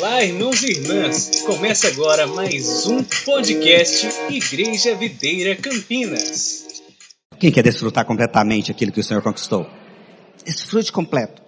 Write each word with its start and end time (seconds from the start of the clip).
Olá, 0.00 0.24
irmãos 0.24 0.62
e 0.62 0.70
irmãs! 0.70 1.42
Começa 1.42 1.86
agora 1.88 2.26
mais 2.26 2.86
um 2.86 3.04
podcast 3.04 4.08
Igreja 4.30 4.94
Videira 4.94 5.54
Campinas. 5.54 6.80
Quem 7.38 7.52
quer 7.52 7.62
desfrutar 7.62 8.06
completamente 8.06 8.70
aquilo 8.70 8.92
que 8.92 9.00
o 9.00 9.04
Senhor 9.04 9.22
conquistou? 9.22 9.66
Desfrute 10.42 10.90
completo. 10.90 11.42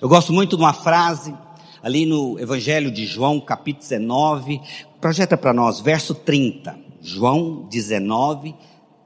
Eu 0.00 0.08
gosto 0.08 0.32
muito 0.32 0.56
de 0.56 0.62
uma 0.62 0.72
frase 0.72 1.34
ali 1.82 2.06
no 2.06 2.40
Evangelho 2.40 2.90
de 2.90 3.04
João, 3.04 3.38
capítulo 3.38 3.82
19, 3.82 4.58
projeta 4.98 5.36
para 5.36 5.52
nós, 5.52 5.78
verso 5.78 6.14
30. 6.14 6.74
João 7.02 7.68
19, 7.68 8.54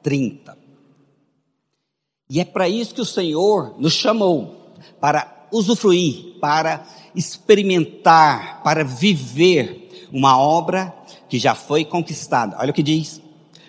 30. 0.01 0.57
E 2.31 2.39
é 2.39 2.45
para 2.45 2.69
isso 2.69 2.95
que 2.95 3.01
o 3.01 3.05
Senhor 3.05 3.75
nos 3.81 3.95
chamou, 3.95 4.77
para 5.01 5.49
usufruir, 5.51 6.39
para 6.41 6.87
experimentar, 7.17 8.63
para 8.63 8.85
viver 8.85 10.09
uma 10.13 10.39
obra 10.39 10.95
que 11.29 11.39
já 11.39 11.55
foi 11.55 11.85
conquistada. 11.85 12.57
Olha 12.61 12.71
o 12.71 12.75
que 12.75 12.83
diz. 12.83 13.21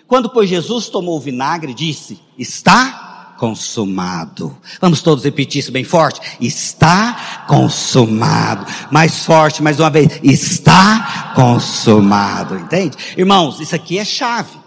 Quando, 0.06 0.30
pois, 0.30 0.48
Jesus 0.48 0.88
tomou 0.88 1.16
o 1.16 1.20
vinagre, 1.20 1.74
disse: 1.74 2.20
Está 2.38 3.34
consumado. 3.38 4.56
Vamos 4.80 5.00
todos 5.00 5.24
repetir 5.24 5.60
isso 5.60 5.72
bem 5.72 5.84
forte. 5.84 6.20
Está 6.40 7.44
consumado. 7.46 8.66
Mais 8.90 9.24
forte, 9.24 9.62
mais 9.62 9.78
uma 9.78 9.90
vez. 9.90 10.20
Está 10.22 11.32
consumado. 11.34 12.56
Entende? 12.58 12.96
Irmãos, 13.16 13.60
isso 13.60 13.74
aqui 13.74 13.98
é 13.98 14.04
chave. 14.04 14.58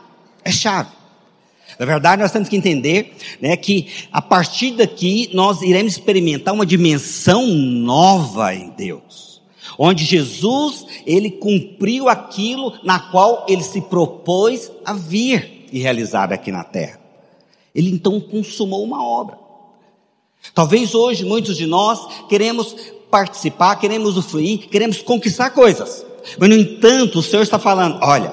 É 0.43 0.51
chave. 0.51 1.00
Na 1.81 1.87
verdade, 1.87 2.21
nós 2.21 2.31
temos 2.31 2.47
que 2.47 2.55
entender 2.55 3.11
né, 3.41 3.57
que 3.57 3.87
a 4.11 4.21
partir 4.21 4.73
daqui 4.73 5.31
nós 5.33 5.63
iremos 5.63 5.93
experimentar 5.93 6.53
uma 6.53 6.63
dimensão 6.63 7.47
nova 7.47 8.53
em 8.53 8.69
Deus, 8.69 9.41
onde 9.79 10.05
Jesus 10.05 10.85
ele 11.07 11.31
cumpriu 11.31 12.07
aquilo 12.07 12.71
na 12.83 12.99
qual 12.99 13.47
ele 13.49 13.63
se 13.63 13.81
propôs 13.81 14.71
a 14.85 14.93
vir 14.93 15.67
e 15.71 15.79
realizar 15.79 16.31
aqui 16.31 16.51
na 16.51 16.63
Terra. 16.63 16.99
Ele 17.73 17.89
então 17.89 18.19
consumou 18.19 18.83
uma 18.83 19.03
obra. 19.03 19.39
Talvez 20.53 20.93
hoje 20.93 21.25
muitos 21.25 21.57
de 21.57 21.65
nós 21.65 22.27
queremos 22.29 22.75
participar, 23.09 23.75
queremos 23.77 24.17
usufruir, 24.17 24.69
queremos 24.69 25.01
conquistar 25.01 25.49
coisas, 25.49 26.05
mas 26.37 26.47
no 26.47 26.55
entanto 26.55 27.17
o 27.17 27.23
Senhor 27.23 27.41
está 27.41 27.57
falando: 27.57 27.97
olha, 28.03 28.31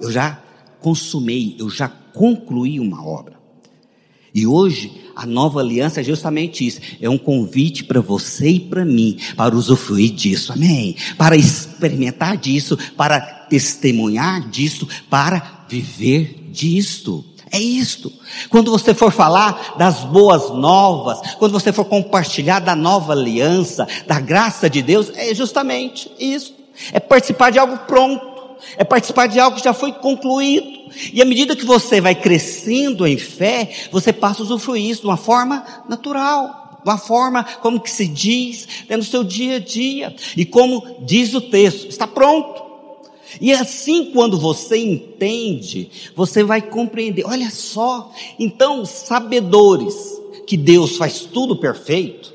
eu 0.00 0.10
já 0.10 0.42
consumei, 0.80 1.56
eu 1.58 1.68
já 1.70 1.88
concluí 1.88 2.80
uma 2.80 3.06
obra. 3.06 3.38
E 4.34 4.46
hoje 4.46 4.92
a 5.16 5.26
nova 5.26 5.60
aliança 5.60 6.00
é 6.00 6.04
justamente 6.04 6.64
isso, 6.64 6.80
é 7.00 7.08
um 7.08 7.18
convite 7.18 7.82
para 7.84 8.00
você 8.00 8.50
e 8.50 8.60
para 8.60 8.84
mim, 8.84 9.18
para 9.36 9.56
usufruir 9.56 10.12
disso, 10.12 10.52
amém? 10.52 10.94
Para 11.16 11.36
experimentar 11.36 12.36
disso, 12.36 12.78
para 12.96 13.20
testemunhar 13.20 14.48
disso, 14.48 14.86
para 15.10 15.64
viver 15.68 16.48
disto. 16.52 17.24
É 17.50 17.58
isto. 17.58 18.12
Quando 18.50 18.70
você 18.70 18.92
for 18.92 19.10
falar 19.10 19.76
das 19.78 20.04
boas 20.04 20.50
novas, 20.50 21.34
quando 21.36 21.52
você 21.52 21.72
for 21.72 21.86
compartilhar 21.86 22.60
da 22.60 22.76
nova 22.76 23.12
aliança, 23.12 23.88
da 24.06 24.20
graça 24.20 24.68
de 24.68 24.82
Deus, 24.82 25.10
é 25.14 25.34
justamente 25.34 26.10
isso. 26.20 26.54
É 26.92 27.00
participar 27.00 27.50
de 27.50 27.58
algo 27.58 27.78
pronto 27.78 28.27
é 28.76 28.84
participar 28.84 29.26
de 29.26 29.38
algo 29.38 29.56
que 29.56 29.64
já 29.64 29.72
foi 29.72 29.92
concluído. 29.92 30.90
E 31.12 31.20
à 31.20 31.24
medida 31.24 31.56
que 31.56 31.64
você 31.64 32.00
vai 32.00 32.14
crescendo 32.14 33.06
em 33.06 33.18
fé, 33.18 33.70
você 33.90 34.12
passa 34.12 34.42
a 34.42 34.44
usufruir 34.44 34.90
isso 34.90 35.02
de 35.02 35.06
uma 35.06 35.16
forma 35.16 35.64
natural, 35.88 36.78
de 36.82 36.90
uma 36.90 36.98
forma 36.98 37.44
como 37.60 37.80
que 37.80 37.90
se 37.90 38.06
diz 38.06 38.66
né, 38.88 38.96
no 38.96 39.04
seu 39.04 39.22
dia 39.22 39.56
a 39.56 39.60
dia. 39.60 40.14
E 40.36 40.44
como 40.44 40.96
diz 41.00 41.34
o 41.34 41.40
texto, 41.40 41.88
está 41.88 42.06
pronto. 42.06 42.68
E 43.40 43.52
assim, 43.52 44.06
quando 44.12 44.38
você 44.38 44.78
entende, 44.78 45.90
você 46.16 46.42
vai 46.42 46.62
compreender. 46.62 47.24
Olha 47.26 47.50
só, 47.50 48.10
então, 48.38 48.84
sabedores 48.84 49.94
que 50.46 50.56
Deus 50.56 50.96
faz 50.96 51.20
tudo 51.20 51.56
perfeito, 51.56 52.34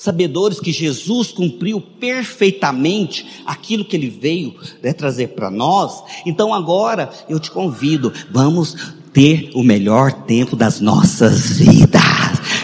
sabedores 0.00 0.58
que 0.58 0.72
Jesus 0.72 1.30
cumpriu 1.30 1.78
perfeitamente 1.78 3.26
aquilo 3.44 3.84
que 3.84 3.94
ele 3.94 4.08
veio 4.08 4.54
né, 4.82 4.94
trazer 4.94 5.28
para 5.28 5.50
nós. 5.50 6.02
Então 6.24 6.54
agora 6.54 7.10
eu 7.28 7.38
te 7.38 7.50
convido, 7.50 8.10
vamos 8.30 8.94
ter 9.12 9.50
o 9.54 9.62
melhor 9.62 10.10
tempo 10.10 10.56
das 10.56 10.80
nossas 10.80 11.58
vidas. 11.58 12.00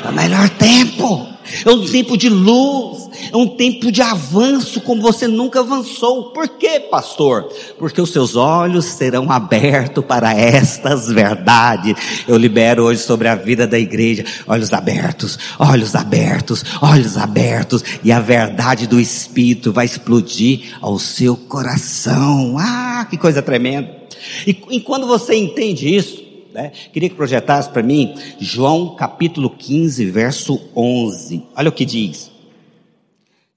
É 0.03 0.09
o 0.09 0.15
melhor 0.15 0.49
tempo. 0.49 1.27
É 1.65 1.71
um 1.71 1.85
tempo 1.87 2.17
de 2.17 2.31
luz, 2.31 3.06
é 3.33 3.37
um 3.37 3.47
tempo 3.47 3.91
de 3.91 4.03
avanço 4.03 4.81
como 4.81 5.03
você 5.03 5.27
nunca 5.27 5.61
avançou. 5.61 6.31
Por 6.31 6.49
quê, 6.49 6.81
pastor? 6.81 7.49
Porque 7.79 8.01
os 8.01 8.11
seus 8.11 8.37
olhos 8.37 8.85
serão 8.85 9.31
abertos 9.31 10.05
para 10.05 10.33
estas 10.35 11.09
verdades. 11.09 11.95
Eu 12.27 12.37
libero 12.37 12.85
hoje 12.85 13.03
sobre 13.03 13.29
a 13.29 13.35
vida 13.35 13.67
da 13.67 13.79
igreja, 13.79 14.25
olhos 14.47 14.73
abertos, 14.73 15.39
olhos 15.59 15.95
abertos, 15.95 16.65
olhos 16.81 17.17
abertos, 17.17 17.85
e 18.03 18.13
a 18.13 18.21
verdade 18.21 18.87
do 18.87 19.01
Espírito 19.01 19.73
vai 19.73 19.87
explodir 19.87 20.77
ao 20.81 20.99
seu 20.99 21.37
coração. 21.37 22.57
Ah, 22.59 23.07
que 23.09 23.17
coisa 23.17 23.43
tremenda. 23.43 24.07
E, 24.47 24.57
e 24.71 24.81
quando 24.81 25.07
você 25.07 25.35
entende 25.35 25.95
isso, 25.95 26.27
né? 26.57 26.73
Queria 26.91 27.11
que 27.11 27.15
projetasse 27.15 27.69
para 27.69 27.83
mim 27.83 28.15
João 28.41 28.97
capítulo 28.97 29.51
15, 29.51 30.07
verso 30.07 30.59
11. 30.75 31.43
Olha 31.55 31.69
o 31.69 31.73
que 31.73 31.85
diz. 31.85 32.31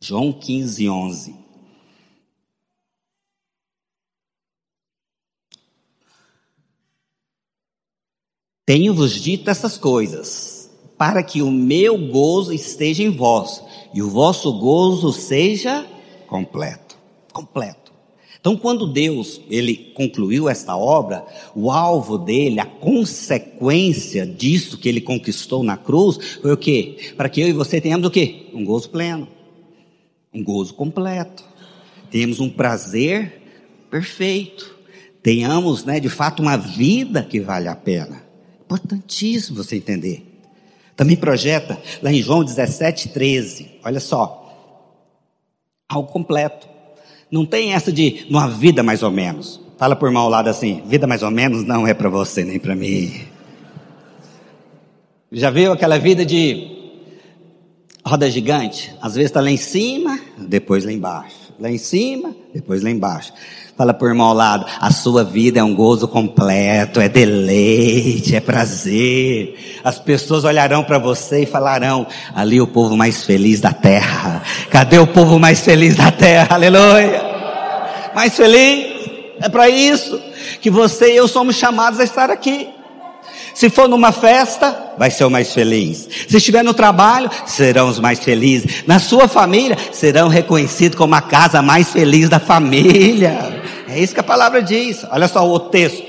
João 0.01 0.31
15, 0.31 0.89
11. 0.89 1.35
Tenho-vos 8.65 9.19
dito 9.19 9.49
essas 9.49 9.77
coisas, 9.77 10.69
para 10.97 11.21
que 11.23 11.41
o 11.41 11.51
meu 11.51 11.97
gozo 11.97 12.53
esteja 12.53 13.03
em 13.03 13.09
vós, 13.09 13.63
e 13.93 14.01
o 14.01 14.09
vosso 14.09 14.53
gozo 14.59 15.11
seja 15.11 15.85
completo. 16.27 16.97
Completo. 17.33 17.91
Então, 18.39 18.55
quando 18.55 18.87
Deus 18.87 19.41
ele 19.49 19.91
concluiu 19.93 20.47
esta 20.47 20.77
obra, 20.77 21.25
o 21.53 21.69
alvo 21.71 22.17
dele, 22.17 22.59
a 22.61 22.65
consequência 22.65 24.25
disso 24.25 24.77
que 24.77 24.87
ele 24.87 25.01
conquistou 25.01 25.61
na 25.61 25.75
cruz, 25.75 26.37
foi 26.41 26.53
o 26.53 26.57
quê? 26.57 27.13
Para 27.17 27.27
que 27.27 27.41
eu 27.41 27.49
e 27.49 27.53
você 27.53 27.81
tenhamos 27.81 28.07
o 28.07 28.11
quê? 28.11 28.47
Um 28.53 28.63
gozo 28.63 28.89
pleno, 28.89 29.27
um 30.33 30.43
gozo 30.43 30.73
completo, 30.73 31.43
tenhamos 32.11 32.39
um 32.39 32.49
prazer 32.49 33.41
perfeito, 33.89 34.77
tenhamos, 35.21 35.83
né, 35.83 35.99
de 35.99 36.09
fato, 36.09 36.41
uma 36.41 36.57
vida 36.57 37.23
que 37.23 37.39
vale 37.39 37.67
a 37.67 37.75
pena. 37.75 38.23
Importantíssimo 38.61 39.63
você 39.63 39.77
entender. 39.77 40.25
Também 40.95 41.15
projeta 41.15 41.81
lá 42.01 42.11
em 42.11 42.21
João 42.21 42.43
17, 42.43 43.09
13. 43.09 43.79
Olha 43.83 43.99
só, 43.99 44.39
algo 45.87 46.11
completo. 46.11 46.67
Não 47.31 47.45
tem 47.45 47.73
essa 47.73 47.91
de 47.91 48.25
uma 48.29 48.47
vida 48.47 48.83
mais 48.83 49.01
ou 49.01 49.11
menos. 49.11 49.59
Fala 49.77 49.95
por 49.95 50.11
mal 50.11 50.27
lado 50.27 50.49
assim, 50.49 50.83
vida 50.85 51.07
mais 51.07 51.23
ou 51.23 51.31
menos 51.31 51.63
não 51.63 51.87
é 51.87 51.93
para 51.93 52.09
você 52.09 52.43
nem 52.43 52.59
para 52.59 52.75
mim. 52.75 53.21
Já 55.31 55.49
viu 55.49 55.71
aquela 55.71 55.97
vida 55.97 56.25
de 56.25 56.78
roda 58.05 58.29
gigante? 58.29 58.93
Às 59.01 59.15
vezes 59.15 59.29
está 59.29 59.41
lá 59.41 59.51
em 59.51 59.57
cima, 59.57 60.19
depois 60.37 60.85
lá 60.85 60.91
embaixo. 60.91 61.35
Lá 61.59 61.69
em 61.69 61.77
cima, 61.77 62.35
depois 62.53 62.81
lá 62.81 62.89
embaixo. 62.89 63.33
Fala 63.75 63.93
por 63.93 64.09
irmão 64.09 64.27
ao 64.27 64.33
lado, 64.33 64.65
a 64.79 64.91
sua 64.91 65.23
vida 65.23 65.61
é 65.61 65.63
um 65.63 65.73
gozo 65.73 66.05
completo, 66.05 66.99
é 66.99 67.07
deleite, 67.07 68.35
é 68.35 68.41
prazer. 68.41 69.79
As 69.83 69.97
pessoas 69.97 70.43
olharão 70.43 70.83
para 70.83 70.97
você 70.97 71.43
e 71.43 71.45
falarão, 71.45 72.05
ali 72.35 72.59
o 72.59 72.67
povo 72.67 72.97
mais 72.97 73.23
feliz 73.23 73.61
da 73.61 73.71
terra. 73.71 74.43
Cadê 74.69 74.99
o 74.99 75.07
povo 75.07 75.39
mais 75.39 75.61
feliz 75.61 75.95
da 75.95 76.11
terra? 76.11 76.55
Aleluia! 76.55 77.21
Mais 78.13 78.35
feliz? 78.35 78.99
É 79.41 79.47
para 79.47 79.69
isso 79.69 80.19
que 80.61 80.69
você 80.69 81.13
e 81.13 81.15
eu 81.15 81.27
somos 81.27 81.55
chamados 81.55 82.01
a 82.01 82.03
estar 82.03 82.29
aqui. 82.29 82.67
Se 83.53 83.69
for 83.69 83.87
numa 83.87 84.11
festa, 84.11 84.93
vai 84.97 85.09
ser 85.11 85.25
o 85.25 85.29
mais 85.29 85.53
feliz. 85.53 86.07
Se 86.27 86.37
estiver 86.37 86.63
no 86.63 86.73
trabalho, 86.73 87.29
serão 87.45 87.89
os 87.89 87.99
mais 87.99 88.19
felizes. 88.19 88.83
Na 88.85 88.99
sua 88.99 89.27
família, 89.27 89.77
serão 89.91 90.27
reconhecidos 90.27 90.97
como 90.97 91.15
a 91.15 91.21
casa 91.21 91.61
mais 91.61 91.91
feliz 91.91 92.29
da 92.29 92.39
família. 92.39 93.63
É 93.87 93.99
isso 93.99 94.13
que 94.13 94.19
a 94.19 94.23
palavra 94.23 94.61
diz. 94.61 95.05
Olha 95.09 95.27
só 95.27 95.47
o 95.49 95.59
texto. 95.59 96.07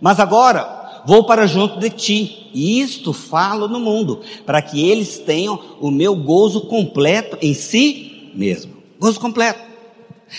Mas 0.00 0.20
agora, 0.20 1.02
vou 1.06 1.24
para 1.24 1.46
junto 1.46 1.78
de 1.78 1.90
ti. 1.90 2.50
E 2.54 2.80
isto 2.80 3.12
falo 3.12 3.68
no 3.68 3.80
mundo, 3.80 4.20
para 4.44 4.62
que 4.62 4.88
eles 4.88 5.18
tenham 5.18 5.60
o 5.80 5.90
meu 5.90 6.14
gozo 6.14 6.62
completo 6.62 7.36
em 7.42 7.54
si 7.54 8.30
mesmo. 8.34 8.76
Gozo 8.98 9.20
completo. 9.20 9.60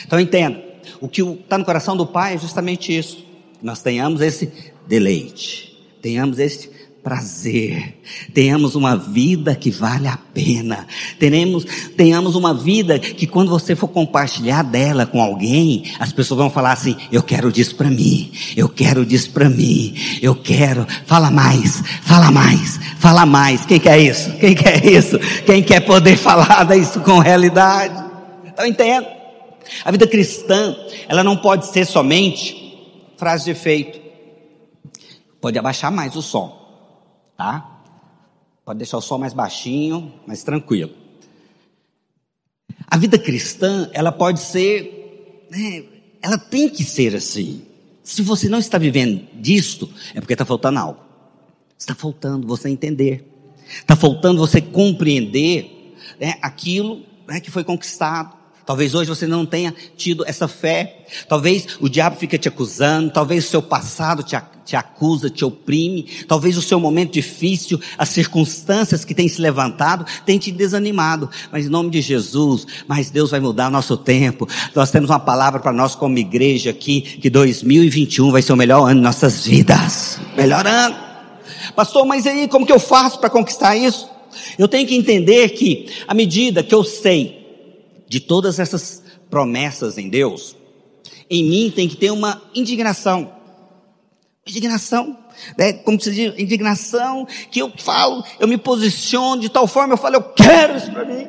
Então 0.06 0.20
entenda, 0.20 0.64
o 1.00 1.08
que 1.08 1.22
está 1.22 1.58
no 1.58 1.66
coração 1.66 1.96
do 1.96 2.06
Pai 2.06 2.36
é 2.36 2.38
justamente 2.38 2.96
isso. 2.96 3.24
Nós 3.62 3.82
tenhamos 3.82 4.22
esse 4.22 4.52
deleite 4.88 5.67
tenhamos 6.02 6.40
este 6.40 6.70
prazer, 7.08 8.02
tenhamos 8.34 8.76
uma 8.76 8.98
vida 8.98 9.56
que 9.56 9.72
vale 9.72 10.10
a 10.10 10.18
pena, 10.34 10.86
tenhamos, 11.18 11.64
tenhamos 11.96 12.36
uma 12.36 12.54
vida 12.54 13.00
que 13.00 13.26
quando 13.26 13.50
você 13.50 13.78
for 13.78 13.88
compartilhar 13.88 14.62
dela 14.62 15.06
com 15.06 15.22
alguém, 15.22 15.86
as 16.00 16.12
pessoas 16.12 16.40
vão 16.40 16.50
falar 16.50 16.74
assim: 16.74 16.98
eu 17.10 17.24
quero 17.24 17.50
disso 17.50 17.78
para 17.78 17.90
mim, 17.90 18.30
eu 18.58 18.68
quero 18.68 19.06
disso 19.06 19.32
para 19.32 19.50
mim, 19.50 19.96
eu 20.22 20.36
quero, 20.36 20.86
fala 21.06 21.32
mais, 21.32 21.82
fala 22.02 22.30
mais, 22.30 22.78
fala 23.00 23.26
mais. 23.26 23.66
Quem 23.66 23.80
quer 23.80 24.00
isso? 24.00 24.30
Quem 24.34 24.54
quer 24.54 24.86
isso? 24.86 25.18
Quem 25.46 25.64
quer 25.64 25.80
poder 25.80 26.18
falar 26.18 26.68
isso 26.78 27.00
com 27.00 27.20
realidade? 27.20 28.04
Então 28.46 28.66
entendo. 28.66 29.08
A 29.86 29.92
vida 29.92 30.08
cristã, 30.08 30.76
ela 31.08 31.24
não 31.24 31.38
pode 31.38 31.68
ser 31.68 31.86
somente 31.86 32.78
frase 33.18 33.46
de 33.46 33.52
efeito. 33.52 34.07
Pode 35.40 35.58
abaixar 35.58 35.92
mais 35.92 36.16
o 36.16 36.22
som 36.22 36.68
tá? 37.38 37.84
Pode 38.66 38.80
deixar 38.80 38.98
o 38.98 39.02
som 39.02 39.18
mais 39.18 39.32
baixinho, 39.32 40.12
mais 40.26 40.44
tranquilo. 40.44 40.92
A 42.88 42.98
vida 42.98 43.18
cristã, 43.18 43.90
ela 43.94 44.12
pode 44.12 44.42
ser, 44.42 45.46
né, 45.50 45.84
ela 46.22 46.38
tem 46.38 46.68
que 46.68 46.84
ser 46.84 47.16
assim. 47.16 47.62
Se 48.04 48.22
você 48.22 48.50
não 48.50 48.58
está 48.58 48.78
vivendo 48.78 49.26
disto, 49.36 49.90
é 50.14 50.20
porque 50.20 50.34
está 50.34 50.44
faltando 50.44 50.80
algo. 50.80 51.00
Está 51.78 51.94
faltando 51.94 52.48
você 52.48 52.70
entender. 52.70 53.26
Está 53.68 53.96
faltando 53.96 54.40
você 54.40 54.60
compreender 54.60 55.96
né, 56.20 56.36
aquilo 56.42 57.04
né, 57.28 57.40
que 57.40 57.52
foi 57.52 57.64
conquistado. 57.64 58.36
Talvez 58.68 58.94
hoje 58.94 59.10
você 59.10 59.26
não 59.26 59.46
tenha 59.46 59.74
tido 59.96 60.26
essa 60.28 60.46
fé. 60.46 61.06
Talvez 61.30 61.78
o 61.80 61.88
diabo 61.88 62.18
fique 62.18 62.38
te 62.38 62.50
acusando. 62.50 63.10
Talvez 63.10 63.46
o 63.46 63.48
seu 63.48 63.62
passado 63.62 64.24
te, 64.24 64.38
te 64.66 64.76
acusa, 64.76 65.30
te 65.30 65.46
oprime. 65.46 66.06
Talvez 66.28 66.58
o 66.58 66.62
seu 66.62 66.78
momento 66.78 67.14
difícil, 67.14 67.80
as 67.98 68.10
circunstâncias 68.10 69.06
que 69.06 69.16
têm 69.16 69.30
se 69.30 69.40
levantado, 69.40 70.06
tenham 70.26 70.38
te 70.38 70.52
desanimado. 70.52 71.30
Mas 71.50 71.66
em 71.66 71.70
nome 71.70 71.90
de 71.90 72.02
Jesus, 72.02 72.68
mas 72.86 73.10
Deus 73.10 73.32
vai 73.32 73.40
mudar 73.40 73.72
nosso 73.72 73.96
tempo. 73.96 74.46
Nós 74.76 74.92
temos 74.92 75.10
uma 75.10 75.20
palavra 75.20 75.62
para 75.62 75.72
nós 75.72 75.96
como 75.96 76.18
igreja 76.18 76.72
aqui, 76.72 77.00
que 77.00 77.30
2021 77.30 78.30
vai 78.32 78.42
ser 78.42 78.52
o 78.52 78.58
melhor 78.58 78.84
ano 78.84 78.96
de 78.96 79.02
nossas 79.02 79.48
vidas. 79.48 80.20
Melhor 80.36 80.68
ano. 80.68 80.94
Pastor, 81.74 82.06
mas 82.06 82.28
aí 82.28 82.50
como 82.50 82.66
que 82.66 82.74
eu 82.74 82.80
faço 82.82 83.18
para 83.18 83.30
conquistar 83.30 83.78
isso? 83.78 84.10
Eu 84.60 84.68
tenho 84.68 84.86
que 84.86 84.94
entender 84.94 85.48
que, 85.52 85.88
à 86.06 86.14
medida 86.14 86.62
que 86.62 86.76
eu 86.76 86.84
sei 86.84 87.37
de 88.08 88.20
todas 88.20 88.60
essas 88.60 89.04
promessas 89.30 89.98
em 89.98 90.10
Deus, 90.10 90.56
em 91.30 91.44
mim 91.44 91.72
tem 91.76 91.88
que 91.88 91.98
ter 91.98 92.12
uma 92.12 92.42
indignação. 92.56 93.32
Indignação, 94.46 95.18
né? 95.58 95.74
como 95.74 96.00
se 96.00 96.12
diz, 96.12 96.34
indignação 96.38 97.28
que 97.52 97.60
eu 97.60 97.72
falo, 97.78 98.24
eu 98.40 98.48
me 98.48 98.58
posiciono 98.58 99.42
de 99.42 99.50
tal 99.50 99.68
forma, 99.68 99.94
eu 99.94 99.98
falo, 99.98 100.16
eu 100.16 100.24
quero 100.24 100.78
isso 100.78 100.92
para 100.92 101.04
mim. 101.04 101.28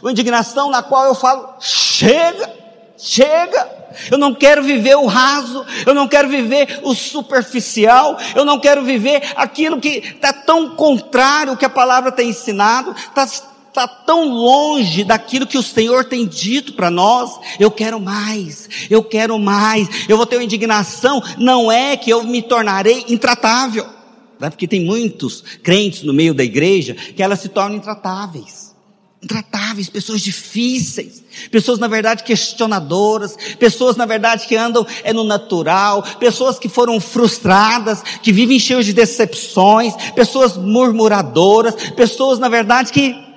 Uma 0.00 0.12
indignação 0.12 0.70
na 0.70 0.82
qual 0.82 1.06
eu 1.06 1.14
falo, 1.14 1.54
chega, 1.60 2.48
chega. 2.96 3.78
Eu 4.10 4.18
não 4.18 4.34
quero 4.34 4.62
viver 4.62 4.96
o 4.96 5.06
raso, 5.06 5.64
eu 5.86 5.94
não 5.94 6.06
quero 6.06 6.28
viver 6.28 6.80
o 6.82 6.94
superficial, 6.94 8.16
eu 8.36 8.44
não 8.44 8.60
quero 8.60 8.84
viver 8.84 9.22
aquilo 9.34 9.80
que 9.80 9.88
está 9.88 10.32
tão 10.32 10.76
contrário 10.76 11.52
ao 11.52 11.56
que 11.56 11.64
a 11.64 11.70
palavra 11.70 12.12
tem 12.12 12.28
ensinado, 12.28 12.92
está 12.92 13.26
está 13.78 13.86
tão 13.86 14.28
longe 14.28 15.04
daquilo 15.04 15.46
que 15.46 15.56
o 15.56 15.62
Senhor 15.62 16.04
tem 16.04 16.26
dito 16.26 16.72
para 16.72 16.90
nós. 16.90 17.38
Eu 17.60 17.70
quero 17.70 18.00
mais, 18.00 18.68
eu 18.90 19.02
quero 19.04 19.38
mais, 19.38 19.88
eu 20.08 20.16
vou 20.16 20.26
ter 20.26 20.36
uma 20.36 20.44
indignação. 20.44 21.22
Não 21.38 21.70
é 21.70 21.96
que 21.96 22.10
eu 22.10 22.24
me 22.24 22.42
tornarei 22.42 23.04
intratável, 23.08 23.86
né? 24.40 24.50
porque 24.50 24.66
tem 24.66 24.84
muitos 24.84 25.42
crentes 25.62 26.02
no 26.02 26.12
meio 26.12 26.34
da 26.34 26.42
igreja 26.42 26.94
que 26.94 27.22
elas 27.22 27.40
se 27.40 27.48
tornam 27.48 27.76
intratáveis. 27.76 28.68
Intratáveis, 29.20 29.88
pessoas 29.88 30.20
difíceis, 30.20 31.24
pessoas 31.50 31.80
na 31.80 31.88
verdade 31.88 32.22
questionadoras, 32.22 33.36
pessoas 33.58 33.96
na 33.96 34.06
verdade 34.06 34.46
que 34.46 34.54
andam 34.54 34.86
é 35.02 35.12
no 35.12 35.24
natural, 35.24 36.04
pessoas 36.20 36.56
que 36.56 36.68
foram 36.68 37.00
frustradas, 37.00 38.00
que 38.22 38.32
vivem 38.32 38.60
cheios 38.60 38.86
de 38.86 38.92
decepções, 38.92 39.92
pessoas 40.14 40.56
murmuradoras, 40.56 41.74
pessoas 41.96 42.38
na 42.38 42.48
verdade 42.48 42.92
que 42.92 43.27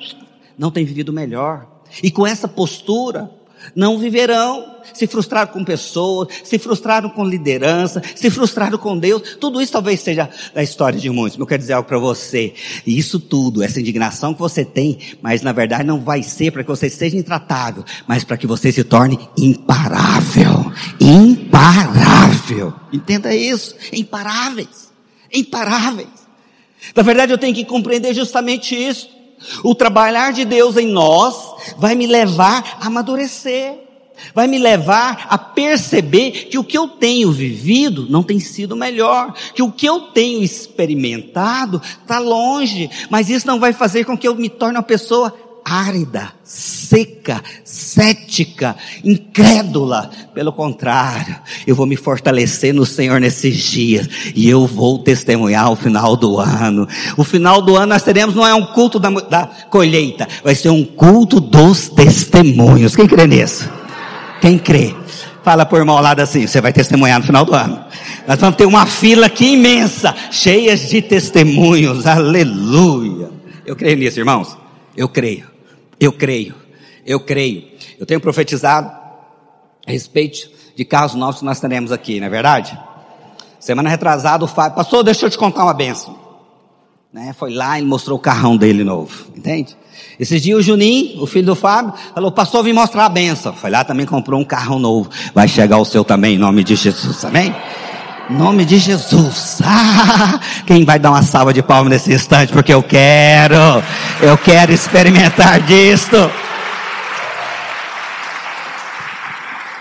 não 0.61 0.69
têm 0.69 0.85
vivido 0.85 1.11
melhor. 1.11 1.65
E 2.03 2.11
com 2.11 2.25
essa 2.25 2.47
postura, 2.47 3.31
não 3.75 3.97
viverão. 3.97 4.79
Se 4.93 5.07
frustraram 5.07 5.51
com 5.51 5.63
pessoas, 5.63 6.27
se 6.43 6.59
frustraram 6.59 7.09
com 7.09 7.25
liderança, 7.25 8.01
se 8.15 8.29
frustraram 8.29 8.77
com 8.77 8.95
Deus. 8.95 9.37
Tudo 9.39 9.59
isso 9.59 9.71
talvez 9.71 10.01
seja 10.01 10.29
da 10.53 10.61
história 10.61 10.99
de 10.99 11.09
muitos. 11.09 11.37
Mas 11.37 11.41
eu 11.41 11.47
quero 11.47 11.61
dizer 11.61 11.73
algo 11.73 11.87
para 11.87 11.97
você. 11.97 12.53
E 12.85 12.95
isso 12.95 13.19
tudo, 13.19 13.63
essa 13.63 13.79
indignação 13.79 14.35
que 14.35 14.39
você 14.39 14.63
tem, 14.63 14.99
mas 15.19 15.41
na 15.41 15.51
verdade 15.51 15.83
não 15.83 15.99
vai 15.99 16.21
ser 16.21 16.51
para 16.51 16.63
que 16.63 16.69
você 16.69 16.91
seja 16.91 17.17
intratável, 17.17 17.83
mas 18.07 18.23
para 18.23 18.37
que 18.37 18.45
você 18.45 18.71
se 18.71 18.83
torne 18.83 19.17
imparável. 19.35 20.71
Imparável. 20.99 22.71
Entenda 22.93 23.33
isso. 23.33 23.75
Imparáveis. 23.91 24.91
Imparáveis. 25.33 26.09
Na 26.95 27.01
verdade 27.01 27.31
eu 27.31 27.37
tenho 27.39 27.55
que 27.55 27.65
compreender 27.65 28.13
justamente 28.13 28.75
isso. 28.75 29.20
O 29.63 29.75
trabalhar 29.75 30.33
de 30.33 30.45
Deus 30.45 30.77
em 30.77 30.87
nós 30.87 31.35
vai 31.77 31.95
me 31.95 32.07
levar 32.07 32.77
a 32.79 32.87
amadurecer, 32.87 33.75
vai 34.33 34.47
me 34.47 34.59
levar 34.59 35.27
a 35.29 35.37
perceber 35.37 36.31
que 36.49 36.57
o 36.57 36.63
que 36.63 36.77
eu 36.77 36.87
tenho 36.87 37.31
vivido 37.31 38.07
não 38.09 38.23
tem 38.23 38.39
sido 38.39 38.75
melhor, 38.75 39.33
que 39.53 39.63
o 39.63 39.71
que 39.71 39.87
eu 39.87 40.01
tenho 40.01 40.43
experimentado 40.43 41.81
está 42.01 42.19
longe, 42.19 42.89
mas 43.09 43.29
isso 43.29 43.47
não 43.47 43.59
vai 43.59 43.73
fazer 43.73 44.05
com 44.05 44.17
que 44.17 44.27
eu 44.27 44.35
me 44.35 44.49
torne 44.49 44.77
uma 44.77 44.83
pessoa 44.83 45.33
árida, 45.63 46.33
seca, 46.43 47.41
cética, 47.63 48.75
incrédula. 49.03 50.09
Pelo 50.33 50.51
contrário, 50.51 51.35
eu 51.65 51.75
vou 51.75 51.85
me 51.85 51.95
fortalecer 51.95 52.73
no 52.73 52.85
Senhor 52.85 53.19
nesses 53.19 53.55
dias 53.55 54.07
e 54.35 54.49
eu 54.49 54.65
vou 54.65 54.99
testemunhar 54.99 55.71
o 55.71 55.75
final 55.75 56.15
do 56.15 56.39
ano. 56.39 56.87
O 57.17 57.23
final 57.23 57.61
do 57.61 57.75
ano 57.75 57.87
nós 57.87 58.03
teremos 58.03 58.35
não 58.35 58.45
é 58.45 58.53
um 58.53 58.65
culto 58.65 58.99
da, 58.99 59.09
da 59.09 59.47
colheita, 59.69 60.27
vai 60.43 60.55
ser 60.55 60.69
um 60.69 60.83
culto 60.83 61.39
dos 61.39 61.89
testemunhos. 61.89 62.95
Quem 62.95 63.07
crê 63.07 63.27
nisso? 63.27 63.69
Quem 64.41 64.57
crê? 64.57 64.95
Fala 65.43 65.65
por 65.65 65.79
irmão 65.79 65.97
ao 65.97 66.03
lado 66.03 66.19
assim, 66.19 66.45
você 66.45 66.61
vai 66.61 66.71
testemunhar 66.71 67.19
no 67.19 67.25
final 67.25 67.43
do 67.43 67.53
ano. 67.53 67.83
Nós 68.27 68.39
vamos 68.39 68.55
ter 68.55 68.65
uma 68.65 68.85
fila 68.85 69.25
aqui 69.25 69.53
imensa, 69.53 70.15
cheia 70.29 70.75
de 70.77 71.01
testemunhos. 71.01 72.05
Aleluia. 72.05 73.29
Eu 73.65 73.75
creio 73.75 73.97
nisso, 73.97 74.19
irmãos. 74.19 74.57
Eu 74.95 75.09
creio. 75.09 75.50
Eu 76.01 76.11
creio, 76.11 76.55
eu 77.05 77.19
creio. 77.19 77.63
Eu 77.99 78.07
tenho 78.07 78.19
profetizado 78.19 78.91
a 79.85 79.91
respeito 79.91 80.49
de 80.75 80.83
carros 80.83 81.13
novos 81.13 81.39
que 81.39 81.45
nós 81.45 81.59
teremos 81.59 81.91
aqui, 81.91 82.19
não 82.19 82.25
é 82.25 82.29
verdade? 82.29 82.75
Semana 83.59 83.87
retrasada 83.87 84.43
o 84.43 84.47
Fábio, 84.47 84.77
pastor, 84.77 85.03
deixa 85.03 85.27
eu 85.27 85.29
te 85.29 85.37
contar 85.37 85.63
uma 85.63 85.75
benção. 85.75 86.17
Né? 87.13 87.35
Foi 87.37 87.53
lá 87.53 87.79
e 87.79 87.83
mostrou 87.83 88.17
o 88.17 88.21
carrão 88.21 88.57
dele 88.57 88.83
novo, 88.83 89.27
entende? 89.35 89.77
Esses 90.19 90.41
dias 90.41 90.57
o 90.57 90.61
Juninho, 90.63 91.21
o 91.21 91.27
filho 91.27 91.45
do 91.45 91.55
Fábio, 91.55 91.93
falou, 92.15 92.31
pastor, 92.31 92.63
vim 92.63 92.73
mostrar 92.73 93.05
a 93.05 93.09
benção. 93.09 93.53
Foi 93.53 93.69
lá 93.69 93.83
também 93.83 94.07
comprou 94.07 94.39
um 94.39 94.45
carrão 94.45 94.79
novo. 94.79 95.07
Vai 95.35 95.47
chegar 95.47 95.77
o 95.77 95.85
seu 95.85 96.03
também, 96.03 96.35
em 96.35 96.39
nome 96.39 96.63
de 96.63 96.75
Jesus, 96.75 97.23
amém? 97.23 97.53
nome 98.31 98.65
de 98.65 98.77
Jesus. 98.77 99.61
Ah, 99.73 100.39
quem 100.65 100.83
vai 100.83 100.99
dar 100.99 101.11
uma 101.11 101.21
salva 101.21 101.53
de 101.53 101.61
palmas 101.61 101.91
nesse 101.91 102.13
instante? 102.13 102.51
Porque 102.51 102.73
eu 102.73 102.81
quero, 102.81 103.55
eu 104.21 104.37
quero 104.37 104.71
experimentar 104.71 105.59
disto. 105.61 106.15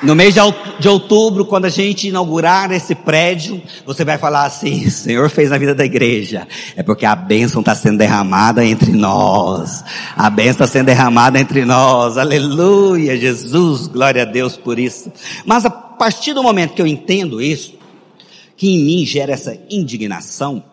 No 0.02 0.14
mês 0.14 0.34
de 0.34 0.88
outubro, 0.88 1.44
quando 1.44 1.66
a 1.66 1.68
gente 1.68 2.08
inaugurar 2.08 2.72
esse 2.72 2.94
prédio, 2.94 3.62
você 3.84 4.02
vai 4.02 4.16
falar 4.16 4.46
assim: 4.46 4.86
o 4.86 4.90
Senhor 4.90 5.28
fez 5.28 5.50
na 5.50 5.58
vida 5.58 5.74
da 5.74 5.84
igreja. 5.84 6.48
É 6.74 6.82
porque 6.82 7.04
a 7.04 7.14
bênção 7.14 7.60
está 7.60 7.74
sendo 7.74 7.98
derramada 7.98 8.64
entre 8.64 8.92
nós. 8.92 9.84
A 10.16 10.30
bênção 10.30 10.64
está 10.64 10.66
sendo 10.66 10.86
derramada 10.86 11.38
entre 11.38 11.66
nós. 11.66 12.16
Aleluia, 12.16 13.18
Jesus, 13.18 13.88
glória 13.88 14.22
a 14.22 14.24
Deus 14.24 14.56
por 14.56 14.78
isso. 14.78 15.12
Mas 15.44 15.66
a 15.66 15.70
partir 15.70 16.32
do 16.32 16.42
momento 16.42 16.72
que 16.72 16.80
eu 16.80 16.86
entendo 16.86 17.42
isso, 17.42 17.74
que 18.56 18.70
em 18.70 18.82
mim 18.82 19.04
gera 19.04 19.32
essa 19.32 19.54
indignação, 19.68 20.64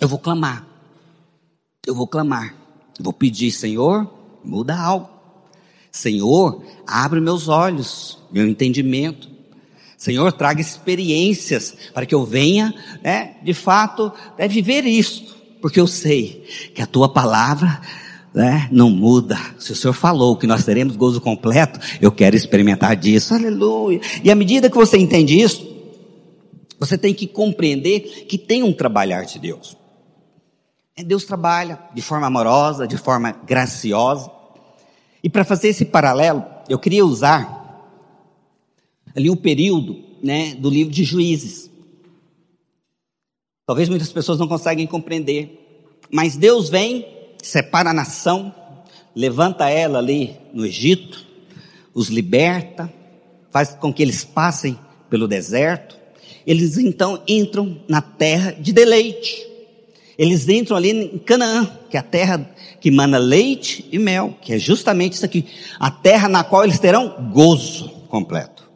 eu 0.00 0.08
vou 0.08 0.18
clamar. 0.18 0.64
Eu 1.86 1.94
vou 1.94 2.06
clamar. 2.06 2.59
Eu 3.00 3.04
vou 3.04 3.14
pedir, 3.14 3.50
Senhor, 3.50 4.06
muda 4.44 4.78
algo. 4.78 5.08
Senhor, 5.90 6.62
abre 6.86 7.18
meus 7.18 7.48
olhos, 7.48 8.18
meu 8.30 8.46
entendimento. 8.46 9.26
Senhor, 9.96 10.30
traga 10.32 10.60
experiências 10.60 11.74
para 11.94 12.04
que 12.04 12.14
eu 12.14 12.26
venha, 12.26 12.74
né, 13.02 13.36
de 13.42 13.54
fato, 13.54 14.12
né, 14.38 14.46
viver 14.46 14.84
isto. 14.84 15.34
Porque 15.62 15.80
eu 15.80 15.86
sei 15.86 16.44
que 16.74 16.82
a 16.82 16.86
tua 16.86 17.08
palavra 17.08 17.80
né, 18.34 18.68
não 18.70 18.90
muda. 18.90 19.38
Se 19.58 19.72
o 19.72 19.76
Senhor 19.76 19.94
falou 19.94 20.36
que 20.36 20.46
nós 20.46 20.62
teremos 20.62 20.94
gozo 20.94 21.22
completo, 21.22 21.80
eu 22.02 22.12
quero 22.12 22.36
experimentar 22.36 22.94
disso. 22.96 23.32
Aleluia. 23.32 23.98
E 24.22 24.30
à 24.30 24.34
medida 24.34 24.68
que 24.68 24.76
você 24.76 24.98
entende 24.98 25.40
isso, 25.40 25.66
você 26.78 26.98
tem 26.98 27.14
que 27.14 27.26
compreender 27.26 28.26
que 28.28 28.36
tem 28.36 28.62
um 28.62 28.74
trabalhar 28.74 29.24
de 29.24 29.38
Deus. 29.38 29.79
Deus 31.04 31.24
trabalha 31.24 31.78
de 31.94 32.02
forma 32.02 32.26
amorosa, 32.26 32.86
de 32.86 32.96
forma 32.96 33.32
graciosa. 33.46 34.30
E 35.22 35.28
para 35.28 35.44
fazer 35.44 35.68
esse 35.68 35.84
paralelo, 35.84 36.44
eu 36.68 36.78
queria 36.78 37.04
usar 37.04 37.60
ali 39.14 39.30
um 39.30 39.36
período 39.36 40.02
né, 40.22 40.54
do 40.54 40.70
livro 40.70 40.92
de 40.92 41.04
Juízes. 41.04 41.70
Talvez 43.66 43.88
muitas 43.88 44.12
pessoas 44.12 44.38
não 44.38 44.48
conseguem 44.48 44.86
compreender, 44.86 45.86
mas 46.10 46.36
Deus 46.36 46.68
vem, 46.68 47.06
separa 47.42 47.90
a 47.90 47.94
nação, 47.94 48.54
levanta 49.14 49.68
ela 49.68 49.98
ali 49.98 50.36
no 50.52 50.66
Egito, 50.66 51.24
os 51.94 52.08
liberta, 52.08 52.92
faz 53.50 53.74
com 53.74 53.92
que 53.92 54.02
eles 54.02 54.24
passem 54.24 54.78
pelo 55.08 55.28
deserto. 55.28 55.98
Eles 56.46 56.78
então 56.78 57.22
entram 57.28 57.80
na 57.88 58.00
terra 58.00 58.52
de 58.52 58.72
deleite. 58.72 59.49
Eles 60.20 60.46
entram 60.50 60.76
ali 60.76 60.90
em 60.90 61.18
Canaã, 61.18 61.66
que 61.88 61.96
é 61.96 62.00
a 62.00 62.02
terra 62.02 62.46
que 62.78 62.90
mana 62.90 63.16
leite 63.16 63.88
e 63.90 63.98
mel, 63.98 64.36
que 64.42 64.52
é 64.52 64.58
justamente 64.58 65.14
isso 65.14 65.24
aqui, 65.24 65.46
a 65.78 65.90
terra 65.90 66.28
na 66.28 66.44
qual 66.44 66.62
eles 66.62 66.78
terão 66.78 67.30
gozo 67.32 67.88
completo. 68.06 68.68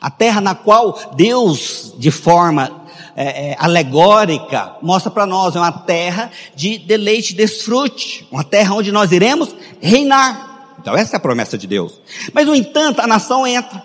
A 0.00 0.10
terra 0.10 0.40
na 0.40 0.54
qual 0.54 1.12
Deus, 1.14 1.94
de 1.98 2.10
forma 2.10 2.86
é, 3.14 3.50
é, 3.50 3.56
alegórica, 3.58 4.76
mostra 4.80 5.10
para 5.10 5.26
nós, 5.26 5.54
é 5.54 5.58
uma 5.58 5.72
terra 5.72 6.30
de 6.56 6.78
deleite, 6.78 7.34
desfrute, 7.34 8.26
uma 8.32 8.42
terra 8.42 8.74
onde 8.74 8.90
nós 8.90 9.12
iremos 9.12 9.54
reinar. 9.82 10.76
Então 10.80 10.96
essa 10.96 11.16
é 11.16 11.18
a 11.18 11.20
promessa 11.20 11.58
de 11.58 11.66
Deus. 11.66 12.00
Mas 12.32 12.46
no 12.46 12.54
entanto, 12.54 13.00
a 13.00 13.06
nação 13.06 13.46
entra. 13.46 13.84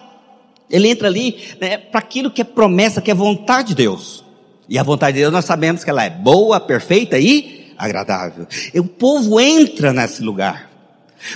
Ele 0.69 0.87
entra 0.87 1.09
ali 1.09 1.37
né, 1.59 1.75
para 1.75 1.99
aquilo 1.99 2.31
que 2.31 2.39
é 2.39 2.45
promessa, 2.45 3.01
que 3.01 3.11
é 3.11 3.13
vontade 3.13 3.67
de 3.69 3.75
Deus. 3.75 4.22
E 4.67 4.77
a 4.77 4.83
vontade 4.83 5.15
de 5.15 5.21
Deus 5.21 5.33
nós 5.33 5.45
sabemos 5.45 5.83
que 5.83 5.89
ela 5.89 6.03
é 6.03 6.09
boa, 6.09 6.59
perfeita 6.59 7.19
e 7.19 7.73
agradável. 7.77 8.47
E 8.73 8.79
o 8.79 8.85
povo 8.85 9.39
entra 9.39 9.91
nesse 9.91 10.23
lugar. 10.23 10.69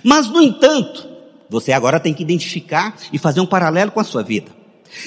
Mas 0.04 0.28
no 0.28 0.42
entanto, 0.42 1.08
você 1.50 1.72
agora 1.72 2.00
tem 2.00 2.14
que 2.14 2.24
identificar 2.24 2.96
e 3.12 3.18
fazer 3.18 3.40
um 3.40 3.46
paralelo 3.46 3.92
com 3.92 4.00
a 4.00 4.04
sua 4.04 4.24
vida. 4.24 4.58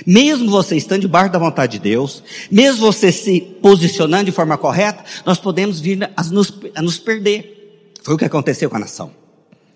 Mesmo 0.06 0.50
você 0.50 0.76
estando 0.76 1.02
debaixo 1.02 1.32
da 1.32 1.38
vontade 1.38 1.72
de 1.72 1.78
Deus, 1.78 2.22
mesmo 2.50 2.80
você 2.80 3.10
se 3.10 3.40
posicionando 3.40 4.24
de 4.24 4.32
forma 4.32 4.56
correta, 4.58 5.04
nós 5.24 5.38
podemos 5.38 5.80
vir 5.80 6.10
a 6.16 6.22
nos, 6.24 6.52
a 6.74 6.82
nos 6.82 6.98
perder. 6.98 7.92
Foi 8.02 8.14
o 8.14 8.18
que 8.18 8.24
aconteceu 8.24 8.68
com 8.68 8.76
a 8.76 8.80
nação. 8.80 9.10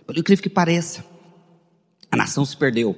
Por 0.07 0.17
incrível 0.17 0.43
que 0.43 0.51
pareça, 0.51 1.05
a 2.11 2.17
nação 2.17 2.45
se 2.45 2.57
perdeu. 2.57 2.97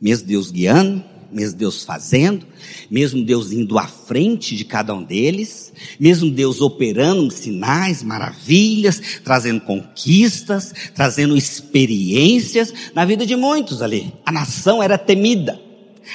Mesmo 0.00 0.26
Deus 0.26 0.50
guiando, 0.50 1.04
mesmo 1.32 1.58
Deus 1.58 1.84
fazendo, 1.84 2.46
mesmo 2.90 3.24
Deus 3.24 3.52
indo 3.52 3.78
à 3.78 3.86
frente 3.86 4.56
de 4.56 4.64
cada 4.64 4.94
um 4.94 5.02
deles, 5.02 5.72
mesmo 5.98 6.30
Deus 6.30 6.60
operando 6.60 7.30
sinais, 7.30 8.02
maravilhas, 8.02 9.20
trazendo 9.24 9.60
conquistas, 9.60 10.72
trazendo 10.94 11.36
experiências 11.36 12.72
na 12.94 13.04
vida 13.04 13.24
de 13.24 13.36
muitos 13.36 13.82
ali. 13.82 14.12
A 14.24 14.32
nação 14.32 14.82
era 14.82 14.98
temida. 14.98 15.60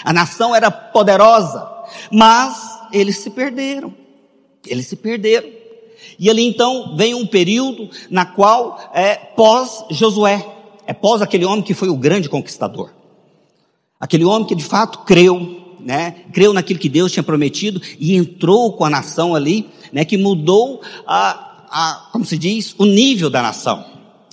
A 0.03 0.11
nação 0.11 0.55
era 0.55 0.69
poderosa, 0.69 1.67
mas 2.11 2.57
eles 2.91 3.17
se 3.17 3.29
perderam. 3.29 3.93
Eles 4.65 4.87
se 4.87 4.95
perderam. 4.95 5.49
E 6.19 6.29
ali 6.29 6.45
então 6.45 6.95
vem 6.95 7.13
um 7.13 7.25
período 7.25 7.89
na 8.09 8.25
qual 8.25 8.91
é 8.93 9.15
pós 9.15 9.85
Josué, 9.91 10.45
é 10.87 10.93
pós 10.93 11.21
aquele 11.21 11.45
homem 11.45 11.63
que 11.63 11.73
foi 11.73 11.89
o 11.89 11.97
grande 11.97 12.29
conquistador. 12.29 12.94
Aquele 13.99 14.25
homem 14.25 14.47
que 14.47 14.55
de 14.55 14.63
fato 14.63 14.99
creu, 14.99 15.77
né? 15.79 16.15
Creu 16.33 16.53
naquilo 16.53 16.79
que 16.79 16.89
Deus 16.89 17.11
tinha 17.11 17.23
prometido 17.23 17.81
e 17.99 18.15
entrou 18.15 18.73
com 18.73 18.85
a 18.85 18.89
nação 18.89 19.35
ali, 19.35 19.69
né? 19.91 20.03
Que 20.03 20.17
mudou 20.17 20.81
a, 21.07 21.67
a 21.69 22.09
como 22.11 22.25
se 22.25 22.37
diz, 22.37 22.75
o 22.77 22.85
nível 22.85 23.29
da 23.29 23.41
nação. 23.41 23.85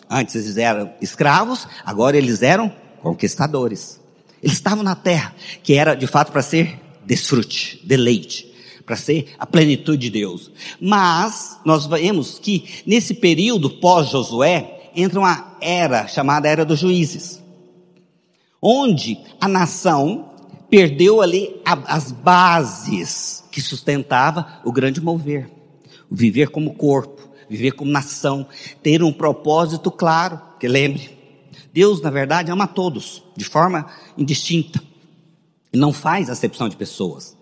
Antes 0.09 0.35
eles 0.35 0.57
eram 0.57 0.93
escravos, 1.01 1.67
agora 1.85 2.17
eles 2.17 2.43
eram 2.43 2.73
conquistadores. 3.01 4.01
Eles 4.43 4.57
estavam 4.57 4.83
na 4.83 4.95
terra, 4.95 5.35
que 5.63 5.75
era 5.75 5.95
de 5.95 6.07
fato 6.07 6.33
para 6.33 6.43
ser 6.43 6.81
desfrute, 7.05 7.81
deleite, 7.85 8.53
para 8.85 8.97
ser 8.97 9.35
a 9.39 9.47
plenitude 9.47 9.99
de 9.99 10.11
Deus. 10.11 10.51
Mas 10.81 11.59
nós 11.65 11.87
vemos 11.87 12.39
que 12.39 12.83
nesse 12.87 13.15
período 13.15 13.71
pós-Josué 13.71 14.91
entra 14.95 15.21
uma 15.21 15.57
era 15.61 16.07
chamada 16.07 16.49
Era 16.49 16.65
dos 16.65 16.81
Juízes, 16.81 17.42
onde 18.63 19.19
a 19.41 19.49
nação 19.49 20.31
perdeu 20.71 21.21
ali 21.21 21.61
as 21.65 22.13
bases 22.13 23.45
que 23.51 23.61
sustentava 23.61 24.61
o 24.65 24.73
grande 24.73 25.01
mover, 25.01 25.51
o 26.09 26.15
viver 26.15 26.49
como 26.49 26.75
corpo, 26.75 27.29
viver 27.51 27.73
como 27.73 27.91
nação, 27.91 28.47
ter 28.83 29.03
um 29.03 29.13
propósito 29.13 29.91
claro, 29.91 30.41
que 30.59 30.69
lembre, 30.69 31.19
Deus, 31.73 32.01
na 32.01 32.11
verdade, 32.11 32.51
ama 32.51 32.67
todos, 32.67 33.23
de 33.37 33.45
forma 33.45 33.87
indistinta. 34.17 34.81
Ele 35.73 35.81
não 35.81 35.93
faz 35.93 36.31
acepção 36.31 36.69
de 36.69 36.77
pessoas. 36.77 37.37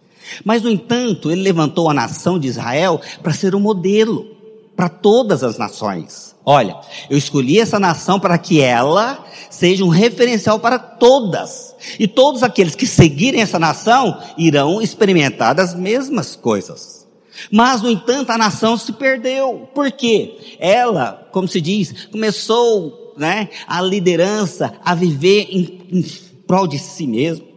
Mas, 0.45 0.63
no 0.63 0.71
entanto, 0.71 1.31
ele 1.31 1.43
levantou 1.43 1.91
a 1.91 1.95
nação 1.95 2.39
de 2.39 2.49
Israel 2.49 3.01
para 3.23 3.33
ser 3.33 3.55
um 3.55 3.61
modelo 3.61 4.37
para 4.77 4.89
todas 4.89 5.43
as 5.43 5.59
nações. 5.59 6.35
Olha, 6.45 6.77
eu 7.09 7.19
escolhi 7.19 7.61
essa 7.61 7.79
nação 7.79 8.19
para 8.19 8.39
que 8.39 8.61
ela 8.61 9.25
seja 9.51 9.85
um 9.85 9.89
referencial 9.89 10.59
para 10.59 10.79
todas. 10.79 11.75
E 11.99 12.09
todos 12.09 12.43
aqueles 12.43 12.75
que 12.75 12.87
seguirem 12.87 13.43
essa 13.43 13.59
nação 13.59 14.19
irão 14.39 14.81
experimentar 14.81 15.59
as 15.61 15.75
mesmas 15.75 16.35
coisas. 16.35 17.07
Mas, 17.51 17.83
no 17.83 17.91
entanto, 17.91 18.31
a 18.31 18.39
nação 18.39 18.77
se 18.77 18.93
perdeu. 18.93 19.69
Por 19.75 19.91
quê? 19.93 20.57
Ela, 20.59 21.29
como 21.33 21.49
se 21.49 21.61
diz, 21.61 22.07
começou 22.07 23.15
né, 23.17 23.49
a 23.67 23.81
liderança 23.81 24.75
a 24.85 24.95
viver 24.95 25.49
em, 25.51 25.81
em 25.91 26.03
prol 26.47 26.67
de 26.67 26.79
si 26.79 27.07
mesmo. 27.07 27.51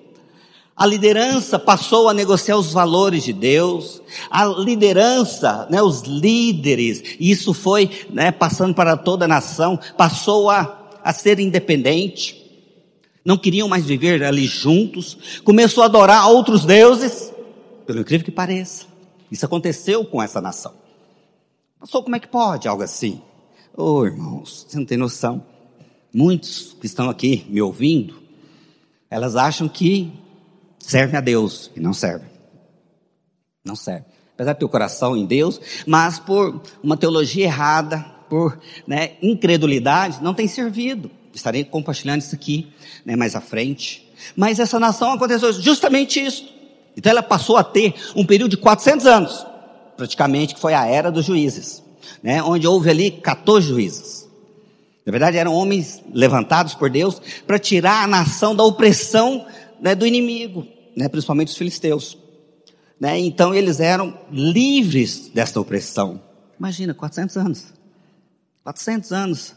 A 0.75 0.87
liderança 0.87 1.59
passou 1.59 2.09
a 2.09 2.13
negociar 2.13 2.57
os 2.57 2.73
valores 2.73 3.23
de 3.23 3.31
Deus. 3.31 4.01
A 4.29 4.45
liderança, 4.45 5.67
né, 5.69 5.81
os 5.81 6.01
líderes, 6.01 7.15
isso 7.19 7.53
foi 7.53 7.89
né, 8.09 8.31
passando 8.31 8.73
para 8.73 8.97
toda 8.97 9.25
a 9.25 9.27
nação, 9.27 9.79
passou 9.95 10.49
a, 10.49 10.82
a 11.03 11.11
ser 11.13 11.39
independente. 11.39 12.39
Não 13.25 13.37
queriam 13.37 13.67
mais 13.67 13.85
viver 13.85 14.23
ali 14.23 14.45
juntos. 14.45 15.41
Começou 15.43 15.83
a 15.83 15.87
adorar 15.87 16.29
outros 16.29 16.65
deuses, 16.65 17.31
pelo 17.85 18.01
incrível 18.01 18.25
que 18.25 18.31
pareça. 18.31 18.85
Isso 19.31 19.45
aconteceu 19.45 20.05
com 20.05 20.21
essa 20.21 20.41
nação. 20.41 20.73
Passou 21.79 22.03
como 22.03 22.15
é 22.15 22.19
que 22.19 22.27
pode 22.27 22.67
algo 22.67 22.83
assim? 22.83 23.21
Oh, 23.75 24.05
irmãos, 24.05 24.65
você 24.67 24.77
não 24.77 24.85
tem 24.85 24.97
noção 24.97 25.43
muitos 26.13 26.77
que 26.79 26.85
estão 26.85 27.09
aqui 27.09 27.45
me 27.49 27.61
ouvindo, 27.61 28.21
elas 29.09 29.35
acham 29.35 29.67
que 29.67 30.13
servem 30.77 31.17
a 31.17 31.21
Deus 31.21 31.71
e 31.75 31.79
não 31.79 31.93
servem. 31.93 32.29
Não 33.65 33.75
servem. 33.75 34.05
Apesar 34.33 34.53
de 34.53 34.59
ter 34.59 34.65
o 34.65 34.69
coração 34.69 35.17
em 35.17 35.25
Deus, 35.25 35.59
mas 35.87 36.19
por 36.19 36.61
uma 36.83 36.97
teologia 36.97 37.45
errada, 37.45 38.05
por 38.33 38.57
né, 38.87 39.11
incredulidade, 39.21 40.17
não 40.23 40.33
tem 40.33 40.47
servido. 40.47 41.11
Estarei 41.31 41.63
compartilhando 41.63 42.21
isso 42.21 42.33
aqui 42.33 42.67
né, 43.05 43.15
mais 43.15 43.35
à 43.35 43.41
frente. 43.41 44.11
Mas 44.35 44.59
essa 44.59 44.79
nação 44.79 45.11
aconteceu 45.11 45.53
justamente 45.53 46.19
isso. 46.19 46.51
Então 46.97 47.11
ela 47.11 47.21
passou 47.21 47.57
a 47.57 47.63
ter 47.63 47.93
um 48.15 48.25
período 48.25 48.49
de 48.49 48.57
400 48.57 49.05
anos, 49.05 49.45
praticamente, 49.95 50.55
que 50.55 50.59
foi 50.59 50.73
a 50.73 50.83
era 50.83 51.11
dos 51.11 51.25
juízes, 51.25 51.83
né, 52.23 52.41
onde 52.41 52.65
houve 52.65 52.89
ali 52.89 53.11
14 53.11 53.67
juízes. 53.67 54.27
Na 55.05 55.11
verdade, 55.11 55.37
eram 55.37 55.53
homens 55.53 56.01
levantados 56.11 56.73
por 56.73 56.89
Deus 56.89 57.21
para 57.45 57.59
tirar 57.59 58.03
a 58.03 58.07
nação 58.07 58.55
da 58.55 58.63
opressão 58.63 59.45
né, 59.79 59.93
do 59.93 60.07
inimigo, 60.07 60.65
né, 60.97 61.07
principalmente 61.07 61.49
os 61.49 61.57
filisteus. 61.57 62.17
Né? 62.99 63.19
Então, 63.19 63.53
eles 63.53 63.79
eram 63.79 64.17
livres 64.31 65.29
dessa 65.31 65.61
opressão. 65.61 66.19
Imagina, 66.57 66.95
400 66.95 67.37
anos. 67.37 67.82
400 68.63 69.11
anos. 69.11 69.55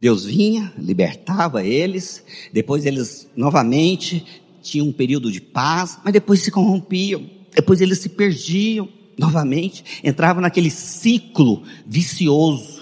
Deus 0.00 0.24
vinha, 0.24 0.72
libertava 0.78 1.64
eles, 1.64 2.22
depois 2.52 2.86
eles 2.86 3.28
novamente 3.34 4.24
tinham 4.62 4.86
um 4.86 4.92
período 4.92 5.32
de 5.32 5.40
paz, 5.40 5.98
mas 6.04 6.12
depois 6.12 6.40
se 6.40 6.50
corrompiam, 6.50 7.28
depois 7.52 7.80
eles 7.80 7.98
se 7.98 8.08
perdiam 8.08 8.88
novamente, 9.18 10.00
entravam 10.04 10.40
naquele 10.40 10.70
ciclo 10.70 11.64
vicioso 11.84 12.78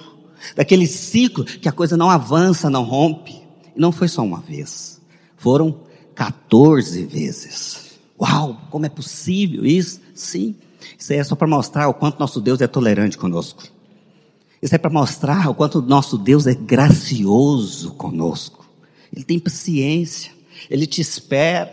daquele 0.55 0.87
ciclo 0.87 1.45
que 1.45 1.69
a 1.69 1.73
coisa 1.73 1.97
não 1.97 2.11
avança, 2.11 2.71
não 2.71 2.85
rompe. 2.85 3.41
E 3.75 3.81
não 3.81 3.91
foi 3.91 4.09
só 4.09 4.23
uma 4.23 4.41
vez, 4.41 5.01
foram 5.37 5.81
14 6.15 7.05
vezes. 7.07 7.99
Uau, 8.21 8.61
como 8.71 8.87
é 8.87 8.89
possível 8.89 9.65
isso? 9.65 10.01
Sim, 10.15 10.55
isso 10.99 11.13
é 11.13 11.23
só 11.25 11.35
para 11.35 11.49
mostrar 11.49 11.89
o 11.89 11.95
quanto 11.95 12.19
nosso 12.19 12.41
Deus 12.41 12.61
é 12.61 12.67
tolerante 12.67 13.19
conosco. 13.19 13.65
Isso 14.67 14.75
é 14.75 14.79
para 14.79 14.91
mostrar 14.91 15.49
o 15.49 15.55
quanto 15.55 15.81
nosso 15.81 16.19
Deus 16.19 16.45
é 16.45 16.53
gracioso 16.53 17.93
conosco. 17.93 18.69
Ele 19.15 19.25
tem 19.25 19.39
paciência, 19.39 20.33
ele 20.69 20.89
te 20.89 21.01
espera. 21.01 21.71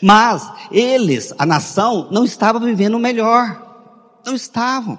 Mas 0.00 0.50
eles, 0.72 1.34
a 1.36 1.44
nação, 1.44 2.08
não 2.10 2.24
estava 2.24 2.58
vivendo 2.58 2.94
o 2.94 2.98
melhor. 2.98 4.18
Não 4.24 4.34
estavam. 4.34 4.98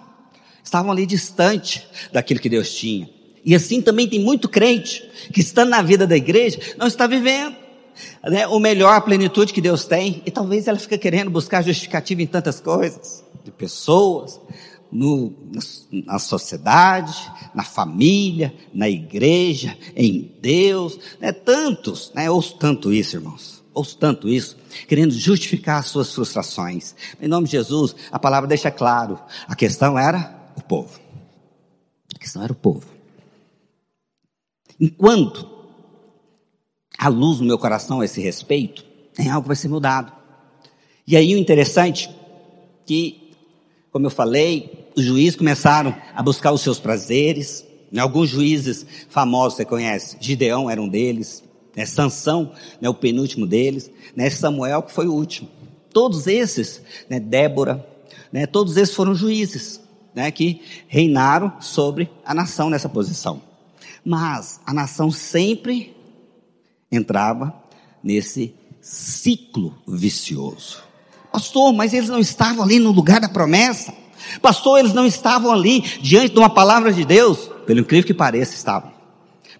estavam 0.64 0.92
ali 0.92 1.04
distante 1.08 1.84
daquilo 2.14 2.40
que 2.40 2.48
Deus 2.48 2.76
tinha. 2.76 3.10
E 3.44 3.56
assim 3.56 3.82
também 3.82 4.08
tem 4.08 4.20
muito 4.20 4.48
crente 4.48 5.04
que 5.34 5.42
estando 5.42 5.70
na 5.70 5.82
vida 5.82 6.06
da 6.06 6.16
igreja 6.16 6.60
não 6.78 6.86
está 6.86 7.08
vivendo 7.08 7.56
né, 8.24 8.46
o 8.46 8.60
melhor, 8.60 8.94
a 8.94 9.02
plenitude 9.02 9.52
que 9.52 9.62
Deus 9.62 9.86
tem, 9.86 10.22
e 10.28 10.30
talvez 10.30 10.68
ela 10.68 10.78
fica 10.78 10.96
querendo 10.96 11.32
buscar 11.32 11.64
justificativa 11.64 12.22
em 12.22 12.28
tantas 12.28 12.60
coisas, 12.60 13.24
de 13.44 13.50
pessoas, 13.50 14.40
no, 14.92 15.34
na 15.92 16.20
sociedade, 16.20 17.32
na 17.54 17.64
família, 17.64 18.54
na 18.74 18.90
igreja, 18.90 19.78
em 19.96 20.32
Deus, 20.42 21.00
né, 21.20 21.32
tantos, 21.32 22.12
né, 22.14 22.30
ouço 22.30 22.56
tanto 22.58 22.92
isso, 22.92 23.16
irmãos, 23.16 23.64
ouço 23.74 23.98
tanto 23.98 24.28
isso, 24.28 24.58
querendo 24.88 25.14
justificar 25.14 25.80
as 25.80 25.88
suas 25.88 26.14
frustrações. 26.14 26.96
Em 27.22 27.28
nome 27.28 27.46
de 27.46 27.54
Jesus, 27.54 27.96
a 28.12 28.20
palavra 28.20 28.48
deixa 28.48 28.70
claro, 28.70 29.20
a 29.48 29.56
questão 29.56 29.98
era 29.98 30.52
o 30.56 30.62
povo. 30.62 31.00
A 32.14 32.20
questão 32.20 32.44
era 32.44 32.52
o 32.52 32.56
povo. 32.56 32.86
Enquanto 34.80 35.50
a 36.98 37.08
luz 37.08 37.40
no 37.40 37.46
meu 37.46 37.58
coração 37.58 38.02
a 38.02 38.06
esse 38.06 38.20
respeito, 38.20 38.84
tem 39.14 39.30
algo 39.30 39.48
vai 39.48 39.56
ser 39.56 39.68
mudado. 39.68 40.12
E 41.08 41.16
aí 41.16 41.34
o 41.34 41.38
interessante 41.38 42.10
que, 42.86 43.34
como 43.92 44.06
eu 44.06 44.12
falei, 44.12 44.81
os 44.96 45.04
juízes 45.04 45.36
começaram 45.36 45.96
a 46.16 46.22
buscar 46.22 46.52
os 46.52 46.62
seus 46.62 46.80
prazeres. 46.80 47.66
Né, 47.92 48.02
alguns 48.02 48.30
juízes 48.30 48.86
famosos 49.10 49.58
você 49.58 49.66
conhece, 49.66 50.16
Gideão 50.22 50.70
era 50.70 50.82
um 50.82 50.88
deles, 50.88 51.44
né, 51.76 51.86
Sansão, 51.86 52.54
né, 52.80 52.88
o 52.88 52.94
penúltimo 52.94 53.46
deles, 53.46 53.92
né, 54.16 54.30
Samuel 54.30 54.84
que 54.84 54.94
foi 54.94 55.08
o 55.08 55.14
último. 55.14 55.50
Todos 55.94 56.26
esses, 56.26 56.82
né, 57.10 57.20
Débora, 57.20 57.86
né, 58.32 58.46
todos 58.46 58.78
esses 58.78 58.96
foram 58.96 59.14
juízes, 59.14 59.82
né, 60.16 60.32
que 60.32 60.62
reinaram 60.88 61.54
sobre 61.60 62.10
a 62.26 62.34
nação 62.34 62.70
nessa 62.70 62.88
posição. 62.88 63.42
Mas 64.06 64.62
a 64.66 64.74
nação 64.74 65.12
sempre 65.12 65.94
entrava 66.90 67.54
nesse 68.02 68.56
ciclo 68.80 69.78
vicioso. 69.88 70.82
Pastor, 71.32 71.72
mas 71.74 71.94
eles 71.94 72.10
não 72.10 72.20
estavam 72.20 72.64
ali 72.64 72.80
no 72.80 72.92
lugar 72.92 73.20
da 73.20 73.30
promessa. 73.30 73.94
Pastor, 74.42 74.80
eles 74.80 74.94
não 74.94 75.06
estavam 75.06 75.52
ali 75.52 75.82
diante 76.02 76.34
de 76.34 76.40
uma 76.40 76.50
palavra 76.50 76.92
de 76.92 77.06
Deus. 77.06 77.50
Pelo 77.66 77.80
incrível 77.80 78.08
que 78.08 78.14
pareça, 78.14 78.54
estavam. 78.54 78.92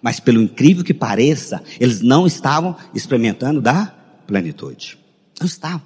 Mas 0.00 0.18
pelo 0.18 0.42
incrível 0.42 0.84
que 0.84 0.94
pareça, 0.94 1.62
eles 1.78 2.00
não 2.00 2.26
estavam 2.26 2.76
experimentando 2.94 3.60
da 3.60 3.94
plenitude. 4.26 4.98
Não 5.40 5.46
estavam. 5.46 5.82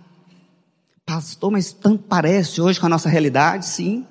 Pastor, 1.05 1.53
mas 1.53 1.73
tanto 1.73 2.03
parece 2.09 2.61
hoje 2.61 2.81
com 2.81 2.87
a 2.87 2.89
nossa 2.89 3.09
realidade? 3.09 3.67
Sim. 3.67 4.05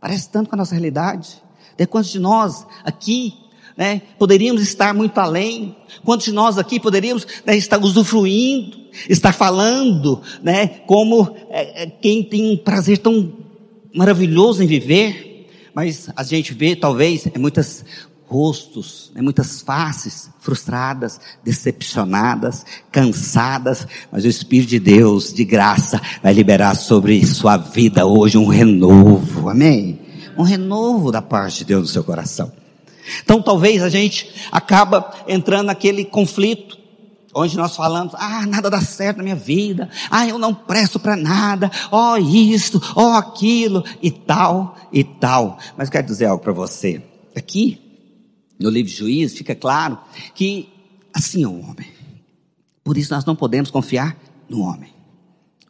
Parece 0.00 0.28
tanto 0.28 0.48
com 0.48 0.56
a 0.56 0.58
nossa 0.58 0.74
realidade. 0.74 1.40
De 1.76 1.86
quantos 1.86 2.10
de 2.10 2.18
nós 2.18 2.66
aqui 2.84 3.42
né? 3.76 4.02
Poderíamos 4.18 4.62
estar 4.62 4.92
muito 4.94 5.18
além. 5.18 5.76
Quantos 6.04 6.26
de 6.26 6.32
nós 6.32 6.58
aqui 6.58 6.78
poderíamos 6.78 7.26
né, 7.44 7.56
estar 7.56 7.82
usufruindo, 7.82 8.76
estar 9.08 9.32
falando, 9.32 10.20
né? 10.42 10.66
Como 10.86 11.34
é, 11.48 11.84
é, 11.84 11.86
quem 11.86 12.22
tem 12.22 12.52
um 12.52 12.56
prazer 12.56 12.98
tão 12.98 13.32
maravilhoso 13.94 14.62
em 14.62 14.66
viver, 14.66 15.48
mas 15.74 16.10
a 16.14 16.22
gente 16.22 16.52
vê 16.52 16.76
talvez 16.76 17.26
é 17.26 17.38
muitas 17.38 17.84
rostos, 18.26 19.12
né, 19.14 19.20
muitas 19.20 19.60
faces 19.60 20.30
frustradas, 20.40 21.20
decepcionadas, 21.44 22.64
cansadas, 22.90 23.86
mas 24.10 24.24
o 24.24 24.28
Espírito 24.28 24.70
de 24.70 24.80
Deus, 24.80 25.34
de 25.34 25.44
graça, 25.44 26.00
vai 26.22 26.32
liberar 26.32 26.74
sobre 26.74 27.24
sua 27.26 27.58
vida 27.58 28.06
hoje 28.06 28.38
um 28.38 28.46
renovo, 28.46 29.50
amém? 29.50 30.00
Um 30.36 30.42
renovo 30.42 31.12
da 31.12 31.20
parte 31.20 31.58
de 31.58 31.66
Deus 31.66 31.82
no 31.82 31.88
seu 31.88 32.02
coração. 32.02 32.50
Então 33.22 33.42
talvez 33.42 33.82
a 33.82 33.90
gente 33.90 34.30
acaba 34.50 35.12
entrando 35.28 35.66
naquele 35.66 36.04
conflito 36.04 36.81
onde 37.34 37.56
nós 37.56 37.74
falamos, 37.74 38.14
ah, 38.16 38.46
nada 38.46 38.70
dá 38.70 38.80
certo 38.80 39.18
na 39.18 39.22
minha 39.22 39.36
vida, 39.36 39.90
ah, 40.10 40.26
eu 40.26 40.38
não 40.38 40.54
presto 40.54 40.98
para 40.98 41.16
nada, 41.16 41.70
ó 41.90 42.12
oh, 42.12 42.16
isto, 42.16 42.80
ó 42.94 43.12
oh, 43.12 43.16
aquilo, 43.16 43.84
e 44.02 44.10
tal, 44.10 44.76
e 44.92 45.02
tal. 45.02 45.58
Mas 45.76 45.88
eu 45.88 45.92
quero 45.92 46.06
dizer 46.06 46.26
algo 46.26 46.42
para 46.42 46.52
você. 46.52 47.02
Aqui, 47.34 47.80
no 48.58 48.68
livro 48.68 48.90
de 48.90 48.96
Juízes, 48.96 49.36
fica 49.36 49.54
claro 49.54 49.98
que 50.34 50.68
assim 51.14 51.44
é 51.44 51.48
o 51.48 51.60
homem. 51.60 51.90
Por 52.84 52.98
isso 52.98 53.14
nós 53.14 53.24
não 53.24 53.36
podemos 53.36 53.70
confiar 53.70 54.16
no 54.48 54.60
homem. 54.60 54.92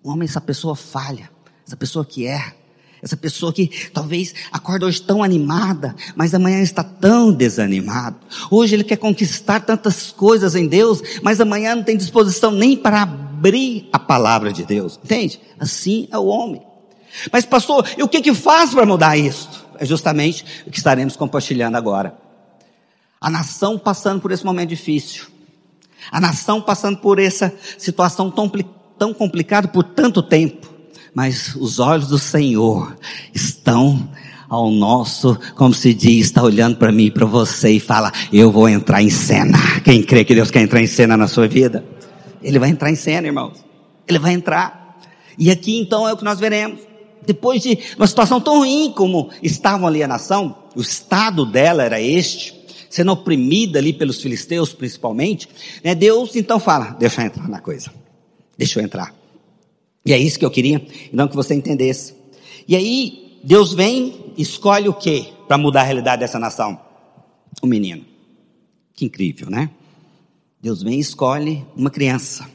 O 0.02 0.10
homem 0.10 0.26
é 0.26 0.30
essa 0.30 0.40
pessoa 0.40 0.74
falha, 0.74 1.30
essa 1.66 1.76
pessoa 1.76 2.04
que 2.04 2.26
erra. 2.26 2.54
Essa 3.02 3.16
pessoa 3.16 3.52
que 3.52 3.90
talvez 3.92 4.32
acorda 4.52 4.86
hoje 4.86 5.02
tão 5.02 5.24
animada, 5.24 5.92
mas 6.14 6.32
amanhã 6.34 6.62
está 6.62 6.84
tão 6.84 7.32
desanimado. 7.32 8.16
Hoje 8.48 8.76
ele 8.76 8.84
quer 8.84 8.96
conquistar 8.96 9.58
tantas 9.58 10.12
coisas 10.12 10.54
em 10.54 10.68
Deus, 10.68 11.02
mas 11.20 11.40
amanhã 11.40 11.74
não 11.74 11.82
tem 11.82 11.96
disposição 11.96 12.52
nem 12.52 12.76
para 12.76 13.02
abrir 13.02 13.88
a 13.92 13.98
palavra 13.98 14.52
de 14.52 14.64
Deus. 14.64 15.00
Entende? 15.02 15.40
Assim 15.58 16.06
é 16.12 16.18
o 16.18 16.26
homem. 16.26 16.62
Mas 17.32 17.44
pastor, 17.44 17.88
e 17.98 18.04
o 18.04 18.08
que 18.08 18.22
que 18.22 18.32
faz 18.32 18.70
para 18.70 18.86
mudar 18.86 19.16
isso? 19.16 19.48
É 19.80 19.84
justamente 19.84 20.44
o 20.64 20.70
que 20.70 20.78
estaremos 20.78 21.16
compartilhando 21.16 21.76
agora. 21.76 22.16
A 23.20 23.28
nação 23.28 23.80
passando 23.80 24.20
por 24.20 24.30
esse 24.30 24.44
momento 24.44 24.68
difícil. 24.68 25.26
A 26.12 26.20
nação 26.20 26.62
passando 26.62 26.98
por 26.98 27.18
essa 27.18 27.52
situação 27.76 28.30
tão, 28.30 28.48
tão 28.96 29.12
complicada 29.12 29.66
por 29.66 29.82
tanto 29.82 30.22
tempo 30.22 30.71
mas 31.14 31.54
os 31.56 31.78
olhos 31.78 32.08
do 32.08 32.18
Senhor 32.18 32.96
estão 33.34 34.08
ao 34.48 34.70
nosso, 34.70 35.38
como 35.54 35.72
se 35.72 35.94
diz, 35.94 36.26
está 36.26 36.42
olhando 36.42 36.76
para 36.76 36.92
mim 36.92 37.06
e 37.06 37.10
para 37.10 37.24
você 37.24 37.70
e 37.70 37.80
fala: 37.80 38.12
Eu 38.30 38.52
vou 38.52 38.68
entrar 38.68 39.02
em 39.02 39.08
cena. 39.08 39.58
Quem 39.82 40.02
crê 40.02 40.24
que 40.24 40.34
Deus 40.34 40.50
quer 40.50 40.60
entrar 40.60 40.82
em 40.82 40.86
cena 40.86 41.16
na 41.16 41.26
sua 41.26 41.48
vida? 41.48 41.84
Ele 42.42 42.58
vai 42.58 42.68
entrar 42.68 42.90
em 42.90 42.94
cena, 42.94 43.26
irmãos. 43.26 43.64
Ele 44.06 44.18
vai 44.18 44.32
entrar. 44.32 45.00
E 45.38 45.50
aqui 45.50 45.78
então 45.78 46.06
é 46.06 46.12
o 46.12 46.16
que 46.16 46.24
nós 46.24 46.38
veremos. 46.38 46.80
Depois 47.24 47.62
de 47.62 47.78
uma 47.96 48.06
situação 48.06 48.40
tão 48.40 48.58
ruim 48.58 48.92
como 48.94 49.30
estavam 49.42 49.86
ali 49.86 50.02
a 50.02 50.08
nação, 50.08 50.56
o 50.74 50.80
estado 50.80 51.46
dela 51.46 51.82
era 51.82 52.00
este, 52.00 52.54
sendo 52.90 53.12
oprimida 53.12 53.78
ali 53.78 53.92
pelos 53.92 54.20
filisteus 54.20 54.72
principalmente, 54.72 55.48
né, 55.82 55.94
Deus 55.94 56.36
então 56.36 56.60
fala: 56.60 56.96
Deixa 56.98 57.22
eu 57.22 57.26
entrar 57.26 57.48
na 57.48 57.60
coisa. 57.60 57.90
Deixa 58.58 58.80
eu 58.80 58.84
entrar. 58.84 59.21
E 60.04 60.12
é 60.12 60.18
isso 60.18 60.38
que 60.38 60.44
eu 60.44 60.50
queria, 60.50 60.84
então 61.12 61.28
que 61.28 61.36
você 61.36 61.54
entendesse. 61.54 62.14
E 62.66 62.74
aí, 62.74 63.38
Deus 63.44 63.72
vem, 63.72 64.32
escolhe 64.36 64.88
o 64.88 64.94
que 64.94 65.32
para 65.46 65.58
mudar 65.58 65.82
a 65.82 65.84
realidade 65.84 66.20
dessa 66.20 66.38
nação? 66.38 66.80
O 67.60 67.66
menino. 67.66 68.04
Que 68.94 69.04
incrível, 69.04 69.50
né? 69.50 69.70
Deus 70.60 70.82
vem 70.82 70.94
e 70.94 71.00
escolhe 71.00 71.64
uma 71.76 71.90
criança 71.90 72.48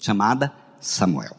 chamada 0.00 0.52
Samuel. 0.80 1.36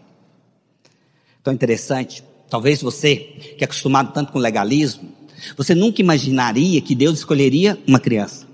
Então 1.41 1.53
interessante, 1.53 2.23
talvez 2.49 2.81
você 2.81 3.15
que 3.15 3.63
é 3.63 3.65
acostumado 3.65 4.13
tanto 4.13 4.31
com 4.31 4.39
legalismo, 4.39 5.09
você 5.57 5.73
nunca 5.73 6.01
imaginaria 6.01 6.81
que 6.81 6.93
Deus 6.93 7.19
escolheria 7.19 7.81
uma 7.87 7.99
criança. 7.99 8.47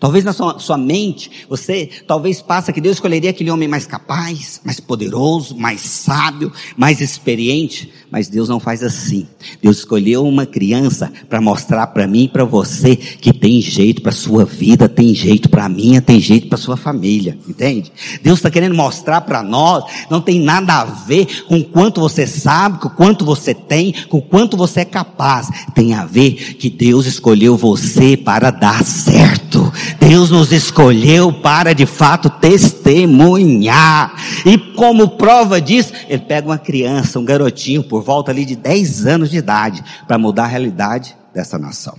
Talvez 0.00 0.24
na 0.24 0.32
sua, 0.32 0.58
sua, 0.58 0.78
mente, 0.78 1.46
você 1.48 1.88
talvez 2.06 2.40
passa 2.40 2.72
que 2.72 2.80
Deus 2.80 2.96
escolheria 2.96 3.30
aquele 3.30 3.50
homem 3.50 3.68
mais 3.68 3.86
capaz, 3.86 4.60
mais 4.64 4.80
poderoso, 4.80 5.56
mais 5.56 5.80
sábio, 5.80 6.52
mais 6.76 7.00
experiente, 7.00 7.92
mas 8.10 8.28
Deus 8.28 8.48
não 8.48 8.60
faz 8.60 8.82
assim. 8.82 9.26
Deus 9.62 9.78
escolheu 9.78 10.26
uma 10.26 10.46
criança 10.46 11.12
para 11.28 11.40
mostrar 11.40 11.86
para 11.88 12.06
mim 12.06 12.24
e 12.24 12.28
para 12.28 12.44
você 12.44 12.96
que 12.96 13.32
tem 13.32 13.60
jeito 13.60 14.02
para 14.02 14.12
sua 14.12 14.44
vida, 14.44 14.88
tem 14.88 15.14
jeito 15.14 15.48
para 15.48 15.68
minha, 15.68 16.00
tem 16.00 16.20
jeito 16.20 16.48
para 16.48 16.58
sua 16.58 16.76
família, 16.76 17.38
entende? 17.48 17.92
Deus 18.22 18.38
está 18.38 18.50
querendo 18.50 18.74
mostrar 18.74 19.22
para 19.22 19.42
nós, 19.42 19.84
não 20.10 20.20
tem 20.20 20.40
nada 20.40 20.74
a 20.74 20.84
ver 20.84 21.44
com 21.44 21.62
quanto 21.62 22.00
você 22.00 22.26
sabe, 22.26 22.78
com 22.78 22.88
quanto 22.88 23.24
você 23.24 23.54
tem, 23.54 23.92
com 24.08 24.20
quanto 24.20 24.56
você 24.56 24.80
é 24.80 24.84
capaz. 24.84 25.48
Tem 25.74 25.94
a 25.94 26.04
ver 26.04 26.32
que 26.54 26.70
Deus 26.70 27.06
escolheu 27.06 27.56
você 27.56 28.16
para 28.16 28.50
dar 28.50 28.84
certo. 28.84 29.67
Deus 30.00 30.30
nos 30.30 30.52
escolheu 30.52 31.32
para 31.32 31.72
de 31.72 31.86
fato 31.86 32.28
testemunhar. 32.30 34.14
E 34.44 34.58
como 34.58 35.10
prova 35.10 35.60
disso, 35.60 35.92
ele 36.08 36.22
pega 36.22 36.48
uma 36.48 36.58
criança, 36.58 37.18
um 37.18 37.24
garotinho 37.24 37.82
por 37.82 38.02
volta 38.02 38.30
ali 38.30 38.44
de 38.44 38.56
10 38.56 39.06
anos 39.06 39.30
de 39.30 39.38
idade, 39.38 39.82
para 40.06 40.18
mudar 40.18 40.44
a 40.44 40.48
realidade 40.48 41.16
dessa 41.34 41.58
nação. 41.58 41.98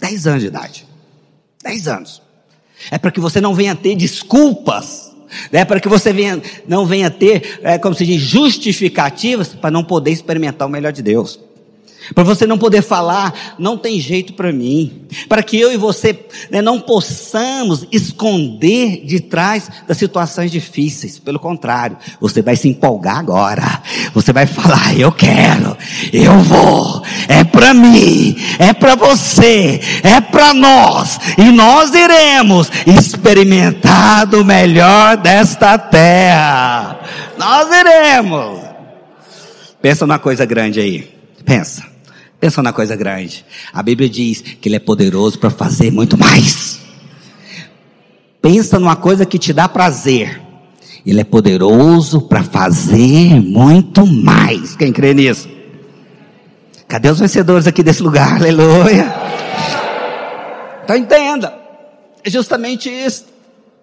10 0.00 0.26
anos 0.26 0.40
de 0.40 0.46
idade. 0.46 0.86
10 1.62 1.88
anos. 1.88 2.22
É 2.90 2.98
para 2.98 3.10
que 3.10 3.20
você 3.20 3.40
não 3.40 3.54
venha 3.54 3.74
ter 3.74 3.96
desculpas. 3.96 5.08
É 5.52 5.64
para 5.64 5.80
que 5.80 5.88
você 5.88 6.12
venha, 6.12 6.40
não 6.66 6.86
venha 6.86 7.10
ter, 7.10 7.60
é, 7.62 7.78
como 7.78 7.94
se 7.94 8.06
diz, 8.06 8.20
justificativas 8.20 9.48
para 9.48 9.70
não 9.70 9.84
poder 9.84 10.10
experimentar 10.10 10.66
o 10.66 10.70
melhor 10.70 10.92
de 10.92 11.02
Deus. 11.02 11.38
Para 12.14 12.24
você 12.24 12.46
não 12.46 12.58
poder 12.58 12.82
falar, 12.82 13.56
não 13.58 13.76
tem 13.76 14.00
jeito 14.00 14.32
para 14.32 14.52
mim, 14.52 15.02
para 15.28 15.42
que 15.42 15.58
eu 15.58 15.72
e 15.72 15.76
você 15.76 16.26
né, 16.50 16.62
não 16.62 16.80
possamos 16.80 17.86
esconder 17.90 19.04
de 19.04 19.20
trás 19.20 19.70
das 19.86 19.96
situações 19.96 20.50
difíceis. 20.50 21.18
Pelo 21.18 21.38
contrário, 21.38 21.96
você 22.20 22.42
vai 22.42 22.56
se 22.56 22.68
empolgar 22.68 23.18
agora. 23.18 23.82
Você 24.14 24.32
vai 24.32 24.46
falar: 24.46 24.98
Eu 24.98 25.12
quero, 25.12 25.76
eu 26.12 26.38
vou, 26.40 27.02
é 27.28 27.44
para 27.44 27.74
mim, 27.74 28.36
é 28.58 28.72
para 28.72 28.94
você, 28.94 29.80
é 30.02 30.20
para 30.20 30.54
nós, 30.54 31.18
e 31.36 31.44
nós 31.50 31.94
iremos 31.94 32.70
experimentar 32.86 34.26
do 34.26 34.44
melhor 34.44 35.16
desta 35.16 35.78
terra. 35.78 37.00
Nós 37.38 37.68
iremos. 37.70 38.60
Pensa 39.80 40.06
numa 40.06 40.18
coisa 40.18 40.44
grande 40.44 40.80
aí. 40.80 41.14
Pensa. 41.44 41.87
Pensa 42.40 42.62
na 42.62 42.72
coisa 42.72 42.94
grande. 42.94 43.44
A 43.72 43.82
Bíblia 43.82 44.08
diz 44.08 44.40
que 44.40 44.68
Ele 44.68 44.76
é 44.76 44.80
poderoso 44.80 45.38
para 45.38 45.50
fazer 45.50 45.90
muito 45.90 46.16
mais. 46.16 46.78
Pensa 48.40 48.78
numa 48.78 48.96
coisa 48.96 49.26
que 49.26 49.38
te 49.38 49.52
dá 49.52 49.68
prazer. 49.68 50.40
Ele 51.04 51.20
é 51.20 51.24
poderoso 51.24 52.22
para 52.22 52.42
fazer 52.42 53.40
muito 53.40 54.06
mais. 54.06 54.76
Quem 54.76 54.92
crê 54.92 55.14
nisso? 55.14 55.48
Cadê 56.86 57.10
os 57.10 57.18
vencedores 57.18 57.66
aqui 57.66 57.82
desse 57.82 58.02
lugar? 58.02 58.36
Aleluia. 58.40 59.12
Então 60.84 60.96
entenda. 60.96 61.54
É 62.22 62.30
justamente 62.30 62.88
isso. 62.88 63.24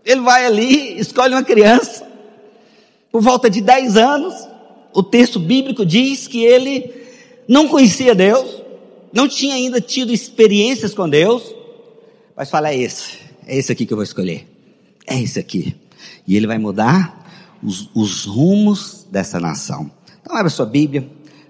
Ele 0.06 0.22
vai 0.22 0.46
ali, 0.46 1.00
escolhe 1.00 1.34
uma 1.34 1.44
criança. 1.44 2.06
Por 3.12 3.22
volta 3.22 3.50
de 3.50 3.60
10 3.60 3.98
anos, 3.98 4.34
o 4.94 5.04
texto 5.04 5.40
bíblico 5.40 5.86
diz 5.86 6.28
que 6.28 6.44
ele 6.44 7.05
não 7.48 7.68
conhecia 7.68 8.16
Deus, 8.16 8.64
não 9.14 9.28
tinha 9.28 9.56
ainda 9.56 9.80
tido 9.80 10.12
experiências 10.12 10.94
com 10.94 11.08
Deus, 11.08 11.54
mas 12.36 12.50
fala: 12.50 12.70
é 12.70 12.78
esse, 12.78 13.20
é 13.46 13.58
esse 13.58 13.72
aqui 13.72 13.86
que 13.86 13.94
eu 13.94 13.98
vou 13.98 14.04
escolher, 14.04 14.48
é 15.08 15.22
esse 15.22 15.40
aqui. 15.40 15.76
E 16.28 16.36
ele 16.36 16.48
vai 16.48 16.58
mudar 16.58 17.58
os, 17.64 17.90
os 17.96 18.26
rumos 18.26 19.06
dessa 19.10 19.40
nação. 19.40 19.92
Então, 20.22 20.36
abra 20.36 20.50
sua 20.50 20.66
Bíblia, 20.66 21.10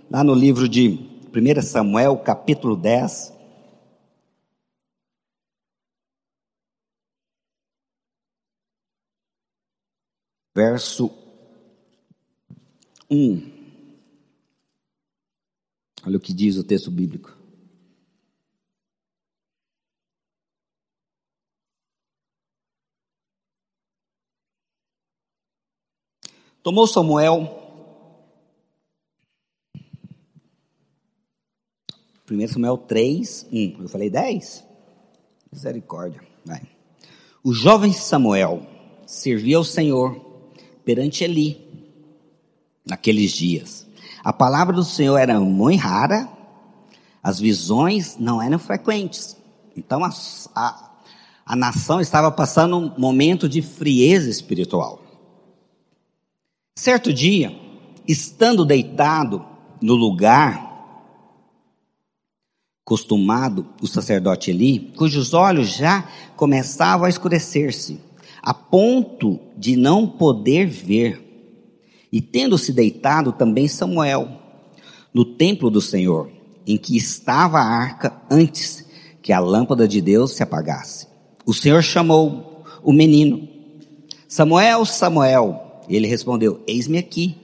lá 0.10 0.24
no 0.24 0.34
livro 0.34 0.68
de 0.68 1.00
1 1.34 1.62
Samuel, 1.62 2.18
capítulo 2.18 2.76
10. 2.76 3.34
Verso 10.56 11.12
1. 13.10 13.55
Olha 16.06 16.18
o 16.18 16.20
que 16.20 16.34
diz 16.34 16.56
o 16.58 16.64
texto 16.64 16.92
bíblico. 16.92 17.36
Tomou 26.62 26.88
Samuel. 26.88 27.62
1 32.30 32.48
Samuel 32.48 32.78
3, 32.78 33.48
1. 33.52 33.82
Eu 33.82 33.90
falei 33.90 34.10
10? 34.10 34.64
Misericórdia. 35.52 36.22
Vai. 36.44 36.62
O 37.44 37.54
jovem 37.54 37.94
Samuel 37.94 38.66
servia 39.06 39.58
ao 39.58 39.64
Senhor 39.64 40.20
perante 40.84 41.24
Eli 41.24 41.66
naqueles 42.84 43.32
dias. 43.32 43.85
A 44.26 44.34
palavra 44.34 44.76
do 44.76 44.84
Senhor 44.84 45.18
era 45.18 45.40
muito 45.40 45.82
rara, 45.82 46.28
as 47.22 47.40
visões 47.40 48.18
não 48.18 48.42
eram 48.42 48.58
frequentes. 48.58 49.38
Então 49.78 50.04
a, 50.04 50.10
a, 50.56 50.92
a 51.46 51.56
nação 51.56 52.02
estava 52.02 52.32
passando 52.32 52.76
um 52.76 52.92
momento 52.98 53.48
de 53.48 53.62
frieza 53.62 54.28
espiritual. 54.28 55.00
Certo 56.76 57.14
dia, 57.14 57.56
estando 58.08 58.66
deitado 58.66 59.46
no 59.80 59.94
lugar 59.94 60.66
costumado, 62.84 63.68
o 63.80 63.86
sacerdote 63.86 64.50
Eli, 64.50 64.92
cujos 64.98 65.36
olhos 65.36 65.70
já 65.70 66.10
começavam 66.36 67.06
a 67.06 67.10
escurecer-se, 67.10 68.02
a 68.42 68.56
ponto 68.56 69.40
de 69.56 69.76
não 69.76 70.08
poder 70.08 70.66
ver, 70.66 71.25
e 72.16 72.22
tendo-se 72.22 72.72
deitado 72.72 73.34
também 73.34 73.68
Samuel 73.68 74.40
no 75.14 75.26
templo 75.26 75.70
do 75.70 75.82
Senhor, 75.82 76.32
em 76.66 76.78
que 76.78 76.96
estava 76.96 77.58
a 77.58 77.66
arca 77.66 78.22
antes 78.32 78.86
que 79.22 79.34
a 79.34 79.40
lâmpada 79.42 79.86
de 79.86 80.00
Deus 80.00 80.32
se 80.32 80.42
apagasse. 80.42 81.08
O 81.46 81.54
Senhor 81.54 81.84
chamou 81.84 82.64
o 82.82 82.94
menino: 82.94 83.46
Samuel, 84.30 84.86
Samuel. 84.86 85.82
Ele 85.90 86.08
respondeu: 86.08 86.62
Eis-me 86.66 86.98
aqui. 86.98 87.36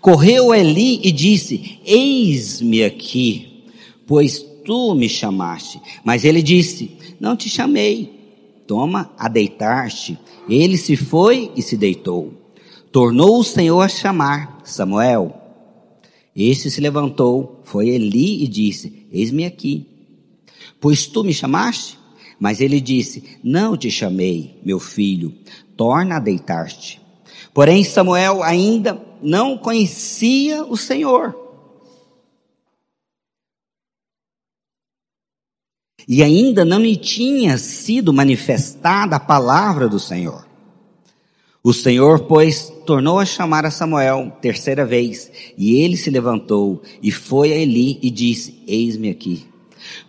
Correu 0.00 0.54
Eli 0.54 1.00
e 1.02 1.10
disse: 1.10 1.80
Eis-me 1.84 2.84
aqui, 2.84 3.64
pois 4.06 4.46
tu 4.64 4.94
me 4.94 5.08
chamaste. 5.08 5.80
Mas 6.04 6.24
ele 6.24 6.40
disse: 6.40 6.96
Não 7.18 7.36
te 7.36 7.48
chamei. 7.50 8.62
Toma 8.64 9.10
a 9.18 9.26
deitar-te. 9.26 10.16
Ele 10.48 10.78
se 10.78 10.94
foi 10.96 11.50
e 11.56 11.62
se 11.62 11.76
deitou. 11.76 12.41
Tornou 12.92 13.38
o 13.38 13.44
Senhor 13.44 13.80
a 13.80 13.88
chamar 13.88 14.60
Samuel. 14.64 15.34
Este 16.36 16.70
se 16.70 16.80
levantou, 16.80 17.62
foi 17.64 17.88
Eli 17.88 18.44
e 18.44 18.46
disse: 18.46 19.06
Eis-me 19.10 19.46
aqui. 19.46 19.86
Pois 20.78 21.06
tu 21.06 21.24
me 21.24 21.32
chamaste? 21.32 21.98
Mas 22.38 22.60
ele 22.60 22.80
disse: 22.80 23.38
Não 23.42 23.76
te 23.78 23.90
chamei, 23.90 24.60
meu 24.62 24.78
filho, 24.78 25.34
torna 25.74 26.16
a 26.16 26.20
deitar-te. 26.20 27.00
Porém, 27.54 27.82
Samuel 27.82 28.42
ainda 28.42 29.00
não 29.22 29.56
conhecia 29.56 30.62
o 30.62 30.76
Senhor. 30.76 31.34
E 36.06 36.22
ainda 36.22 36.64
não 36.64 36.80
lhe 36.80 36.96
tinha 36.96 37.56
sido 37.56 38.12
manifestada 38.12 39.16
a 39.16 39.20
palavra 39.20 39.88
do 39.88 40.00
Senhor. 40.00 40.51
O 41.64 41.72
Senhor, 41.72 42.24
pois, 42.24 42.72
tornou 42.84 43.20
a 43.20 43.24
chamar 43.24 43.64
a 43.64 43.70
Samuel 43.70 44.32
terceira 44.40 44.84
vez, 44.84 45.30
e 45.56 45.76
ele 45.76 45.96
se 45.96 46.10
levantou 46.10 46.82
e 47.00 47.12
foi 47.12 47.52
a 47.52 47.56
Eli 47.56 48.00
e 48.02 48.10
disse: 48.10 48.62
Eis-me 48.66 49.08
aqui. 49.08 49.46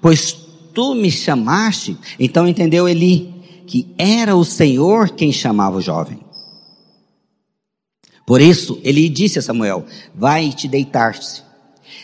Pois 0.01 0.31
tu 0.73 0.95
me 0.95 1.11
chamaste, 1.11 1.95
então 2.19 2.47
entendeu 2.47 2.89
Eli 2.89 3.31
que 3.67 3.93
era 3.97 4.35
o 4.35 4.43
Senhor 4.43 5.11
quem 5.11 5.31
chamava 5.31 5.77
o 5.77 5.81
jovem. 5.81 6.19
Por 8.25 8.41
isso, 8.41 8.79
ele 8.83 9.07
disse 9.07 9.37
a 9.37 9.41
Samuel: 9.41 9.85
Vai 10.15 10.49
te 10.49 10.67
deitar-te. 10.67 11.43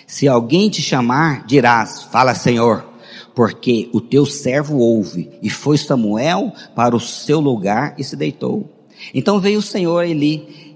Se 0.05 0.27
alguém 0.27 0.69
te 0.69 0.81
chamar, 0.81 1.47
dirás: 1.47 2.03
Fala, 2.03 2.35
Senhor, 2.35 2.87
porque 3.33 3.89
o 3.93 3.99
teu 3.99 4.27
servo 4.27 4.77
ouve. 4.77 5.31
E 5.41 5.49
foi 5.49 5.77
Samuel 5.77 6.53
para 6.75 6.95
o 6.95 6.99
seu 6.99 7.39
lugar 7.39 7.95
e 7.97 8.03
se 8.03 8.15
deitou. 8.15 8.78
Então 9.13 9.39
veio 9.39 9.59
o 9.59 9.63
Senhor 9.63 10.05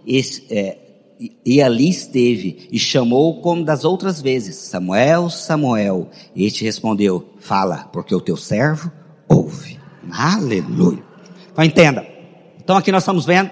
esse, 0.06 0.46
é, 0.50 0.78
e 1.46 1.62
ali 1.62 1.90
esteve, 1.90 2.68
e 2.72 2.78
chamou 2.78 3.42
como 3.42 3.64
das 3.64 3.86
outras 3.86 4.22
vezes, 4.22 4.56
Samuel, 4.56 5.30
Samuel. 5.30 6.10
E 6.36 6.46
este 6.46 6.64
respondeu, 6.64 7.34
fala, 7.40 7.90
porque 7.94 8.14
o 8.14 8.22
teu 8.22 8.36
servo 8.36 8.92
ouve. 9.28 9.80
Aleluia. 10.12 11.04
Então 11.52 11.64
entenda. 11.64 12.06
Então 12.62 12.76
aqui 12.76 12.92
nós 12.92 13.04
estamos 13.04 13.26
vendo, 13.26 13.52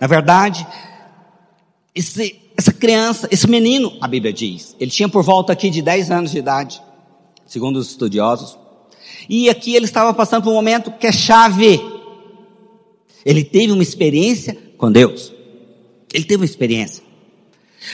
na 0.00 0.06
verdade, 0.06 0.66
esse, 1.94 2.40
essa 2.56 2.72
criança, 2.72 3.28
esse 3.30 3.48
menino, 3.48 3.96
a 4.00 4.08
Bíblia 4.08 4.32
diz, 4.32 4.76
ele 4.78 4.90
tinha 4.90 5.08
por 5.08 5.22
volta 5.22 5.52
aqui 5.52 5.70
de 5.70 5.80
10 5.80 6.10
anos 6.10 6.30
de 6.32 6.38
idade, 6.38 6.82
segundo 7.46 7.76
os 7.76 7.90
estudiosos. 7.90 8.58
E 9.28 9.48
aqui 9.48 9.74
ele 9.74 9.86
estava 9.86 10.12
passando 10.12 10.44
por 10.44 10.50
um 10.50 10.54
momento 10.54 10.90
que 10.90 11.06
é 11.06 11.12
chave 11.12 11.80
ele 13.26 13.42
teve 13.42 13.72
uma 13.72 13.82
experiência 13.82 14.56
com 14.78 14.90
Deus. 14.90 15.32
Ele 16.14 16.24
teve 16.24 16.42
uma 16.42 16.44
experiência. 16.44 17.02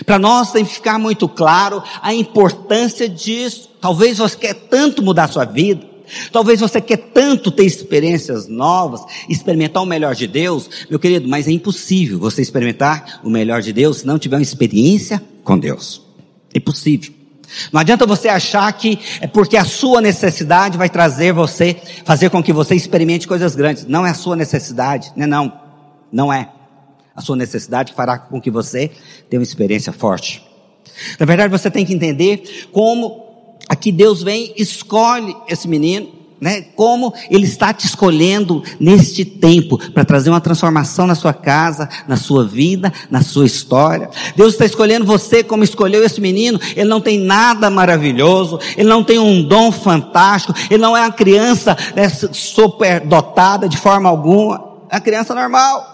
Para 0.04 0.18
nós 0.18 0.52
tem 0.52 0.62
que 0.62 0.74
ficar 0.74 0.98
muito 0.98 1.26
claro 1.26 1.82
a 2.02 2.14
importância 2.14 3.08
disso. 3.08 3.70
Talvez 3.80 4.18
você 4.18 4.36
quer 4.36 4.54
tanto 4.54 5.02
mudar 5.02 5.24
a 5.24 5.28
sua 5.28 5.46
vida. 5.46 5.90
Talvez 6.30 6.60
você 6.60 6.82
quer 6.82 6.98
tanto 6.98 7.50
ter 7.50 7.64
experiências 7.64 8.46
novas, 8.46 9.00
experimentar 9.26 9.82
o 9.82 9.86
melhor 9.86 10.14
de 10.14 10.26
Deus, 10.26 10.68
meu 10.90 10.98
querido, 10.98 11.26
mas 11.26 11.48
é 11.48 11.52
impossível 11.52 12.18
você 12.18 12.42
experimentar 12.42 13.20
o 13.24 13.30
melhor 13.30 13.62
de 13.62 13.72
Deus 13.72 13.98
se 13.98 14.06
não 14.06 14.18
tiver 14.18 14.36
uma 14.36 14.42
experiência 14.42 15.22
com 15.42 15.58
Deus. 15.58 16.02
É 16.52 16.58
impossível. 16.58 17.14
Não 17.72 17.80
adianta 17.80 18.06
você 18.06 18.28
achar 18.28 18.72
que 18.72 18.98
é 19.20 19.26
porque 19.26 19.56
a 19.56 19.64
sua 19.64 20.00
necessidade 20.00 20.78
vai 20.78 20.88
trazer 20.88 21.32
você, 21.32 21.76
fazer 22.04 22.30
com 22.30 22.42
que 22.42 22.52
você 22.52 22.74
experimente 22.74 23.28
coisas 23.28 23.54
grandes. 23.54 23.86
Não 23.86 24.06
é 24.06 24.10
a 24.10 24.14
sua 24.14 24.36
necessidade, 24.36 25.12
não 25.16 25.24
é 25.24 25.26
não. 25.26 25.52
Não 26.10 26.32
é. 26.32 26.50
A 27.14 27.20
sua 27.20 27.36
necessidade 27.36 27.92
fará 27.92 28.18
com 28.18 28.40
que 28.40 28.50
você 28.50 28.90
tenha 29.28 29.38
uma 29.40 29.44
experiência 29.44 29.92
forte. 29.92 30.42
Na 31.18 31.26
verdade, 31.26 31.50
você 31.50 31.70
tem 31.70 31.84
que 31.84 31.94
entender 31.94 32.68
como 32.72 33.22
aqui 33.68 33.92
Deus 33.92 34.22
vem, 34.22 34.52
escolhe 34.56 35.34
esse 35.48 35.68
menino, 35.68 36.21
né? 36.42 36.62
Como 36.74 37.14
Ele 37.30 37.44
está 37.44 37.72
te 37.72 37.86
escolhendo 37.86 38.64
neste 38.80 39.24
tempo 39.24 39.78
para 39.92 40.04
trazer 40.04 40.28
uma 40.28 40.40
transformação 40.40 41.06
na 41.06 41.14
sua 41.14 41.32
casa, 41.32 41.88
na 42.08 42.16
sua 42.16 42.44
vida, 42.44 42.92
na 43.08 43.22
sua 43.22 43.46
história. 43.46 44.10
Deus 44.34 44.54
está 44.54 44.66
escolhendo 44.66 45.04
você 45.04 45.44
como 45.44 45.62
escolheu 45.62 46.02
esse 46.02 46.20
menino. 46.20 46.58
Ele 46.74 46.88
não 46.88 47.00
tem 47.00 47.16
nada 47.16 47.70
maravilhoso, 47.70 48.58
ele 48.76 48.88
não 48.88 49.04
tem 49.04 49.20
um 49.20 49.40
dom 49.40 49.70
fantástico, 49.70 50.52
ele 50.68 50.82
não 50.82 50.96
é 50.96 51.02
uma 51.02 51.12
criança 51.12 51.76
né, 51.94 52.08
super 52.08 52.98
dotada 53.06 53.68
de 53.68 53.76
forma 53.76 54.08
alguma, 54.08 54.80
é 54.90 54.96
uma 54.96 55.00
criança 55.00 55.36
normal. 55.36 55.92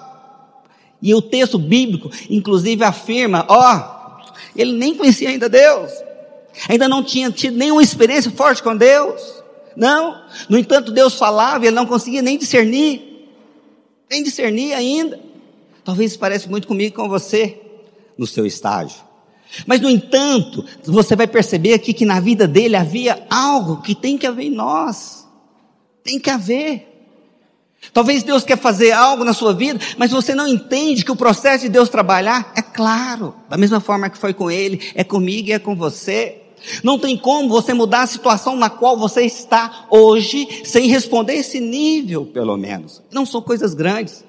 E 1.03 1.15
o 1.15 1.21
texto 1.21 1.59
bíblico, 1.59 2.11
inclusive, 2.31 2.83
afirma: 2.85 3.45
ó, 3.51 4.23
ele 4.57 4.73
nem 4.73 4.95
conhecia 4.95 5.29
ainda 5.29 5.47
Deus, 5.47 5.93
ainda 6.67 6.89
não 6.89 7.05
tinha 7.05 7.31
tido 7.31 7.59
nenhuma 7.59 7.83
experiência 7.83 8.31
forte 8.31 8.63
com 8.63 8.75
Deus. 8.75 9.38
Não. 9.79 10.21
No 10.49 10.59
entanto, 10.59 10.91
Deus 10.91 11.15
falava 11.15 11.65
e 11.65 11.69
ele 11.69 11.77
não 11.77 11.87
conseguia 11.87 12.21
nem 12.21 12.37
discernir. 12.37 13.29
Nem 14.11 14.25
discernir 14.25 14.75
ainda. 14.75 15.21
Talvez 15.85 16.11
isso 16.11 16.19
pareça 16.19 16.49
muito 16.51 16.67
comigo 16.67 16.97
com 16.97 17.09
você, 17.09 17.61
no 18.19 18.27
seu 18.27 18.45
estágio. 18.45 18.99
Mas, 19.65 19.81
no 19.81 19.89
entanto, 19.89 20.65
você 20.85 21.15
vai 21.15 21.29
perceber 21.29 21.75
aqui 21.75 21.95
que 21.95 22.05
na 22.05 22.19
vida 22.19 22.47
dele 22.49 22.75
havia 22.75 23.25
algo 23.31 23.81
que 23.81 23.95
tem 23.95 24.19
que 24.19 24.27
haver 24.27 24.47
em 24.47 24.51
nós. 24.51 25.25
Tem 26.03 26.19
que 26.19 26.29
haver. 26.29 26.87
Talvez 27.93 28.25
Deus 28.25 28.43
quer 28.43 28.59
fazer 28.59 28.91
algo 28.91 29.23
na 29.23 29.33
sua 29.33 29.55
vida, 29.55 29.79
mas 29.97 30.11
você 30.11 30.35
não 30.35 30.49
entende 30.49 31.05
que 31.05 31.13
o 31.13 31.17
processo 31.17 31.65
de 31.65 31.71
Deus 31.71 31.89
trabalhar 31.89 32.53
é 32.57 32.61
claro. 32.61 33.33
Da 33.49 33.57
mesma 33.57 33.79
forma 33.79 34.11
que 34.11 34.19
foi 34.19 34.35
com 34.35 34.51
ele, 34.51 34.91
é 34.97 35.05
comigo 35.05 35.49
e 35.49 35.53
é 35.53 35.59
com 35.61 35.77
você. 35.77 36.48
Não 36.83 36.99
tem 36.99 37.17
como 37.17 37.49
você 37.49 37.73
mudar 37.75 38.03
a 38.03 38.07
situação 38.07 38.57
na 38.57 38.71
qual 38.71 38.97
você 38.97 39.23
está 39.23 39.87
hoje 39.91 40.63
sem 40.65 40.89
responder 40.89 41.35
esse 41.35 41.61
nível, 41.61 42.27
pelo 42.27 42.57
menos. 42.57 43.03
Não 43.11 43.25
são 43.25 43.41
coisas 43.41 43.75
grandes. 43.75 44.25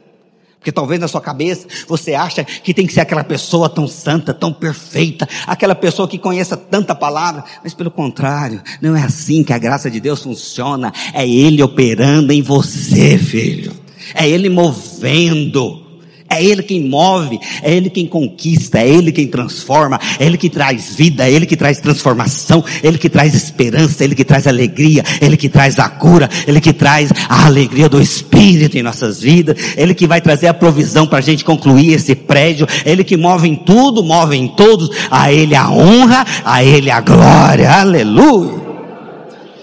Porque 0.59 0.73
talvez 0.73 0.99
na 0.99 1.07
sua 1.07 1.21
cabeça 1.21 1.67
você 1.87 2.13
acha 2.13 2.43
que 2.43 2.73
tem 2.73 2.85
que 2.85 2.93
ser 2.93 2.99
aquela 2.99 3.23
pessoa 3.23 3.69
tão 3.69 3.87
santa, 3.87 4.33
tão 4.33 4.51
perfeita, 4.51 5.27
aquela 5.47 5.73
pessoa 5.73 6.07
que 6.07 6.17
conheça 6.17 6.57
tanta 6.57 6.93
palavra, 6.93 7.45
mas 7.63 7.73
pelo 7.73 7.89
contrário, 7.89 8.61
não 8.81 8.93
é 8.93 9.03
assim 9.03 9.41
que 9.41 9.53
a 9.53 9.57
graça 9.57 9.89
de 9.89 10.01
Deus 10.01 10.21
funciona. 10.21 10.91
É 11.13 11.27
Ele 11.27 11.63
operando 11.63 12.33
em 12.33 12.41
você, 12.41 13.17
filho. 13.17 13.71
É 14.13 14.27
Ele 14.27 14.49
movendo. 14.49 15.88
É 16.29 16.43
Ele 16.43 16.61
quem 16.61 16.87
move, 16.87 17.39
é 17.63 17.73
Ele 17.73 17.89
quem 17.89 18.05
conquista, 18.05 18.79
é 18.79 18.87
Ele 18.87 19.11
quem 19.11 19.27
transforma, 19.27 19.99
é 20.19 20.25
Ele 20.25 20.37
que 20.37 20.49
traz 20.49 20.95
vida, 20.95 21.27
é 21.27 21.31
Ele 21.31 21.45
que 21.45 21.57
traz 21.57 21.79
transformação, 21.79 22.63
é 22.83 22.87
Ele 22.87 22.97
que 22.97 23.09
traz 23.09 23.33
esperança, 23.33 24.03
é 24.03 24.05
Ele 24.05 24.15
que 24.15 24.23
traz 24.23 24.45
alegria, 24.45 25.03
é 25.19 25.25
Ele 25.25 25.37
que 25.37 25.49
traz 25.49 25.79
a 25.79 25.89
cura, 25.89 26.29
é 26.45 26.49
Ele 26.49 26.61
que 26.61 26.73
traz 26.73 27.11
a 27.27 27.45
alegria 27.45 27.89
do 27.89 28.01
Espírito 28.01 28.77
em 28.77 28.83
nossas 28.83 29.21
vidas, 29.21 29.57
é 29.75 29.81
Ele 29.81 29.93
que 29.93 30.07
vai 30.07 30.21
trazer 30.21 30.47
a 30.47 30.53
provisão 30.53 31.07
para 31.07 31.19
a 31.19 31.21
gente 31.21 31.43
concluir 31.43 31.93
esse 31.93 32.13
prédio, 32.15 32.67
é 32.85 32.91
Ele 32.91 33.03
que 33.03 33.17
move 33.17 33.47
em 33.47 33.55
tudo, 33.55 34.03
move 34.03 34.35
em 34.35 34.47
todos, 34.47 34.89
a 35.09 35.31
Ele 35.31 35.55
a 35.55 35.69
honra, 35.69 36.25
a 36.45 36.63
Ele 36.63 36.91
a 36.91 37.01
glória, 37.01 37.71
aleluia. 37.71 38.59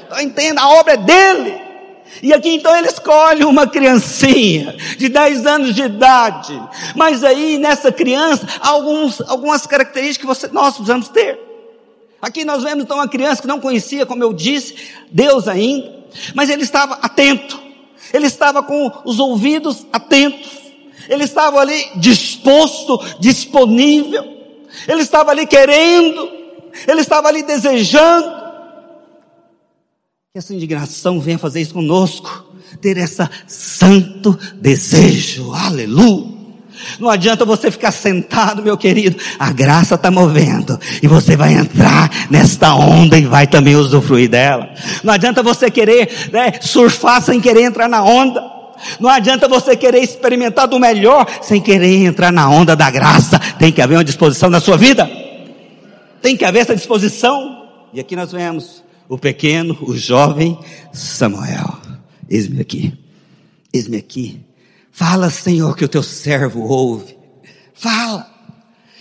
Então 0.06 0.20
entenda, 0.20 0.62
a 0.62 0.68
obra 0.68 0.94
é 0.94 0.96
dEle. 0.96 1.65
E 2.22 2.32
aqui 2.32 2.50
então 2.50 2.74
ele 2.76 2.88
escolhe 2.88 3.44
uma 3.44 3.66
criancinha 3.66 4.76
de 4.96 5.08
10 5.08 5.46
anos 5.46 5.74
de 5.74 5.82
idade. 5.82 6.60
Mas 6.94 7.22
aí 7.22 7.58
nessa 7.58 7.92
criança 7.92 8.46
há 8.60 8.70
alguns, 8.70 9.20
algumas 9.22 9.66
características 9.66 10.18
que 10.18 10.26
você, 10.26 10.48
nós 10.52 10.74
precisamos 10.74 11.08
ter. 11.08 11.38
Aqui 12.20 12.44
nós 12.44 12.62
vemos 12.62 12.84
então 12.84 12.96
uma 12.96 13.08
criança 13.08 13.42
que 13.42 13.48
não 13.48 13.60
conhecia, 13.60 14.06
como 14.06 14.22
eu 14.22 14.32
disse, 14.32 14.74
Deus 15.10 15.46
ainda, 15.46 16.06
mas 16.34 16.48
ele 16.48 16.62
estava 16.62 16.94
atento. 16.94 17.66
Ele 18.12 18.26
estava 18.26 18.62
com 18.62 18.90
os 19.04 19.18
ouvidos 19.18 19.86
atentos. 19.92 20.50
Ele 21.08 21.24
estava 21.24 21.60
ali 21.60 21.86
disposto, 21.96 22.98
disponível. 23.18 24.24
Ele 24.88 25.02
estava 25.02 25.30
ali 25.30 25.46
querendo. 25.46 26.30
Ele 26.86 27.00
estava 27.00 27.28
ali 27.28 27.42
desejando. 27.42 28.45
Que 30.36 30.40
essa 30.40 30.52
indignação 30.52 31.18
venha 31.18 31.38
fazer 31.38 31.62
isso 31.62 31.72
conosco. 31.72 32.44
Ter 32.82 32.98
essa 32.98 33.30
santo 33.46 34.38
desejo. 34.60 35.54
Aleluia. 35.54 36.26
Não 37.00 37.08
adianta 37.08 37.42
você 37.46 37.70
ficar 37.70 37.90
sentado, 37.90 38.62
meu 38.62 38.76
querido. 38.76 39.16
A 39.38 39.50
graça 39.50 39.94
está 39.94 40.10
movendo. 40.10 40.78
E 41.02 41.08
você 41.08 41.38
vai 41.38 41.54
entrar 41.54 42.10
nesta 42.28 42.74
onda 42.74 43.16
e 43.16 43.24
vai 43.24 43.46
também 43.46 43.76
usufruir 43.76 44.28
dela. 44.28 44.68
Não 45.02 45.14
adianta 45.14 45.42
você 45.42 45.70
querer 45.70 46.28
né, 46.30 46.52
surfar 46.60 47.22
sem 47.22 47.40
querer 47.40 47.62
entrar 47.62 47.88
na 47.88 48.04
onda. 48.04 48.44
Não 49.00 49.08
adianta 49.08 49.48
você 49.48 49.74
querer 49.74 50.02
experimentar 50.02 50.68
do 50.68 50.78
melhor 50.78 51.26
sem 51.40 51.62
querer 51.62 52.04
entrar 52.04 52.30
na 52.30 52.46
onda 52.50 52.76
da 52.76 52.90
graça. 52.90 53.38
Tem 53.58 53.72
que 53.72 53.80
haver 53.80 53.96
uma 53.96 54.04
disposição 54.04 54.50
na 54.50 54.60
sua 54.60 54.76
vida. 54.76 55.10
Tem 56.20 56.36
que 56.36 56.44
haver 56.44 56.58
essa 56.58 56.76
disposição. 56.76 57.68
E 57.94 57.98
aqui 57.98 58.14
nós 58.14 58.32
vemos 58.32 58.84
o 59.08 59.18
pequeno, 59.18 59.76
o 59.82 59.96
jovem 59.96 60.58
Samuel. 60.92 61.78
Eis-me 62.28 62.60
aqui, 62.60 62.92
eis-me 63.72 63.96
aqui. 63.96 64.40
Fala, 64.90 65.30
Senhor, 65.30 65.76
que 65.76 65.84
o 65.84 65.88
teu 65.88 66.02
servo 66.02 66.62
ouve. 66.62 67.16
Fala. 67.74 68.34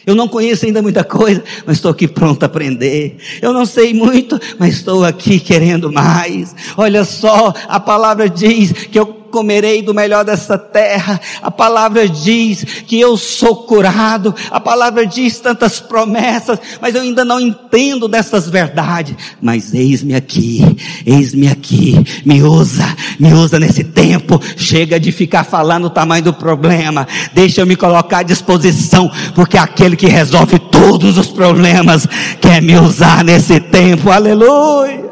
Eu 0.05 0.13
não 0.13 0.27
conheço 0.27 0.65
ainda 0.65 0.81
muita 0.81 1.03
coisa, 1.03 1.43
mas 1.65 1.77
estou 1.77 1.89
aqui 1.89 2.07
pronto 2.07 2.43
a 2.43 2.45
aprender. 2.45 3.17
Eu 3.41 3.51
não 3.51 3.65
sei 3.65 3.93
muito, 3.93 4.39
mas 4.59 4.75
estou 4.75 5.03
aqui 5.03 5.39
querendo 5.39 5.91
mais. 5.91 6.55
Olha 6.77 7.03
só, 7.03 7.51
a 7.67 7.79
palavra 7.79 8.29
diz 8.29 8.71
que 8.71 8.99
eu 8.99 9.24
comerei 9.35 9.81
do 9.81 9.93
melhor 9.93 10.23
dessa 10.23 10.57
terra. 10.57 11.19
A 11.41 11.51
palavra 11.51 12.07
diz 12.07 12.63
que 12.87 12.97
eu 12.97 13.17
sou 13.17 13.63
curado. 13.63 14.33
A 14.49 14.61
palavra 14.61 15.05
diz 15.05 15.41
tantas 15.41 15.81
promessas, 15.81 16.57
mas 16.79 16.95
eu 16.95 17.01
ainda 17.01 17.25
não 17.25 17.37
entendo 17.37 18.07
dessas 18.07 18.49
verdades. 18.49 19.13
Mas 19.41 19.73
eis-me 19.73 20.15
aqui, 20.15 20.61
eis-me 21.05 21.49
aqui. 21.49 22.01
Me 22.25 22.41
usa, 22.41 22.85
me 23.19 23.33
usa 23.33 23.59
nesse 23.59 23.83
tempo. 23.83 24.41
Chega 24.55 24.97
de 24.97 25.11
ficar 25.11 25.43
falando 25.43 25.87
o 25.87 25.89
tamanho 25.89 26.23
do 26.23 26.33
problema. 26.33 27.05
Deixa 27.33 27.59
eu 27.59 27.65
me 27.65 27.75
colocar 27.75 28.19
à 28.19 28.23
disposição, 28.23 29.11
porque 29.33 29.57
aquele 29.57 29.97
que 29.97 30.07
resolve 30.07 30.57
todos 30.59 31.17
os 31.17 31.27
problemas 31.27 32.07
quer 32.39 32.61
me 32.61 32.77
usar 32.77 33.21
nesse 33.21 33.59
tempo. 33.59 34.09
Aleluia. 34.09 35.03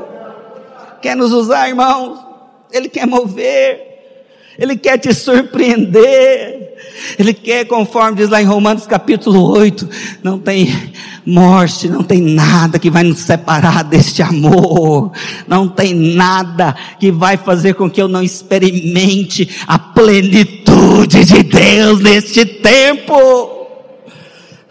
Quer 1.02 1.18
nos 1.18 1.34
usar, 1.34 1.68
irmãos? 1.68 2.20
Ele 2.72 2.88
quer 2.88 3.06
mover. 3.06 3.93
Ele 4.58 4.76
quer 4.76 4.98
te 4.98 5.14
surpreender. 5.14 6.64
Ele 7.18 7.34
quer, 7.34 7.66
conforme 7.66 8.18
diz 8.18 8.30
lá 8.30 8.42
em 8.42 8.46
Romanos 8.46 8.86
capítulo 8.86 9.52
8, 9.58 9.90
não 10.24 10.38
tem 10.38 10.92
morte, 11.26 11.88
não 11.88 12.04
tem 12.04 12.22
nada 12.22 12.78
que 12.78 12.90
vai 12.90 13.04
nos 13.04 13.20
separar 13.20 13.84
deste 13.84 14.22
amor. 14.22 15.12
Não 15.48 15.68
tem 15.68 15.94
nada 15.94 16.76
que 17.00 17.12
vai 17.12 17.38
fazer 17.38 17.74
com 17.74 17.90
que 17.90 18.02
eu 18.02 18.08
não 18.08 18.22
experimente 18.22 19.50
a 19.68 19.78
plenitude 19.78 21.26
de 21.26 21.44
Deus 21.44 22.00
neste 22.00 22.46
tempo. 22.46 23.53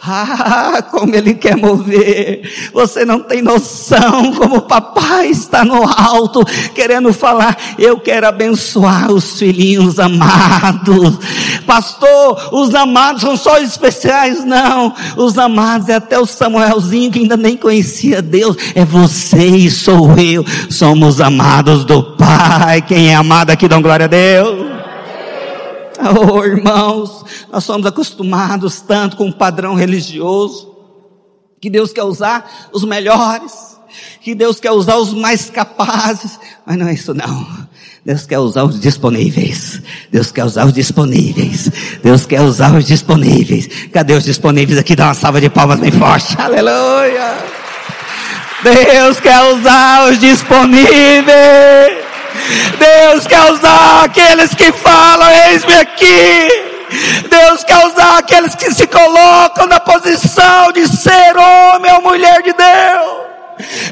Ah, 0.05 0.83
como 0.91 1.15
ele 1.15 1.35
quer 1.35 1.57
mover. 1.57 2.43
Você 2.73 3.05
não 3.05 3.21
tem 3.21 3.41
noção 3.41 4.33
como 4.35 4.57
o 4.57 4.63
papai 4.63 5.29
está 5.29 5.65
no 5.65 5.85
alto, 5.85 6.45
querendo 6.75 7.13
falar, 7.13 7.57
eu 7.79 7.99
quero 8.01 8.27
abençoar 8.27 9.13
os 9.13 9.39
filhinhos 9.39 10.01
amados. 10.01 11.19
Pastor, 11.65 12.49
os 12.53 12.75
amados 12.75 13.23
são 13.23 13.37
só 13.37 13.59
especiais, 13.59 14.45
não. 14.45 14.93
Os 15.17 15.39
amados 15.39 15.89
é 15.89 15.95
até 15.95 16.19
o 16.19 16.27
Samuelzinho 16.27 17.11
que 17.11 17.21
ainda 17.21 17.37
nem 17.37 17.57
conhecia 17.57 18.21
Deus. 18.21 18.57
É 18.75 18.85
você 18.85 19.47
e 19.47 19.71
sou 19.71 20.19
eu. 20.19 20.45
Somos 20.69 21.21
amados 21.21 21.85
do 21.85 22.03
Pai. 22.03 22.83
Quem 22.83 23.13
é 23.13 23.15
amado 23.15 23.51
aqui, 23.51 23.69
dá 23.69 23.79
glória 23.79 24.07
a 24.07 24.09
Deus. 24.09 24.82
Oh, 26.33 26.45
irmãos, 26.45 27.25
nós 27.51 27.65
somos 27.65 27.87
acostumados 27.87 28.81
tanto 28.81 29.17
com 29.17 29.29
o 29.29 29.33
padrão 29.33 29.75
religioso, 29.75 30.75
que 31.61 31.71
Deus 31.71 31.93
quer 31.93 32.03
usar 32.03 32.71
os 32.73 32.85
melhores, 32.85 33.79
que 34.21 34.35
Deus 34.35 34.59
quer 34.59 34.73
usar 34.73 34.97
os 34.97 35.15
mais 35.15 35.49
capazes, 35.49 36.41
mas 36.67 36.77
não 36.77 36.89
é 36.89 36.95
isso 36.95 37.15
não. 37.15 37.47
Deus 38.05 38.27
quer 38.27 38.41
usar 38.41 38.65
os 38.65 38.81
disponíveis. 38.81 39.81
Deus 40.11 40.33
quer 40.33 40.45
usar 40.45 40.67
os 40.67 40.73
disponíveis. 40.73 41.71
Deus 42.03 42.27
quer 42.27 42.41
usar 42.41 42.75
os 42.75 42.85
disponíveis. 42.85 43.69
Cadê 43.93 44.15
os 44.15 44.25
disponíveis 44.25 44.77
aqui? 44.77 44.97
Dá 44.97 45.07
uma 45.07 45.15
salva 45.15 45.41
de 45.41 45.49
palmas 45.49 45.79
bem 45.79 45.93
forte. 45.93 46.37
Aleluia. 46.37 47.37
Deus 48.65 49.21
quer 49.21 49.41
usar 49.55 50.11
os 50.11 50.19
disponíveis. 50.19 52.12
Deus 52.79 53.27
quer 53.27 53.53
usar 53.53 54.05
aqueles 54.05 54.55
que 54.55 54.73
falam, 54.73 55.31
eis-me 55.49 55.75
aqui. 55.75 56.49
Deus 57.29 57.65
quer 57.65 57.87
usar 57.87 58.19
aqueles 58.19 58.55
que 58.55 58.73
se 58.73 58.87
colocam 58.87 59.67
na 59.67 59.81
posição 59.81 60.73
de 60.73 60.87
ser 60.87 61.37
homem 61.37 61.93
ou 61.93 62.03
mulher 62.03 62.43
de 62.43 62.53
Deus. 62.53 63.23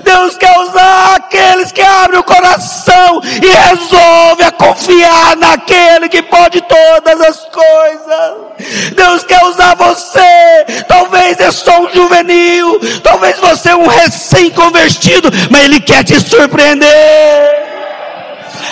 Deus 0.03 0.37
quer 0.37 0.59
usar 0.59 1.17
aqueles 1.17 1.71
que 1.71 1.81
abrem 1.81 2.19
o 2.19 2.25
coração 2.25 3.21
e 3.25 3.69
resolve 3.69 4.43
a 4.43 4.51
confiar 4.53 5.37
naquele 5.37 6.09
que 6.09 6.23
pode 6.23 6.61
todas 6.63 7.21
as 7.21 7.39
coisas. 7.47 8.95
Deus 8.95 9.23
quer 9.25 9.45
usar 9.45 9.75
você. 9.77 10.85
Talvez 10.89 11.39
é 11.41 11.51
só 11.53 11.83
um 11.83 11.91
juvenil, 11.95 12.81
talvez 13.03 13.39
você 13.39 13.71
é 13.71 13.77
um 13.77 13.87
recém-convertido, 13.87 15.31
mas 15.51 15.65
Ele 15.65 15.81
quer 15.81 16.05
te 16.05 16.19
surpreender. 16.21 17.70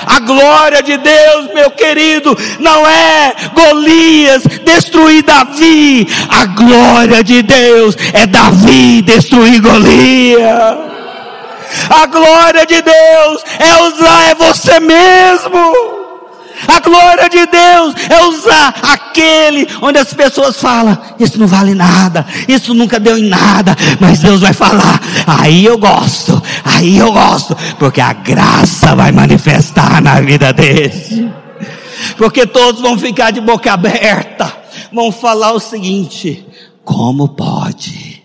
A 0.07 0.21
glória 0.21 0.83
de 0.83 0.97
Deus, 0.97 1.53
meu 1.55 1.71
querido, 1.71 2.37
não 2.61 2.87
é 2.87 3.35
Golias 3.55 4.43
destruir 4.65 5.23
Davi. 5.23 6.07
A 6.29 6.47
glória 6.47 7.23
de 7.23 7.43
Deus 7.43 7.97
é 8.13 8.27
Davi 8.27 9.03
destruir 9.03 9.61
Golias. 9.61 10.89
A 11.91 12.07
glória 12.07 12.65
de 12.67 12.81
Deus 12.81 13.45
é 13.59 13.83
usar 13.83 14.31
é 14.31 14.35
você 14.35 14.81
mesmo. 14.81 15.99
A 16.67 16.81
glória 16.81 17.29
de 17.29 17.47
Deus 17.47 17.95
é 18.11 18.25
usar 18.25 18.75
aquele 18.83 19.69
onde 19.81 19.99
as 19.99 20.13
pessoas 20.13 20.57
falam: 20.61 20.99
Isso 21.19 21.39
não 21.39 21.47
vale 21.47 21.75
nada, 21.75 22.27
isso 22.49 22.75
nunca 22.75 22.99
deu 22.99 23.17
em 23.17 23.29
nada, 23.29 23.77
mas 24.01 24.19
Deus 24.21 24.41
vai 24.41 24.53
falar. 24.53 25.01
Aí 25.27 25.65
eu 25.65 25.79
gosto, 25.79 26.38
aí 26.65 26.99
eu 26.99 27.13
gosto, 27.13 27.57
porque 27.79 28.01
a 28.01 28.13
graça 28.13 28.95
vai 28.95 29.13
manifestar 29.13 30.03
na 30.03 30.21
vida 30.21 30.53
deles. 30.53 31.11
Porque 32.17 32.47
todos 32.47 32.81
vão 32.81 32.99
ficar 32.99 33.31
de 33.31 33.41
boca 33.41 33.73
aberta, 33.73 34.53
vão 34.93 35.11
falar 35.11 35.53
o 35.53 35.61
seguinte: 35.61 36.47
Como 36.85 37.29
pode? 37.29 38.23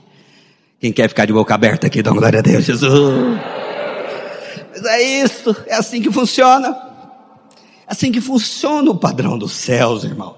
Quem 0.79 0.91
quer 0.91 1.07
ficar 1.07 1.25
de 1.25 1.33
boca 1.33 1.53
aberta 1.53 1.87
aqui, 1.87 2.03
dá 2.03 2.11
glória 2.11 2.39
a 2.39 2.41
Deus, 2.41 2.65
Jesus. 2.65 3.39
Mas 4.71 4.85
é 4.85 5.01
isso, 5.01 5.55
é 5.67 5.75
assim 5.75 6.01
que 6.01 6.11
funciona. 6.11 6.75
Assim 7.87 8.11
que 8.11 8.19
funciona 8.19 8.91
o 8.91 8.95
padrão 8.95 9.37
dos 9.37 9.51
céus, 9.51 10.03
irmão. 10.03 10.35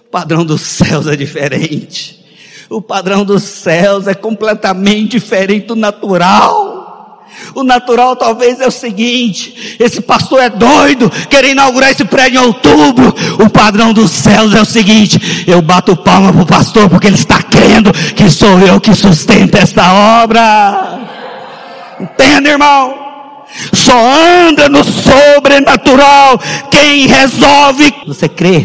O 0.00 0.10
padrão 0.10 0.44
dos 0.44 0.60
céus 0.62 1.06
é 1.06 1.14
diferente. 1.14 2.24
O 2.68 2.80
padrão 2.80 3.24
dos 3.24 3.42
céus 3.42 4.06
é 4.06 4.14
completamente 4.14 5.10
diferente 5.10 5.66
do 5.66 5.76
natural. 5.76 6.69
O 7.54 7.62
natural 7.62 8.16
talvez 8.16 8.60
é 8.60 8.66
o 8.66 8.70
seguinte: 8.70 9.76
esse 9.78 10.00
pastor 10.00 10.40
é 10.40 10.48
doido, 10.50 11.10
quer 11.28 11.44
inaugurar 11.44 11.90
esse 11.90 12.04
prédio 12.04 12.40
em 12.40 12.46
outubro. 12.46 13.14
O 13.44 13.48
padrão 13.48 13.92
dos 13.92 14.10
céus 14.10 14.54
é 14.54 14.60
o 14.60 14.64
seguinte: 14.64 15.44
eu 15.46 15.60
bato 15.60 15.96
palma 15.96 16.32
pro 16.32 16.46
pastor 16.46 16.88
porque 16.88 17.06
ele 17.06 17.16
está 17.16 17.42
crendo 17.42 17.92
que 17.92 18.30
sou 18.30 18.58
eu 18.60 18.80
que 18.80 18.94
sustento 18.94 19.56
esta 19.56 20.22
obra. 20.22 21.00
Entende, 22.00 22.48
irmão? 22.48 22.94
Só 23.72 23.92
anda 24.48 24.68
no 24.68 24.84
sobrenatural 24.84 26.38
quem 26.70 27.06
resolve. 27.06 27.92
Você 28.06 28.28
crê? 28.28 28.64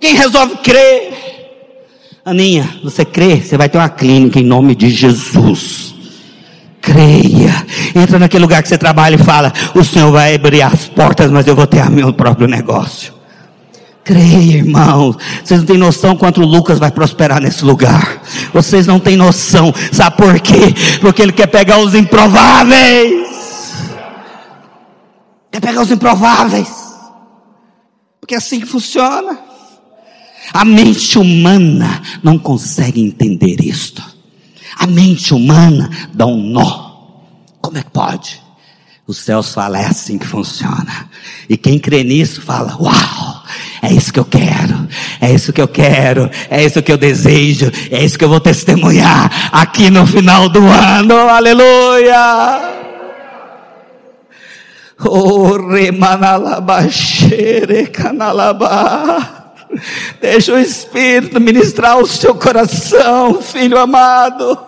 Quem 0.00 0.14
resolve 0.14 0.56
crer? 0.56 1.12
Aninha, 2.24 2.78
você 2.82 3.04
crê? 3.04 3.36
Você 3.36 3.56
vai 3.56 3.68
ter 3.68 3.78
uma 3.78 3.88
clínica 3.88 4.38
em 4.38 4.44
nome 4.44 4.74
de 4.74 4.88
Jesus. 4.88 5.91
Creia. 6.82 7.64
Entra 7.94 8.18
naquele 8.18 8.42
lugar 8.42 8.60
que 8.60 8.68
você 8.68 8.76
trabalha 8.76 9.14
e 9.14 9.18
fala: 9.18 9.52
O 9.74 9.84
Senhor 9.84 10.10
vai 10.10 10.34
abrir 10.34 10.62
as 10.62 10.88
portas, 10.88 11.30
mas 11.30 11.46
eu 11.46 11.54
vou 11.54 11.66
ter 11.66 11.88
meu 11.88 12.12
próprio 12.12 12.48
negócio. 12.48 13.14
Creia, 14.04 14.56
irmãos. 14.56 15.16
Vocês 15.44 15.60
não 15.60 15.66
têm 15.66 15.78
noção 15.78 16.16
quanto 16.16 16.42
o 16.42 16.44
Lucas 16.44 16.80
vai 16.80 16.90
prosperar 16.90 17.40
nesse 17.40 17.64
lugar. 17.64 18.20
Vocês 18.52 18.84
não 18.84 18.98
têm 18.98 19.16
noção. 19.16 19.72
Sabe 19.92 20.16
por 20.16 20.40
quê? 20.40 20.74
Porque 21.00 21.22
ele 21.22 21.32
quer 21.32 21.46
pegar 21.46 21.78
os 21.78 21.94
improváveis. 21.94 23.28
Quer 25.52 25.60
pegar 25.60 25.82
os 25.82 25.90
improváveis. 25.90 26.68
Porque 28.20 28.34
é 28.34 28.38
assim 28.38 28.58
que 28.58 28.66
funciona. 28.66 29.38
A 30.52 30.64
mente 30.64 31.16
humana 31.16 32.02
não 32.24 32.36
consegue 32.36 33.00
entender 33.00 33.60
isto. 33.60 34.11
A 34.78 34.86
mente 34.86 35.34
humana 35.34 35.90
dá 36.12 36.26
um 36.26 36.42
nó. 36.42 36.92
Como 37.60 37.78
é 37.78 37.82
que 37.82 37.90
pode? 37.90 38.40
Os 39.06 39.18
céus 39.18 39.52
falam, 39.52 39.80
é 39.80 39.86
assim 39.86 40.16
que 40.16 40.26
funciona. 40.26 41.10
E 41.48 41.56
quem 41.56 41.78
crê 41.78 42.04
nisso 42.04 42.40
fala, 42.40 42.76
uau, 42.80 43.42
é 43.82 43.92
isso 43.92 44.12
que 44.12 44.20
eu 44.20 44.24
quero, 44.24 44.88
é 45.20 45.32
isso 45.32 45.52
que 45.52 45.60
eu 45.60 45.66
quero, 45.66 46.30
é 46.48 46.64
isso 46.64 46.80
que 46.80 46.92
eu 46.92 46.96
desejo, 46.96 47.70
é 47.90 48.04
isso 48.04 48.16
que 48.16 48.24
eu 48.24 48.28
vou 48.28 48.38
testemunhar 48.40 49.50
aqui 49.52 49.90
no 49.90 50.06
final 50.06 50.48
do 50.48 50.64
ano, 50.64 51.28
aleluia. 51.28 52.70
Oh, 55.04 55.68
remanalabaxere 55.68 57.88
canalabá. 57.88 59.41
Deixa 60.20 60.52
o 60.52 60.58
Espírito 60.58 61.40
ministrar 61.40 61.98
o 61.98 62.06
seu 62.06 62.34
coração, 62.34 63.40
filho 63.42 63.78
amado. 63.78 64.58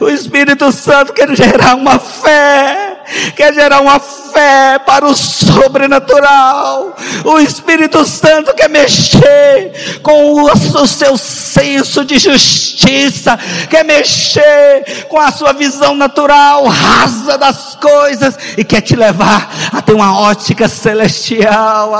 O 0.00 0.08
Espírito 0.08 0.72
Santo 0.72 1.12
quer 1.12 1.34
gerar 1.36 1.74
uma 1.74 1.98
fé, 1.98 2.91
quer 3.36 3.52
gerar 3.54 3.80
uma 3.80 3.98
fé 3.98 4.78
para 4.84 5.06
o 5.06 5.14
sobrenatural. 5.14 6.96
O 7.24 7.38
Espírito 7.38 8.04
Santo 8.04 8.54
quer 8.54 8.68
mexer 8.68 10.00
com 10.02 10.42
o, 10.42 10.86
seu 10.86 11.16
senso 11.16 12.04
de 12.04 12.18
justiça, 12.18 13.38
quer 13.68 13.84
mexer 13.84 15.06
com 15.08 15.18
a 15.18 15.30
sua 15.30 15.52
visão 15.52 15.94
natural, 15.94 16.66
rasa 16.66 17.38
das 17.38 17.76
coisas, 17.76 18.36
e 18.56 18.64
quer 18.64 18.80
te 18.80 18.96
levar 18.96 19.50
a 19.72 19.82
ter 19.82 19.92
uma 19.92 20.18
ótica 20.18 20.68
celestial. 20.68 21.92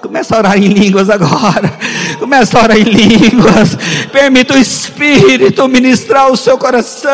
Começa 0.00 0.34
a 0.34 0.38
orar 0.38 0.56
em 0.58 0.68
línguas 0.68 1.08
agora. 1.08 1.72
Começa 2.18 2.58
a 2.58 2.62
orar 2.62 2.78
em 2.78 2.84
línguas. 2.84 3.76
Permita 4.12 4.54
o 4.54 4.58
Espírito 4.58 5.66
ministrar 5.68 6.30
o 6.30 6.36
seu 6.36 6.58
coração. 6.58 7.09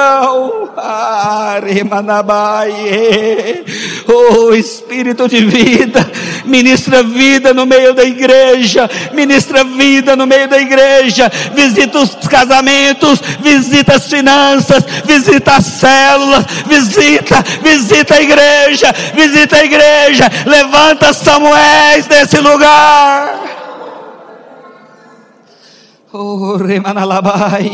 Oh 4.09 4.55
Espírito 4.55 5.29
de 5.29 5.45
vida, 5.45 6.09
ministra 6.45 7.03
vida 7.03 7.53
no 7.53 7.67
meio 7.67 7.93
da 7.93 8.05
igreja, 8.05 8.89
ministra 9.13 9.65
vida 9.65 10.15
no 10.15 10.27
meio 10.27 10.49
da 10.49 10.59
igreja, 10.59 11.31
visita 11.55 11.99
os 11.99 12.15
casamentos, 12.29 13.21
visita 13.41 13.97
as 13.97 14.07
finanças, 14.07 14.85
visita 15.05 15.57
as 15.57 15.67
células, 15.67 16.45
visita, 16.67 17.43
visita 17.63 18.15
a 18.15 18.23
igreja, 18.23 18.95
visita 19.15 19.57
a 19.57 19.65
igreja, 19.65 20.31
levanta 20.47 21.13
Samuéis 21.13 22.07
desse 22.07 22.39
lugar. 22.39 23.47
Oh, 26.13 26.57
remanalabai. 26.57 27.67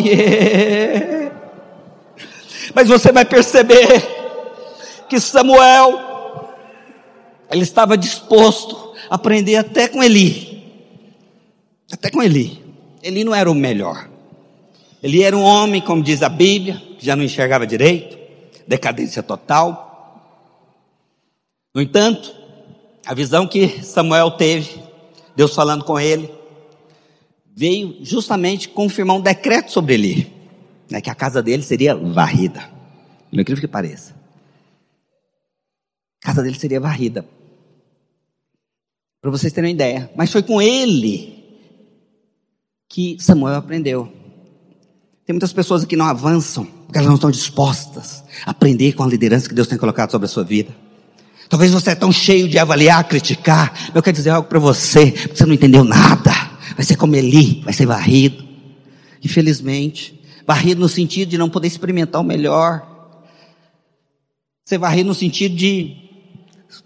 Mas 2.75 2.89
você 2.89 3.13
vai 3.13 3.25
perceber 3.25 4.03
que 5.09 5.21
Samuel, 5.21 6.55
ele 7.51 7.63
estava 7.63 7.97
disposto 7.97 8.95
a 9.11 9.17
aprender 9.17 9.57
até 9.57 9.89
com 9.89 10.03
Eli. 10.03 10.63
Até 11.93 12.11
com 12.11 12.23
Eli. 12.23 12.63
Eli 13.03 13.25
não 13.25 13.35
era 13.35 13.51
o 13.51 13.55
melhor. 13.55 14.09
Ele 15.03 15.23
era 15.23 15.37
um 15.37 15.43
homem, 15.43 15.81
como 15.81 16.03
diz 16.03 16.23
a 16.23 16.29
Bíblia, 16.29 16.81
que 16.99 17.05
já 17.05 17.15
não 17.15 17.25
enxergava 17.25 17.67
direito, 17.67 18.17
decadência 18.67 19.23
total. 19.23 19.91
No 21.75 21.83
entanto, 21.83 22.35
a 23.05 23.13
visão 23.13 23.47
que 23.47 23.85
Samuel 23.85 24.31
teve, 24.33 24.81
Deus 25.37 25.55
falando 25.55 25.85
com 25.85 25.99
ele, 25.99 26.33
veio 27.55 27.99
justamente 28.01 28.69
confirmar 28.69 29.17
um 29.17 29.21
decreto 29.21 29.73
sobre 29.73 29.95
Eli 29.95 30.32
né, 30.92 31.00
que 31.00 31.11
a 31.11 31.14
casa 31.14 31.42
dele 31.42 31.62
seria 31.62 31.96
varrida. 31.96 32.61
Não 33.33 33.38
é 33.38 33.42
incrível 33.42 33.62
que 33.62 33.68
pareça. 33.68 34.14
A 36.22 36.26
casa 36.26 36.42
dele 36.42 36.59
seria 36.59 36.78
varrida. 36.78 37.24
Para 39.20 39.31
vocês 39.31 39.52
terem 39.52 39.70
uma 39.70 39.74
ideia. 39.74 40.11
Mas 40.14 40.31
foi 40.31 40.42
com 40.42 40.61
ele 40.61 41.42
que 42.88 43.16
Samuel 43.18 43.57
aprendeu. 43.57 44.12
Tem 45.24 45.33
muitas 45.33 45.52
pessoas 45.52 45.85
que 45.85 45.96
não 45.96 46.05
avançam, 46.05 46.64
porque 46.64 46.98
elas 46.98 47.09
não 47.09 47.14
estão 47.14 47.31
dispostas 47.31 48.22
a 48.45 48.51
aprender 48.51 48.93
com 48.93 49.03
a 49.03 49.07
liderança 49.07 49.49
que 49.49 49.55
Deus 49.55 49.68
tem 49.68 49.78
colocado 49.78 50.11
sobre 50.11 50.26
a 50.26 50.28
sua 50.28 50.45
vida. 50.45 50.76
Talvez 51.49 51.70
você 51.70 51.90
é 51.90 51.95
tão 51.95 52.12
cheio 52.12 52.49
de 52.49 52.59
avaliar, 52.59 53.07
criticar. 53.09 53.90
Eu 53.95 54.03
quero 54.03 54.16
dizer 54.16 54.30
algo 54.30 54.49
para 54.49 54.59
você, 54.59 55.12
porque 55.12 55.36
você 55.36 55.47
não 55.47 55.55
entendeu 55.55 55.84
nada. 55.84 56.32
Vai 56.76 56.84
ser 56.84 56.97
como 56.97 57.14
Eli, 57.14 57.62
vai 57.64 57.72
ser 57.72 57.86
varrido. 57.86 58.45
Infelizmente, 59.24 60.22
Varrido 60.53 60.82
no 60.82 60.88
sentido 60.88 61.30
de 61.30 61.38
não 61.38 61.48
poder 61.48 61.66
experimentar 61.66 62.20
o 62.20 62.24
melhor. 62.24 62.86
Ser 64.66 64.76
varrido 64.76 65.09
no 65.09 65.14
sentido 65.14 65.57
de 65.57 65.96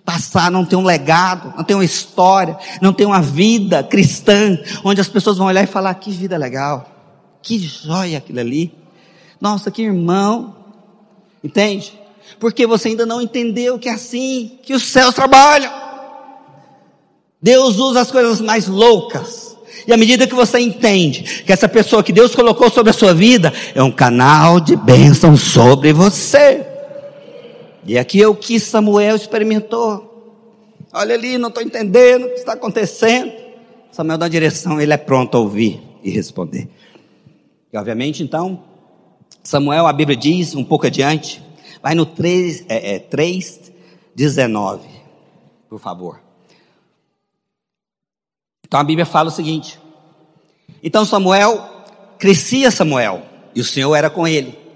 passar, 0.04 0.52
não 0.52 0.64
tem 0.64 0.78
um 0.78 0.84
legado, 0.84 1.52
não 1.56 1.64
tem 1.64 1.74
uma 1.74 1.84
história, 1.84 2.56
não 2.80 2.92
tem 2.92 3.04
uma 3.04 3.20
vida 3.20 3.82
cristã, 3.82 4.56
onde 4.84 5.00
as 5.00 5.08
pessoas 5.08 5.36
vão 5.36 5.48
olhar 5.48 5.64
e 5.64 5.66
falar: 5.66 5.92
que 5.94 6.12
vida 6.12 6.38
legal, 6.38 6.88
que 7.42 7.58
joia 7.58 8.18
aquilo 8.18 8.38
ali, 8.38 8.72
nossa, 9.40 9.68
que 9.68 9.82
irmão, 9.82 10.54
entende? 11.42 11.92
Porque 12.38 12.68
você 12.68 12.90
ainda 12.90 13.04
não 13.04 13.20
entendeu 13.20 13.80
que 13.80 13.88
é 13.88 13.94
assim 13.94 14.60
que 14.62 14.74
os 14.74 14.84
céus 14.84 15.12
trabalham. 15.12 15.72
Deus 17.42 17.78
usa 17.78 18.00
as 18.00 18.12
coisas 18.12 18.40
mais 18.40 18.68
loucas. 18.68 19.45
E 19.86 19.92
à 19.92 19.96
medida 19.96 20.26
que 20.26 20.34
você 20.34 20.58
entende 20.58 21.44
que 21.44 21.52
essa 21.52 21.68
pessoa 21.68 22.02
que 22.02 22.12
Deus 22.12 22.34
colocou 22.34 22.70
sobre 22.70 22.90
a 22.90 22.92
sua 22.92 23.14
vida 23.14 23.52
é 23.74 23.82
um 23.82 23.90
canal 23.90 24.58
de 24.58 24.74
bênção 24.74 25.36
sobre 25.36 25.92
você. 25.92 26.66
E 27.84 27.96
aqui 27.96 28.20
é 28.20 28.26
o 28.26 28.34
que 28.34 28.58
Samuel 28.58 29.14
experimentou. 29.14 30.06
Olha 30.92 31.14
ali, 31.14 31.38
não 31.38 31.48
estou 31.48 31.62
entendendo 31.62 32.24
o 32.24 32.28
que 32.30 32.40
está 32.40 32.54
acontecendo. 32.54 33.32
Samuel 33.92 34.18
dá 34.18 34.28
direção, 34.28 34.80
ele 34.80 34.92
é 34.92 34.96
pronto 34.96 35.36
a 35.36 35.40
ouvir 35.40 35.80
e 36.02 36.10
responder. 36.10 36.68
E 37.72 37.78
obviamente, 37.78 38.22
então, 38.22 38.62
Samuel, 39.42 39.86
a 39.86 39.92
Bíblia 39.92 40.16
diz, 40.16 40.54
um 40.54 40.64
pouco 40.64 40.86
adiante, 40.86 41.42
vai 41.80 41.94
no 41.94 42.04
3, 42.04 42.64
é, 42.68 42.96
é, 42.96 42.98
3 42.98 43.72
19, 44.14 44.88
por 45.68 45.78
favor. 45.78 46.25
Então 48.66 48.78
a 48.80 48.84
Bíblia 48.84 49.06
fala 49.06 49.28
o 49.28 49.32
seguinte: 49.32 49.78
Então 50.82 51.04
Samuel, 51.04 51.84
crescia 52.18 52.70
Samuel, 52.70 53.22
e 53.54 53.60
o 53.60 53.64
Senhor 53.64 53.94
era 53.94 54.10
com 54.10 54.26
ele 54.26 54.66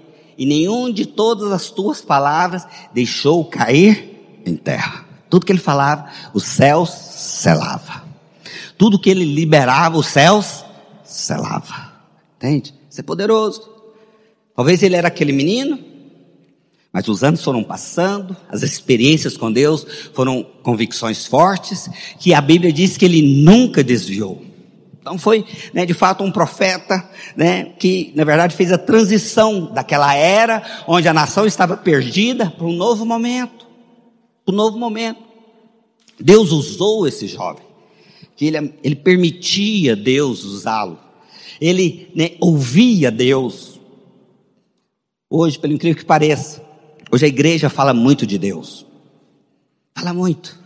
e 0.41 0.45
nenhum 0.45 0.91
de 0.91 1.05
todas 1.05 1.51
as 1.51 1.69
tuas 1.69 2.01
palavras 2.01 2.65
deixou 2.91 3.45
cair 3.45 4.41
em 4.43 4.55
terra. 4.55 5.05
Tudo 5.29 5.45
que 5.45 5.51
ele 5.51 5.59
falava, 5.59 6.09
os 6.33 6.43
céus 6.43 6.89
selava. 6.89 8.03
Tudo 8.75 8.99
que 8.99 9.11
ele 9.11 9.23
liberava, 9.23 9.99
os 9.99 10.07
céus 10.07 10.65
selava. 11.03 11.93
Entende? 12.37 12.73
Isso 12.89 12.99
é 12.99 13.03
poderoso. 13.03 13.69
Talvez 14.55 14.81
ele 14.81 14.95
era 14.95 15.09
aquele 15.09 15.31
menino, 15.31 15.77
mas 16.93 17.07
os 17.07 17.23
anos 17.23 17.43
foram 17.43 17.63
passando, 17.63 18.35
as 18.49 18.63
experiências 18.63 19.37
com 19.37 19.51
Deus 19.51 19.85
foram 20.13 20.43
convicções 20.61 21.25
fortes, 21.25 21.89
que 22.19 22.33
a 22.33 22.41
Bíblia 22.41 22.73
diz 22.73 22.97
que 22.97 23.05
ele 23.05 23.21
nunca 23.21 23.83
desviou. 23.83 24.43
Então 24.99 25.17
foi, 25.17 25.45
né, 25.73 25.85
de 25.85 25.93
fato, 25.93 26.23
um 26.23 26.31
profeta, 26.31 27.09
né, 27.35 27.73
que 27.79 28.11
na 28.13 28.23
verdade 28.23 28.55
fez 28.55 28.71
a 28.71 28.77
transição 28.77 29.71
daquela 29.73 30.13
era 30.13 30.83
onde 30.87 31.07
a 31.07 31.13
nação 31.13 31.45
estava 31.45 31.75
perdida 31.75 32.51
para 32.51 32.67
um 32.67 32.73
novo 32.73 33.05
momento, 33.05 33.65
para 34.45 34.53
um 34.53 34.57
novo 34.57 34.77
momento. 34.77 35.21
Deus 36.19 36.51
usou 36.51 37.07
esse 37.07 37.25
jovem, 37.25 37.63
que 38.35 38.45
ele, 38.45 38.73
ele 38.83 38.95
permitia 38.95 39.95
Deus 39.95 40.43
usá-lo. 40.43 40.99
Ele 41.59 42.11
né, 42.15 42.31
ouvia 42.39 43.09
Deus. 43.09 43.79
Hoje, 45.29 45.57
pelo 45.57 45.73
incrível 45.73 45.97
que 45.97 46.05
pareça, 46.05 46.61
hoje 47.11 47.25
a 47.25 47.27
igreja 47.27 47.69
fala 47.69 47.93
muito 47.93 48.25
de 48.25 48.37
Deus. 48.37 48.85
Fala 49.95 50.13
muito. 50.13 50.59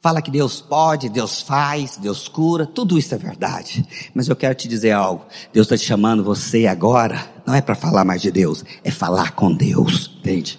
Fala 0.00 0.20
que 0.20 0.30
Deus 0.30 0.60
pode, 0.60 1.08
Deus 1.08 1.40
faz, 1.40 1.96
Deus 1.96 2.28
cura, 2.28 2.66
tudo 2.66 2.98
isso 2.98 3.14
é 3.14 3.16
verdade. 3.18 3.86
Mas 4.14 4.28
eu 4.28 4.36
quero 4.36 4.54
te 4.54 4.68
dizer 4.68 4.90
algo. 4.90 5.24
Deus 5.50 5.66
está 5.66 5.78
te 5.78 5.84
chamando 5.86 6.22
você 6.22 6.66
agora, 6.66 7.26
não 7.46 7.54
é 7.54 7.62
para 7.62 7.74
falar 7.74 8.04
mais 8.04 8.20
de 8.20 8.30
Deus, 8.30 8.62
é 8.84 8.90
falar 8.90 9.32
com 9.32 9.50
Deus, 9.50 10.10
entende? 10.18 10.58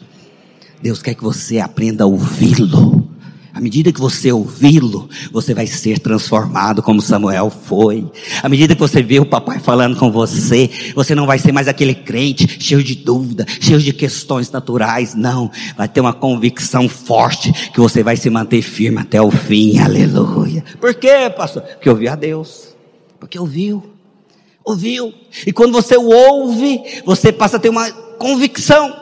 Deus 0.82 1.04
quer 1.04 1.14
que 1.14 1.24
você 1.24 1.60
aprenda 1.60 2.06
a 2.06 2.08
ouvi-lo. 2.08 3.05
À 3.56 3.62
medida 3.62 3.90
que 3.90 4.02
você 4.02 4.34
ouvi-lo, 4.34 5.08
você 5.32 5.54
vai 5.54 5.66
ser 5.66 5.98
transformado 6.00 6.84
como 6.84 7.02
Samuel 7.02 7.50
foi. 7.50 8.06
À 8.44 8.50
medida 8.50 8.76
que 8.76 8.82
você 8.82 9.02
vê 9.02 9.18
o 9.18 9.26
papai 9.26 9.60
falando 9.60 9.98
com 9.98 10.12
você, 10.12 10.70
você 10.94 11.16
não 11.16 11.26
vai 11.26 11.40
ser 11.40 11.54
mais 11.54 11.70
aquele 11.70 11.96
crente 11.96 12.62
cheio 12.62 12.84
de 12.84 12.96
dúvida, 12.96 13.46
cheio 13.62 13.80
de 13.80 13.94
questões 13.94 14.52
naturais. 14.52 15.16
Não, 15.16 15.50
vai 15.78 15.88
ter 15.88 16.02
uma 16.02 16.12
convicção 16.12 16.90
forte 16.90 17.54
que 17.72 17.80
você 17.80 18.04
vai 18.04 18.18
se 18.18 18.30
manter 18.30 18.62
firme 18.62 19.00
até 19.00 19.22
o 19.22 19.32
fim. 19.32 19.80
Aleluia. 19.80 20.62
Por 20.78 20.94
quê, 20.94 21.30
pastor? 21.30 21.62
Porque 21.62 21.90
ouviu 21.90 22.12
a 22.12 22.16
Deus. 22.16 22.76
Porque 23.22 23.40
ouviu. 23.40 23.82
Ouviu. 24.66 25.14
E 25.48 25.54
quando 25.54 25.72
você 25.72 25.96
o 25.96 26.10
ouve, 26.10 26.82
você 27.06 27.32
passa 27.32 27.56
a 27.56 27.60
ter 27.62 27.70
uma 27.70 27.90
convicção. 28.20 28.94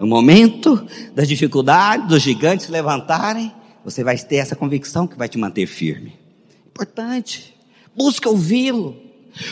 No 0.00 0.08
momento 0.08 0.84
das 1.14 1.28
dificuldades, 1.28 2.08
dos 2.08 2.20
gigantes 2.20 2.66
se 2.66 2.72
levantarem, 2.72 3.52
você 3.86 4.02
vai 4.02 4.18
ter 4.18 4.36
essa 4.36 4.56
convicção 4.56 5.06
que 5.06 5.16
vai 5.16 5.28
te 5.28 5.38
manter 5.38 5.64
firme. 5.64 6.18
Importante. 6.66 7.56
Busca 7.94 8.28
ouvi-lo. 8.28 9.00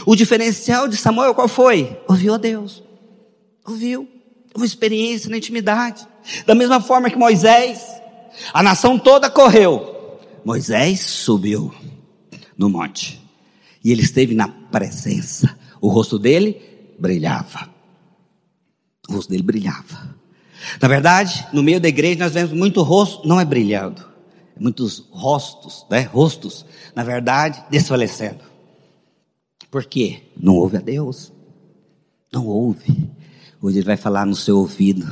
O 0.04 0.16
diferencial 0.16 0.88
de 0.88 0.96
Samuel 0.96 1.36
qual 1.36 1.46
foi? 1.46 1.96
Ouviu 2.08 2.34
a 2.34 2.36
Deus. 2.36 2.82
Ouviu. 3.64 4.08
Uma 4.52 4.66
experiência 4.66 5.30
na 5.30 5.36
intimidade. 5.36 6.04
Da 6.44 6.52
mesma 6.52 6.80
forma 6.80 7.08
que 7.08 7.16
Moisés, 7.16 7.86
a 8.52 8.60
nação 8.60 8.98
toda 8.98 9.30
correu. 9.30 10.18
Moisés 10.44 10.98
subiu 10.98 11.72
no 12.58 12.68
monte. 12.68 13.22
E 13.84 13.92
ele 13.92 14.02
esteve 14.02 14.34
na 14.34 14.48
presença. 14.48 15.56
O 15.80 15.86
rosto 15.86 16.18
dele 16.18 16.60
brilhava. 16.98 17.70
O 19.08 19.12
rosto 19.12 19.30
dele 19.30 19.44
brilhava. 19.44 20.12
Na 20.82 20.88
verdade, 20.88 21.46
no 21.52 21.62
meio 21.62 21.78
da 21.78 21.86
igreja 21.86 22.24
nós 22.24 22.32
vemos 22.32 22.52
muito 22.52 22.82
rosto, 22.82 23.28
não 23.28 23.38
é 23.38 23.44
brilhando 23.44 24.12
muitos 24.58 25.06
rostos, 25.10 25.86
né? 25.90 26.02
Rostos, 26.02 26.64
na 26.94 27.02
verdade, 27.02 27.62
desfalecendo. 27.70 28.44
Por 29.70 29.84
quê? 29.84 30.22
Não 30.36 30.54
ouve 30.54 30.76
a 30.76 30.80
Deus. 30.80 31.32
Não 32.32 32.46
ouve. 32.46 33.10
Hoje 33.60 33.78
ele 33.78 33.86
vai 33.86 33.96
falar 33.96 34.26
no 34.26 34.36
seu 34.36 34.58
ouvido. 34.58 35.06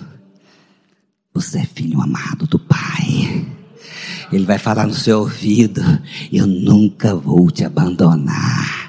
Você 1.34 1.60
é 1.60 1.64
filho 1.64 2.00
amado 2.00 2.46
do 2.46 2.58
Pai. 2.58 3.46
Ele 4.32 4.44
vai 4.44 4.58
falar 4.58 4.86
no 4.86 4.94
seu 4.94 5.20
ouvido: 5.20 5.82
Eu 6.32 6.46
nunca 6.46 7.14
vou 7.14 7.50
te 7.50 7.64
abandonar. 7.64 8.81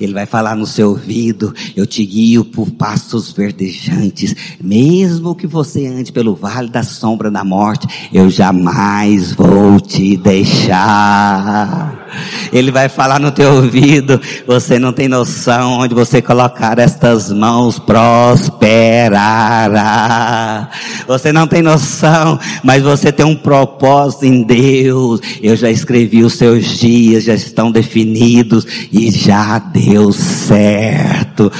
Ele 0.00 0.12
vai 0.12 0.26
falar 0.26 0.54
no 0.54 0.66
seu 0.66 0.90
ouvido: 0.90 1.54
Eu 1.74 1.86
te 1.86 2.04
guio 2.04 2.44
por 2.44 2.70
pastos 2.70 3.32
verdejantes. 3.32 4.34
Mesmo 4.60 5.34
que 5.34 5.46
você 5.46 5.86
ande 5.86 6.12
pelo 6.12 6.34
vale 6.34 6.68
da 6.68 6.82
sombra 6.82 7.30
da 7.30 7.44
morte, 7.44 7.86
eu 8.12 8.28
jamais 8.28 9.32
vou 9.32 9.80
te 9.80 10.16
deixar. 10.16 12.06
Ele 12.52 12.70
vai 12.70 12.88
falar 12.88 13.18
no 13.18 13.30
teu 13.30 13.54
ouvido: 13.54 14.20
Você 14.46 14.78
não 14.78 14.92
tem 14.92 15.08
noção 15.08 15.78
onde 15.80 15.94
você 15.94 16.20
colocar 16.20 16.78
estas 16.78 17.32
mãos 17.32 17.78
prosperará. 17.78 18.56
Você 21.06 21.32
não 21.32 21.46
tem 21.46 21.62
noção, 21.62 22.38
mas 22.62 22.82
você 22.82 23.10
tem 23.12 23.24
um 23.24 23.36
propósito 23.36 24.26
em 24.26 24.42
Deus. 24.42 25.20
Eu 25.42 25.56
já 25.56 25.70
escrevi 25.70 26.22
os 26.24 26.34
seus 26.34 26.78
dias, 26.78 27.24
já 27.24 27.34
estão 27.34 27.70
definidos 27.70 28.66
e 28.92 29.10
já 29.10 29.45
deu 29.72 30.12
certo. 30.12 31.52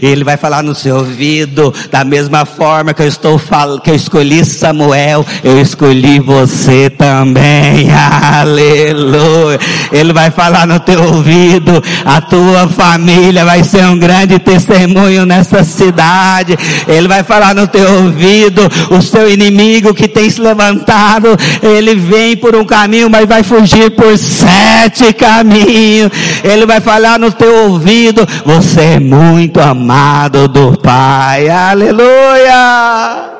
Ele 0.00 0.24
vai 0.24 0.36
falar 0.36 0.62
no 0.62 0.74
seu 0.74 0.96
ouvido 0.96 1.72
da 1.90 2.04
mesma 2.04 2.44
forma 2.44 2.94
que 2.94 3.02
eu 3.02 3.08
estou 3.08 3.38
falando, 3.38 3.80
que 3.80 3.90
eu 3.90 3.94
escolhi 3.94 4.44
Samuel, 4.44 5.24
eu 5.42 5.60
escolhi 5.60 6.20
você 6.20 6.88
também. 6.90 7.88
Aleluia. 7.92 9.58
Ele 9.92 10.12
vai 10.12 10.30
falar 10.30 10.66
no 10.66 10.80
teu 10.80 11.02
ouvido, 11.02 11.82
a 12.04 12.20
tua 12.20 12.68
família 12.68 13.44
vai 13.44 13.62
ser 13.62 13.84
um 13.84 13.98
grande 13.98 14.38
testemunho 14.38 15.26
nessa 15.26 15.62
cidade. 15.62 16.56
Ele 16.88 17.06
vai 17.06 17.22
falar 17.22 17.54
no 17.54 17.66
teu 17.66 18.02
ouvido, 18.02 18.62
o 18.90 19.02
seu 19.02 19.30
inimigo 19.30 19.94
que 19.94 20.08
tem 20.08 20.28
se 20.30 20.40
levantado, 20.40 21.36
ele 21.62 21.94
vem 21.94 22.36
por 22.36 22.56
um 22.56 22.64
caminho, 22.64 23.10
mas 23.10 23.28
vai 23.28 23.42
fugir 23.42 23.90
por 23.90 24.16
sete 24.16 25.12
caminhos. 25.12 26.10
Ele 26.42 26.66
vai 26.66 26.80
falar 26.80 27.18
no 27.18 27.30
teu 27.30 27.68
ouvido, 27.68 28.26
você 28.44 28.80
é 28.94 29.00
muito 29.00 29.60
amado 29.60 30.48
do 30.48 30.76
Pai. 30.78 31.48
Aleluia! 31.48 33.32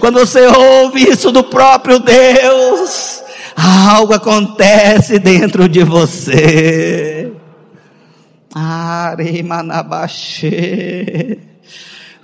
Quando 0.00 0.18
você 0.18 0.46
ouve 0.46 1.08
isso 1.08 1.30
do 1.30 1.44
próprio 1.44 2.00
Deus, 2.00 3.19
algo 3.60 4.14
acontece 4.14 5.18
dentro 5.18 5.68
de 5.68 5.84
você. 5.84 7.30
Arimanabaxê. 8.54 11.38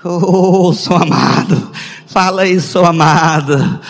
Oh, 0.05 0.73
sou 0.73 0.97
amado. 0.97 1.71
Fala 2.07 2.43
aí, 2.43 2.61
sou 2.61 2.85
amado. 2.85 3.81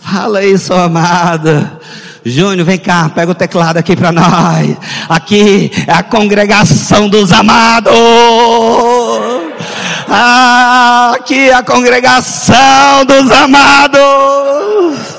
Fala 0.00 0.38
aí, 0.40 0.58
sou 0.58 0.76
amado. 0.76 1.78
Júnior, 2.24 2.66
vem 2.66 2.78
cá, 2.78 3.10
pega 3.14 3.32
o 3.32 3.34
teclado 3.34 3.78
aqui 3.78 3.94
para 3.94 4.12
nós. 4.12 4.76
Aqui 5.08 5.70
é 5.86 5.92
a 5.92 6.02
congregação 6.02 7.08
dos 7.08 7.32
amados. 7.32 7.92
Ah, 10.08 11.12
aqui 11.14 11.50
a 11.50 11.62
congregação 11.62 13.04
dos 13.06 13.30
amados. 13.30 15.17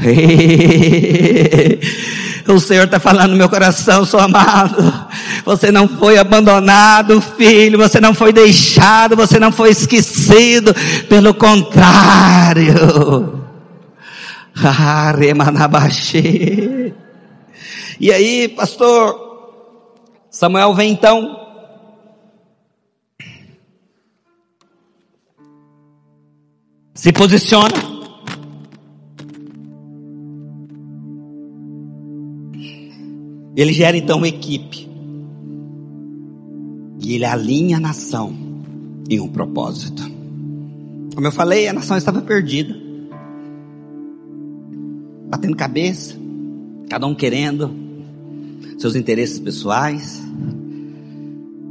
O 2.48 2.58
Senhor 2.58 2.84
está 2.84 2.98
falando 2.98 3.30
no 3.30 3.36
meu 3.36 3.48
coração, 3.48 4.04
sou 4.04 4.18
amado. 4.18 5.08
Você 5.44 5.70
não 5.70 5.86
foi 5.86 6.18
abandonado, 6.18 7.20
filho. 7.20 7.78
Você 7.78 8.00
não 8.00 8.12
foi 8.12 8.32
deixado. 8.32 9.14
Você 9.14 9.38
não 9.38 9.52
foi 9.52 9.70
esquecido. 9.70 10.74
Pelo 11.08 11.32
contrário. 11.34 12.74
E 18.00 18.10
aí, 18.10 18.48
pastor, 18.48 19.30
Samuel 20.30 20.74
vem 20.74 20.92
então. 20.92 21.38
Se 26.94 27.12
posiciona. 27.12 27.99
Ele 33.56 33.72
gera 33.72 33.96
então 33.96 34.18
uma 34.18 34.28
equipe. 34.28 34.88
E 37.00 37.14
ele 37.14 37.24
alinha 37.24 37.78
a 37.78 37.80
nação 37.80 38.34
em 39.08 39.20
um 39.20 39.28
propósito. 39.28 40.02
Como 41.14 41.26
eu 41.26 41.32
falei, 41.32 41.66
a 41.66 41.72
nação 41.72 41.96
estava 41.96 42.22
perdida. 42.22 42.74
Batendo 45.28 45.56
cabeça, 45.56 46.16
cada 46.88 47.06
um 47.06 47.14
querendo 47.14 47.70
seus 48.78 48.94
interesses 48.94 49.38
pessoais. 49.38 50.22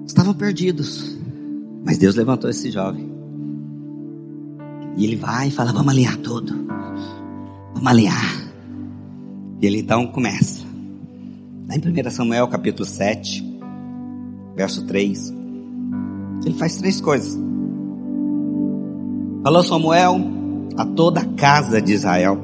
Estavam 0.05 0.33
perdidos. 0.33 1.17
Mas 1.85 1.97
Deus 1.97 2.15
levantou 2.15 2.49
esse 2.49 2.69
jovem. 2.69 3.09
E 4.97 5.05
ele 5.05 5.15
vai 5.15 5.47
e 5.47 5.51
fala: 5.51 5.71
Vamos 5.71 5.93
alinhar 5.93 6.17
tudo. 6.17 6.53
Vamos 7.73 7.87
alinhar. 7.87 8.51
E 9.61 9.65
ele 9.65 9.79
então 9.79 10.07
começa. 10.07 10.68
Lá 11.69 11.75
em 11.75 12.07
1 12.07 12.09
Samuel 12.09 12.47
capítulo 12.47 12.83
7, 12.83 13.47
verso 14.55 14.87
3, 14.87 15.31
ele 16.43 16.55
faz 16.55 16.77
três 16.77 16.99
coisas. 16.99 17.39
Falou 19.43 19.63
Samuel 19.63 20.19
a 20.75 20.83
toda 20.83 21.19
a 21.19 21.25
casa 21.25 21.79
de 21.79 21.93
Israel, 21.93 22.41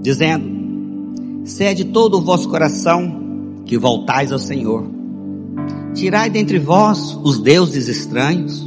dizendo: 0.00 1.44
Se 1.44 1.64
é 1.64 1.74
de 1.74 1.86
todo 1.86 2.18
o 2.18 2.20
vosso 2.20 2.48
coração 2.48 3.64
que 3.64 3.76
voltais 3.76 4.30
ao 4.30 4.38
Senhor, 4.38 4.88
tirai 5.92 6.30
dentre 6.30 6.60
vós 6.60 7.18
os 7.24 7.40
deuses 7.40 7.88
estranhos 7.88 8.64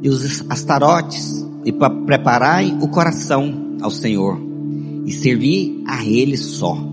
e 0.00 0.08
os 0.08 0.42
astarotes, 0.48 1.46
e 1.62 1.72
preparai 2.06 2.74
o 2.80 2.88
coração 2.88 3.76
ao 3.82 3.90
Senhor, 3.90 4.40
e 5.04 5.12
servi 5.12 5.84
a 5.86 6.02
Ele 6.06 6.38
só 6.38 6.85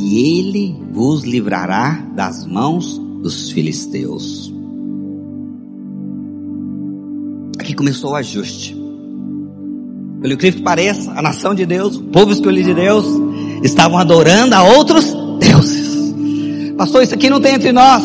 e 0.00 0.38
ele 0.38 0.76
vos 0.92 1.24
livrará 1.24 2.02
das 2.14 2.46
mãos 2.46 2.98
dos 3.22 3.50
filisteus. 3.50 4.52
Aqui 7.58 7.74
começou 7.74 8.12
o 8.12 8.14
ajuste. 8.14 8.76
Pelo 10.20 10.36
que 10.36 10.52
pareça, 10.52 11.12
a 11.12 11.22
nação 11.22 11.54
de 11.54 11.66
Deus, 11.66 11.96
o 11.96 12.04
povo 12.04 12.32
escolhido 12.32 12.68
de 12.68 12.74
Deus, 12.74 13.06
estavam 13.62 13.98
adorando 13.98 14.54
a 14.54 14.62
outros 14.64 15.14
deuses. 15.38 16.14
Pastor, 16.76 17.02
isso 17.02 17.14
aqui 17.14 17.28
não 17.28 17.40
tem 17.40 17.54
entre 17.54 17.72
nós. 17.72 18.02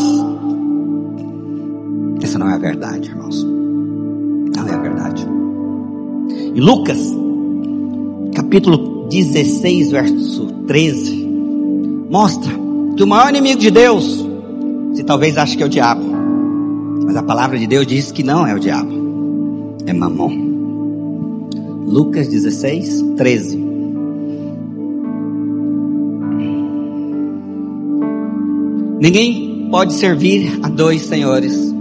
Essa 2.22 2.38
não 2.38 2.50
é 2.50 2.56
a 2.56 2.58
verdade, 2.58 3.10
irmãos. 3.10 3.44
Não 3.44 4.68
é 4.68 4.74
a 4.74 4.78
verdade. 4.78 5.26
E 6.54 6.60
Lucas, 6.60 7.00
capítulo 8.34 9.08
16, 9.10 9.92
verso 9.92 10.46
13, 10.68 11.25
mostra 12.10 12.52
que 12.96 13.04
o 13.04 13.08
maior 13.08 13.30
inimigo 13.30 13.60
de 13.60 13.72
Deus, 13.72 14.26
você 14.92 15.04
talvez 15.04 15.38
ache 15.38 15.58
que 15.58 15.64
é 15.64 15.66
o 15.66 15.70
diabo, 15.70 16.04
mas 17.06 17.16
a 17.16 17.24
palavra 17.24 17.58
de 17.58 17.68
Deus 17.68 17.86
diz 17.86 18.12
que 18.12 18.24
não 18.24 18.48
é 18.48 18.54
o 18.54 18.60
diabo, 18.60 19.76
é 19.86 19.94
mamon. 19.94 20.56
Lucas 21.88 22.28
16, 22.28 23.04
13. 23.16 23.66
Ninguém 29.00 29.68
pode 29.70 29.94
servir 29.94 30.60
a 30.64 30.70
dois 30.70 31.04
senhores, 31.04 31.74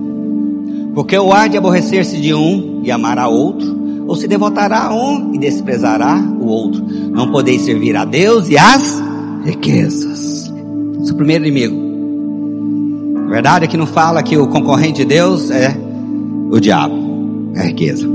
porque 0.94 1.16
ou 1.16 1.32
há 1.32 1.46
de 1.46 1.56
aborrecer-se 1.56 2.20
de 2.20 2.34
um 2.34 2.82
e 2.82 2.90
amar 2.90 3.18
a 3.18 3.28
outro, 3.28 4.04
ou 4.06 4.14
se 4.16 4.28
devotará 4.28 4.88
a 4.88 4.94
um 4.94 5.34
e 5.34 5.38
desprezará 5.38 6.16
o 6.38 6.46
outro. 6.46 6.84
Não 7.10 7.30
podeis 7.30 7.62
servir 7.62 7.96
a 7.96 8.04
Deus 8.04 8.48
e 8.48 8.58
às 8.58 9.02
riquezas. 9.44 10.52
Seu 11.04 11.14
primeiro 11.16 11.44
inimigo. 11.44 11.76
A 13.26 13.30
verdade 13.30 13.64
é 13.64 13.68
que 13.68 13.76
não 13.76 13.86
fala 13.86 14.22
que 14.22 14.36
o 14.36 14.48
concorrente 14.48 15.02
de 15.02 15.04
Deus 15.04 15.50
é 15.50 15.76
o 16.50 16.58
diabo, 16.60 17.52
é 17.54 17.60
a 17.60 17.64
riqueza. 17.64 18.08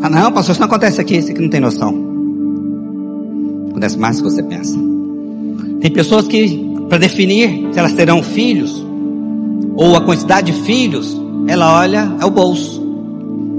Ah 0.00 0.08
não, 0.08 0.32
pastor, 0.32 0.52
isso 0.52 0.60
não 0.60 0.68
acontece 0.68 1.00
aqui, 1.00 1.16
isso 1.16 1.30
aqui 1.30 1.40
não 1.40 1.50
tem 1.50 1.60
noção. 1.60 1.94
Acontece 3.70 3.98
mais 3.98 4.16
do 4.16 4.24
que 4.24 4.30
você 4.30 4.42
pensa. 4.42 4.78
Tem 5.80 5.90
pessoas 5.90 6.26
que, 6.28 6.76
para 6.88 6.98
definir 6.98 7.72
se 7.72 7.78
elas 7.78 7.92
terão 7.92 8.22
filhos, 8.22 8.84
ou 9.76 9.96
a 9.96 10.00
quantidade 10.00 10.52
de 10.52 10.62
filhos, 10.62 11.16
ela 11.46 11.80
olha 11.80 12.16
é 12.20 12.24
o 12.24 12.30
bolso. 12.30 12.86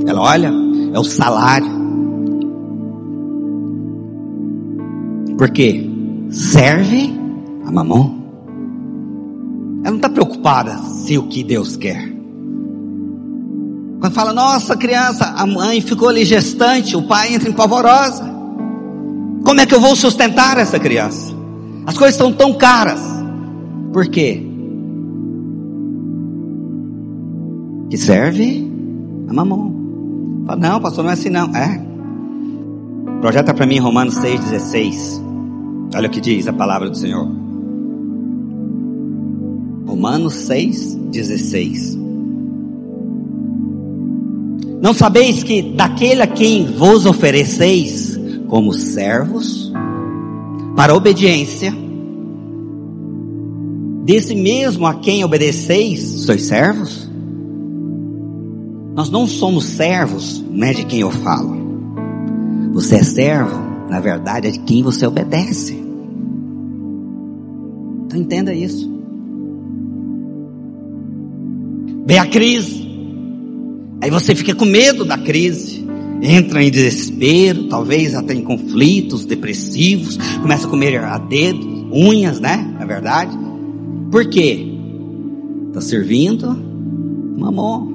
Ela 0.06 0.22
olha 0.22 0.54
é 0.94 1.00
o 1.00 1.04
salário. 1.04 1.80
Por 5.38 5.50
quê? 5.50 5.89
Serve 6.30 7.14
a 7.66 7.72
mamão. 7.72 8.20
Ela 9.82 9.92
não 9.92 9.98
está 9.98 10.10
preocupada 10.10 10.78
se 10.78 11.18
o 11.18 11.28
que 11.28 11.44
Deus 11.44 11.76
quer. 11.76 12.14
Quando 14.00 14.14
fala, 14.14 14.34
nossa 14.34 14.78
criança, 14.78 15.34
a 15.36 15.46
mãe 15.46 15.82
ficou 15.82 16.08
ali 16.08 16.24
gestante, 16.24 16.96
o 16.96 17.04
pai 17.04 17.34
entra 17.34 17.50
em 17.50 17.54
pavorosa. 17.54 18.24
Como 19.44 19.60
é 19.60 19.66
que 19.66 19.74
eu 19.74 19.82
vou 19.82 19.96
sustentar 19.96 20.58
essa 20.58 20.80
criança? 20.80 21.34
As 21.86 21.98
coisas 21.98 22.16
estão 22.16 22.32
tão 22.32 22.54
caras. 22.54 23.02
Por 23.92 24.08
quê? 24.08 24.46
Que 27.90 27.98
serve 27.98 28.70
a 29.28 29.34
mamão. 29.34 29.74
Fala, 30.46 30.60
não, 30.60 30.80
pastor, 30.80 31.04
não 31.04 31.12
é 31.12 31.14
assim 31.14 31.30
não. 31.30 31.54
É. 31.56 31.82
Projeta 33.20 33.54
para 33.54 33.66
mim 33.66 33.80
Romanos 33.80 34.16
6,16. 34.16 35.29
Olha 35.94 36.08
o 36.08 36.12
que 36.12 36.22
diz 36.22 36.48
a 36.48 36.54
palavra 36.54 36.90
do 36.90 36.98
Senhor. 36.98 37.28
Romanos 39.88 40.34
6, 40.36 40.96
16. 41.12 41.98
Não 44.82 44.94
sabeis 44.94 45.44
que 45.44 45.62
daquele 45.62 46.22
a 46.22 46.28
quem 46.28 46.66
vos 46.66 47.06
ofereceis 47.06 48.20
como 48.48 48.72
servos, 48.72 49.74
para 50.76 50.96
obediência, 50.96 51.74
desse 54.06 54.36
mesmo 54.36 54.86
a 54.86 54.96
quem 54.96 55.24
obedeceis, 55.24 56.02
sois 56.24 56.44
servos? 56.44 57.10
Nós 58.96 59.10
não 59.10 59.28
somos 59.28 59.66
servos, 59.66 60.44
não 60.50 60.68
é 60.68 60.74
de 60.74 60.86
quem 60.86 61.02
eu 61.02 61.12
falo. 61.12 61.58
Você 62.74 62.96
é 62.96 63.04
servo 63.04 63.69
na 63.90 64.00
verdade, 64.00 64.48
é 64.48 64.52
de 64.52 64.60
quem 64.60 64.84
você 64.84 65.06
obedece. 65.06 65.74
Então 68.06 68.20
entenda 68.20 68.54
isso. 68.54 68.90
Vem 72.06 72.20
a 72.20 72.26
crise. 72.28 72.88
Aí 74.02 74.10
você 74.10 74.34
fica 74.36 74.56
com 74.56 74.66
medo 74.66 75.04
da 75.04 75.18
crise. 75.18 75.88
Entra 76.22 76.64
em 76.64 76.70
desespero, 76.70 77.66
talvez 77.66 78.14
até 78.14 78.34
em 78.34 78.44
conflitos 78.44 79.26
depressivos. 79.26 80.18
Começa 80.42 80.68
a 80.68 80.70
comer 80.70 80.98
a 81.00 81.18
dedo, 81.18 81.90
unhas, 81.92 82.40
né? 82.40 82.76
Na 82.78 82.86
verdade. 82.86 83.38
Por 84.12 84.28
quê? 84.30 84.74
Está 85.68 85.82
servindo 85.82 86.58
mamão. 87.38 87.94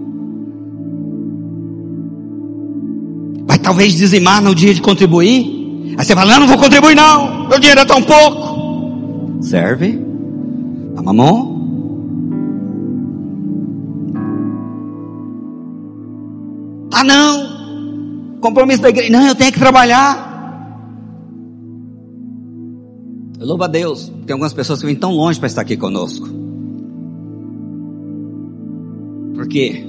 Vai 3.47 3.59
talvez 3.59 3.95
dizimar 3.95 4.43
no 4.43 4.55
dia 4.55 4.75
de 4.75 4.81
contribuir. 4.81 5.64
Aí 5.97 6.05
você 6.05 6.15
fala, 6.15 6.33
não, 6.33 6.41
não 6.41 6.49
vou 6.49 6.59
contribuir 6.59 6.95
não, 6.97 7.49
meu 7.49 7.59
dinheiro 7.59 7.81
é 7.81 7.85
tão 7.85 8.03
pouco. 8.03 9.43
Serve 9.43 10.03
a 10.97 11.03
mamão. 11.03 11.55
Ah 16.93 17.05
não, 17.05 18.39
compromisso 18.41 18.81
da 18.81 18.89
igreja, 18.89 19.13
não, 19.13 19.27
eu 19.27 19.35
tenho 19.35 19.53
que 19.53 19.59
trabalhar. 19.59 20.33
Eu 23.39 23.47
louvo 23.47 23.65
a 23.65 23.67
Deus, 23.67 24.11
tem 24.25 24.33
algumas 24.33 24.55
pessoas 24.55 24.81
que 24.81 24.87
vêm 24.87 24.97
tão 24.97 25.13
longe 25.13 25.39
para 25.39 25.49
estar 25.49 25.61
aqui 25.61 25.77
conosco. 25.77 26.27
Porque 29.35 29.85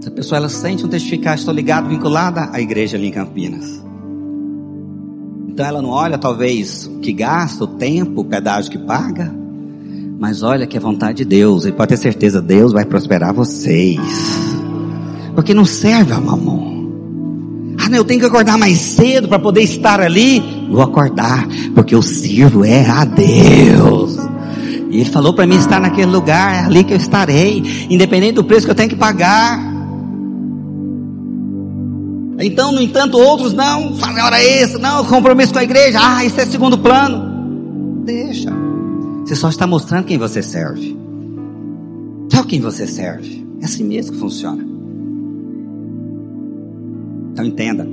essa 0.00 0.10
pessoa 0.10 0.36
ela 0.36 0.48
sente 0.48 0.86
um 0.86 0.88
testificar, 0.88 1.34
estou 1.34 1.52
ligado, 1.52 1.88
vinculada 1.88 2.50
à 2.52 2.60
igreja 2.60 2.96
ali 2.96 3.08
em 3.08 3.12
Campinas. 3.12 3.87
Então 5.58 5.66
ela 5.66 5.82
não 5.82 5.88
olha 5.88 6.16
talvez 6.16 6.86
o 6.86 7.00
que 7.00 7.12
gasta, 7.12 7.64
o 7.64 7.66
tempo, 7.66 8.20
o 8.20 8.24
pedágio 8.24 8.70
que 8.70 8.78
paga, 8.78 9.34
mas 10.16 10.44
olha 10.44 10.68
que 10.68 10.76
é 10.76 10.80
vontade 10.80 11.18
de 11.18 11.24
Deus, 11.24 11.66
e 11.66 11.72
pode 11.72 11.88
ter 11.88 11.96
certeza, 11.96 12.40
Deus 12.40 12.72
vai 12.72 12.84
prosperar 12.84 13.34
vocês. 13.34 13.98
Porque 15.34 15.52
não 15.52 15.64
serve 15.64 16.12
a 16.12 16.20
mamão. 16.20 16.92
Ah, 17.76 17.88
não, 17.88 17.98
eu 17.98 18.04
tenho 18.04 18.20
que 18.20 18.26
acordar 18.26 18.56
mais 18.56 18.78
cedo 18.78 19.26
para 19.26 19.40
poder 19.40 19.62
estar 19.62 20.00
ali. 20.00 20.40
Vou 20.70 20.80
acordar, 20.80 21.48
porque 21.74 21.92
eu 21.92 22.02
sirvo 22.02 22.64
é 22.64 22.88
a 22.88 23.04
Deus. 23.04 24.16
E 24.92 25.00
ele 25.00 25.10
falou 25.10 25.34
para 25.34 25.44
mim 25.44 25.56
estar 25.56 25.80
naquele 25.80 26.12
lugar, 26.12 26.54
é 26.54 26.66
ali 26.66 26.84
que 26.84 26.92
eu 26.92 26.98
estarei, 26.98 27.64
independente 27.90 28.34
do 28.34 28.44
preço 28.44 28.64
que 28.64 28.70
eu 28.70 28.76
tenho 28.76 28.90
que 28.90 28.94
pagar. 28.94 29.67
Então, 32.40 32.70
no 32.70 32.80
entanto, 32.80 33.18
outros 33.18 33.52
não, 33.52 33.94
fazem 33.96 34.22
hora 34.22 34.40
extra, 34.42 34.78
não, 34.78 35.04
compromisso 35.04 35.52
com 35.52 35.58
a 35.58 35.64
igreja, 35.64 35.98
ah, 36.00 36.24
isso 36.24 36.40
é 36.40 36.46
segundo 36.46 36.78
plano. 36.78 38.04
Deixa. 38.04 38.50
Você 39.24 39.34
só 39.34 39.48
está 39.48 39.66
mostrando 39.66 40.04
quem 40.04 40.16
você 40.16 40.42
serve. 40.42 40.96
Sabe 42.30 42.48
quem 42.48 42.60
você 42.60 42.86
serve? 42.86 43.44
É 43.60 43.64
assim 43.64 43.82
mesmo 43.82 44.12
que 44.12 44.18
funciona. 44.18 44.64
Então 47.32 47.44
entenda. 47.44 47.86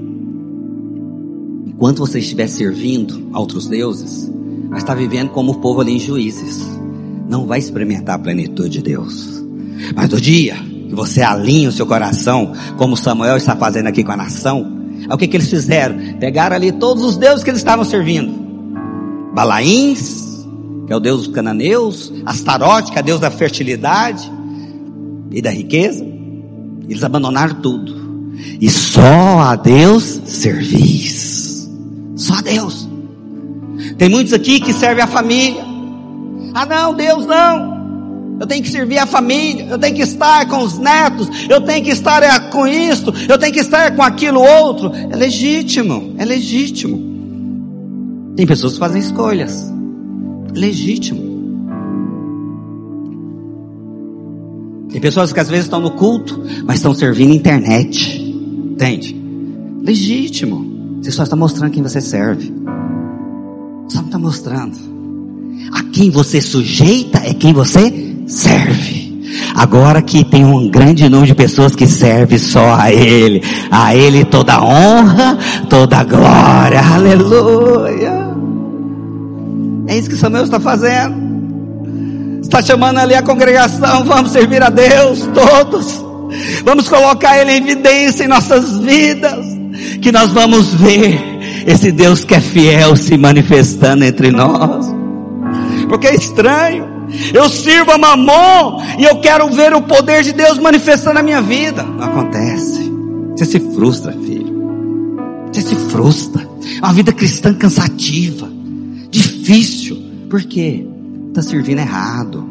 Enquanto 1.65 1.99
você 1.99 2.19
estiver 2.19 2.47
servindo 2.47 3.27
a 3.33 3.39
outros 3.39 3.67
deuses, 3.67 4.31
vai 4.69 4.77
estar 4.77 4.93
vivendo 4.93 5.29
como 5.29 5.53
o 5.53 5.59
povo 5.59 5.81
ali 5.81 5.93
em 5.93 5.99
juízes. 5.99 6.61
Não 7.27 7.47
vai 7.47 7.57
experimentar 7.57 8.15
a 8.15 8.19
plenitude 8.19 8.69
de 8.69 8.81
Deus. 8.81 9.43
Mas 9.95 10.09
do 10.09 10.21
dia 10.21 10.55
você 10.95 11.21
alinha 11.21 11.69
o 11.69 11.71
seu 11.71 11.85
coração, 11.85 12.53
como 12.77 12.97
Samuel 12.97 13.37
está 13.37 13.55
fazendo 13.55 13.87
aqui 13.87 14.03
com 14.03 14.11
a 14.11 14.17
nação, 14.17 14.85
é 15.09 15.13
o 15.13 15.17
que, 15.17 15.27
que 15.27 15.37
eles 15.37 15.49
fizeram? 15.49 15.97
Pegaram 16.19 16.55
ali 16.55 16.71
todos 16.71 17.03
os 17.03 17.17
deuses 17.17 17.43
que 17.43 17.49
eles 17.49 17.59
estavam 17.59 17.85
servindo. 17.85 18.33
Balaíns, 19.33 20.45
que 20.87 20.93
é 20.93 20.95
o 20.95 20.99
Deus 20.99 21.25
dos 21.25 21.35
cananeus, 21.35 22.11
Astarote, 22.25 22.91
que 22.91 22.97
é 22.97 23.01
o 23.01 23.05
Deus 23.05 23.19
da 23.19 23.29
fertilidade 23.29 24.31
e 25.31 25.41
da 25.41 25.51
riqueza. 25.51 26.05
Eles 26.87 27.03
abandonaram 27.03 27.55
tudo. 27.55 27.93
E 28.61 28.69
só 28.69 29.39
a 29.39 29.55
Deus 29.55 30.21
servis. 30.25 31.69
Só 32.15 32.35
a 32.35 32.41
Deus. 32.41 32.87
Tem 33.97 34.09
muitos 34.09 34.33
aqui 34.33 34.59
que 34.59 34.73
servem 34.73 35.03
a 35.03 35.07
família. 35.07 35.63
Ah 36.53 36.65
não, 36.65 36.93
Deus 36.93 37.25
não. 37.25 37.74
Eu 38.39 38.45
tenho 38.45 38.61
que 38.61 38.69
servir 38.69 38.97
a 38.97 39.05
família, 39.05 39.67
eu 39.69 39.77
tenho 39.77 39.95
que 39.95 40.01
estar 40.01 40.47
com 40.47 40.61
os 40.61 40.77
netos, 40.77 41.29
eu 41.49 41.61
tenho 41.61 41.83
que 41.83 41.91
estar 41.91 42.21
é, 42.21 42.39
com 42.51 42.67
isso, 42.67 43.13
eu 43.29 43.37
tenho 43.37 43.53
que 43.53 43.61
estar 43.61 43.95
com 43.95 44.03
aquilo 44.03 44.41
outro. 44.41 44.91
É 44.93 45.15
legítimo, 45.15 46.13
é 46.17 46.25
legítimo. 46.25 47.15
Tem 48.35 48.45
pessoas 48.45 48.73
que 48.73 48.79
fazem 48.79 48.99
escolhas 48.99 49.73
legítimo. 50.55 51.35
Tem 54.89 55.01
pessoas 55.01 55.33
que 55.33 55.39
às 55.39 55.49
vezes 55.49 55.65
estão 55.65 55.81
no 55.81 55.91
culto, 55.91 56.41
mas 56.65 56.77
estão 56.77 56.93
servindo 56.93 57.33
internet. 57.33 58.21
Entende? 58.21 59.15
Legítimo. 59.81 60.99
Você 61.01 61.11
só 61.11 61.23
está 61.23 61.35
mostrando 61.35 61.71
quem 61.71 61.83
você 61.83 61.99
serve. 61.99 62.53
Só 63.89 63.99
não 63.99 64.05
está 64.05 64.17
mostrando. 64.17 64.94
A 65.71 65.83
quem 65.91 66.09
você 66.09 66.41
sujeita 66.41 67.19
é 67.23 67.33
quem 67.33 67.53
você 67.53 68.15
serve. 68.27 69.05
Agora 69.55 70.01
que 70.01 70.23
tem 70.23 70.45
um 70.45 70.69
grande 70.69 71.07
número 71.09 71.27
de 71.27 71.35
pessoas 71.35 71.75
que 71.75 71.87
servem 71.87 72.37
só 72.37 72.75
a 72.75 72.91
Ele. 72.91 73.41
A 73.71 73.95
Ele 73.95 74.25
toda 74.25 74.61
honra, 74.61 75.37
toda 75.69 76.03
glória. 76.03 76.81
Aleluia. 76.81 78.25
É 79.87 79.97
isso 79.97 80.09
que 80.09 80.15
Samuel 80.15 80.43
está 80.43 80.59
fazendo. 80.59 81.25
Está 82.41 82.61
chamando 82.61 82.99
ali 82.99 83.15
a 83.15 83.21
congregação, 83.21 84.03
vamos 84.03 84.31
servir 84.31 84.61
a 84.61 84.69
Deus 84.69 85.27
todos. 85.33 86.03
Vamos 86.63 86.87
colocar 86.87 87.37
Ele 87.37 87.51
em 87.51 87.57
evidência 87.57 88.23
em 88.23 88.27
nossas 88.27 88.77
vidas. 88.79 89.45
Que 90.01 90.11
nós 90.11 90.31
vamos 90.31 90.73
ver 90.73 91.19
esse 91.65 91.91
Deus 91.91 92.23
que 92.23 92.35
é 92.35 92.39
fiel 92.39 92.95
se 92.95 93.17
manifestando 93.17 94.03
entre 94.03 94.31
nós. 94.31 94.94
Porque 95.95 96.07
é 96.07 96.15
estranho. 96.15 96.85
Eu 97.33 97.47
sirvo 97.47 97.91
a 97.91 97.97
mamon 97.97 98.81
e 98.99 99.05
eu 99.05 99.21
quero 99.21 99.49
ver 99.49 99.73
o 99.73 99.81
poder 99.81 100.23
de 100.23 100.33
Deus 100.33 100.57
manifestando 100.57 101.13
na 101.13 101.23
minha 101.23 101.41
vida. 101.41 101.83
Não 101.83 102.03
acontece. 102.03 102.91
Você 103.31 103.45
se 103.45 103.59
frustra, 103.73 104.11
filho. 104.11 104.53
Você 105.53 105.61
se 105.61 105.75
frustra. 105.89 106.45
É 106.81 106.85
uma 106.85 106.91
vida 106.91 107.13
cristã 107.13 107.53
cansativa 107.53 108.49
difícil. 109.09 109.97
Por 110.29 110.43
quê? 110.43 110.85
Está 111.29 111.41
servindo 111.41 111.79
errado. 111.79 112.45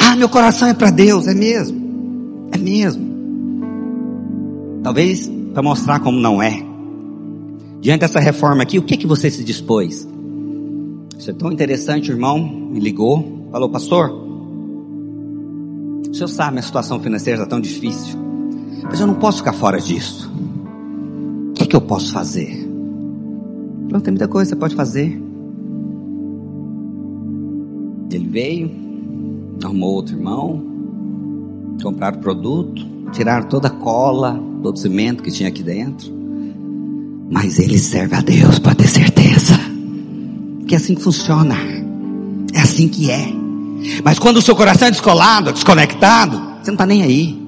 Ah, 0.00 0.16
meu 0.16 0.30
coração 0.30 0.68
é 0.68 0.72
para 0.72 0.90
Deus, 0.90 1.26
é 1.26 1.34
mesmo. 1.34 2.48
É 2.52 2.56
mesmo. 2.56 3.06
Talvez 4.82 5.30
para 5.52 5.62
mostrar 5.62 6.00
como 6.00 6.18
não 6.18 6.42
é. 6.42 6.64
Diante 7.82 8.00
dessa 8.00 8.18
reforma 8.18 8.62
aqui, 8.62 8.78
o 8.78 8.82
que 8.82 8.96
que 8.96 9.06
você 9.06 9.30
se 9.30 9.44
dispôs? 9.44 10.08
Isso 11.18 11.30
é 11.30 11.34
tão 11.34 11.50
interessante, 11.50 12.12
o 12.12 12.14
irmão 12.14 12.38
me 12.38 12.78
ligou, 12.78 13.48
falou, 13.50 13.68
pastor, 13.68 14.08
o 16.08 16.14
senhor 16.14 16.28
sabe, 16.28 16.52
minha 16.52 16.62
situação 16.62 17.00
financeira 17.00 17.42
está 17.42 17.50
tão 17.50 17.60
difícil, 17.60 18.16
mas 18.84 19.00
eu 19.00 19.06
não 19.08 19.14
posso 19.14 19.38
ficar 19.38 19.52
fora 19.52 19.80
disso. 19.80 20.30
O 21.50 21.52
que, 21.54 21.66
que 21.66 21.74
eu 21.74 21.80
posso 21.80 22.12
fazer? 22.12 22.64
Não 23.90 23.98
tem 23.98 24.12
muita 24.12 24.28
coisa 24.28 24.48
que 24.48 24.54
você 24.54 24.60
pode 24.60 24.76
fazer. 24.76 25.20
Ele 28.12 28.28
veio, 28.28 28.70
arrumou 29.64 29.94
outro 29.94 30.14
irmão, 30.14 30.62
compraram 31.82 32.20
produto, 32.20 32.86
tiraram 33.10 33.48
toda 33.48 33.66
a 33.66 33.72
cola, 33.72 34.40
todo 34.62 34.76
o 34.76 34.78
cimento 34.78 35.22
que 35.22 35.32
tinha 35.32 35.48
aqui 35.48 35.64
dentro. 35.64 36.12
Mas 37.28 37.58
ele 37.58 37.76
serve 37.76 38.14
a 38.14 38.20
Deus 38.20 38.60
para 38.60 38.76
ter 38.76 38.86
certeza. 38.86 39.67
Que 40.68 40.74
é 40.74 40.78
assim 40.78 40.94
que 40.94 41.02
funciona. 41.02 41.56
É 42.52 42.60
assim 42.60 42.88
que 42.88 43.10
é. 43.10 43.32
Mas 44.04 44.18
quando 44.18 44.36
o 44.36 44.42
seu 44.42 44.54
coração 44.54 44.88
é 44.88 44.90
descolado, 44.90 45.52
desconectado, 45.52 46.36
você 46.60 46.70
não 46.70 46.74
está 46.74 46.86
nem 46.86 47.02
aí. 47.02 47.42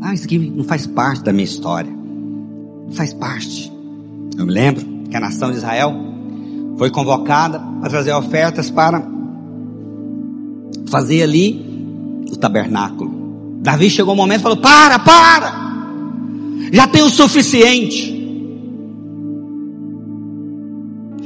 Ah, 0.00 0.14
isso 0.14 0.24
aqui 0.24 0.38
não 0.38 0.64
faz 0.64 0.86
parte 0.86 1.24
da 1.24 1.32
minha 1.32 1.44
história. 1.44 1.90
Não 1.90 2.92
faz 2.92 3.12
parte. 3.12 3.72
Eu 4.38 4.46
me 4.46 4.52
lembro 4.52 4.86
que 5.10 5.16
a 5.16 5.20
nação 5.20 5.50
de 5.50 5.56
Israel 5.56 5.92
foi 6.78 6.90
convocada 6.90 7.60
a 7.82 7.88
trazer 7.88 8.12
ofertas 8.12 8.70
para 8.70 9.02
fazer 10.88 11.22
ali 11.22 12.24
o 12.30 12.36
tabernáculo. 12.36 13.58
Davi 13.60 13.90
chegou 13.90 14.14
um 14.14 14.16
momento 14.16 14.40
e 14.40 14.42
falou: 14.42 14.58
Para, 14.58 14.98
para! 14.98 15.66
Já 16.72 16.86
tem 16.86 17.02
o 17.02 17.10
suficiente. 17.10 18.15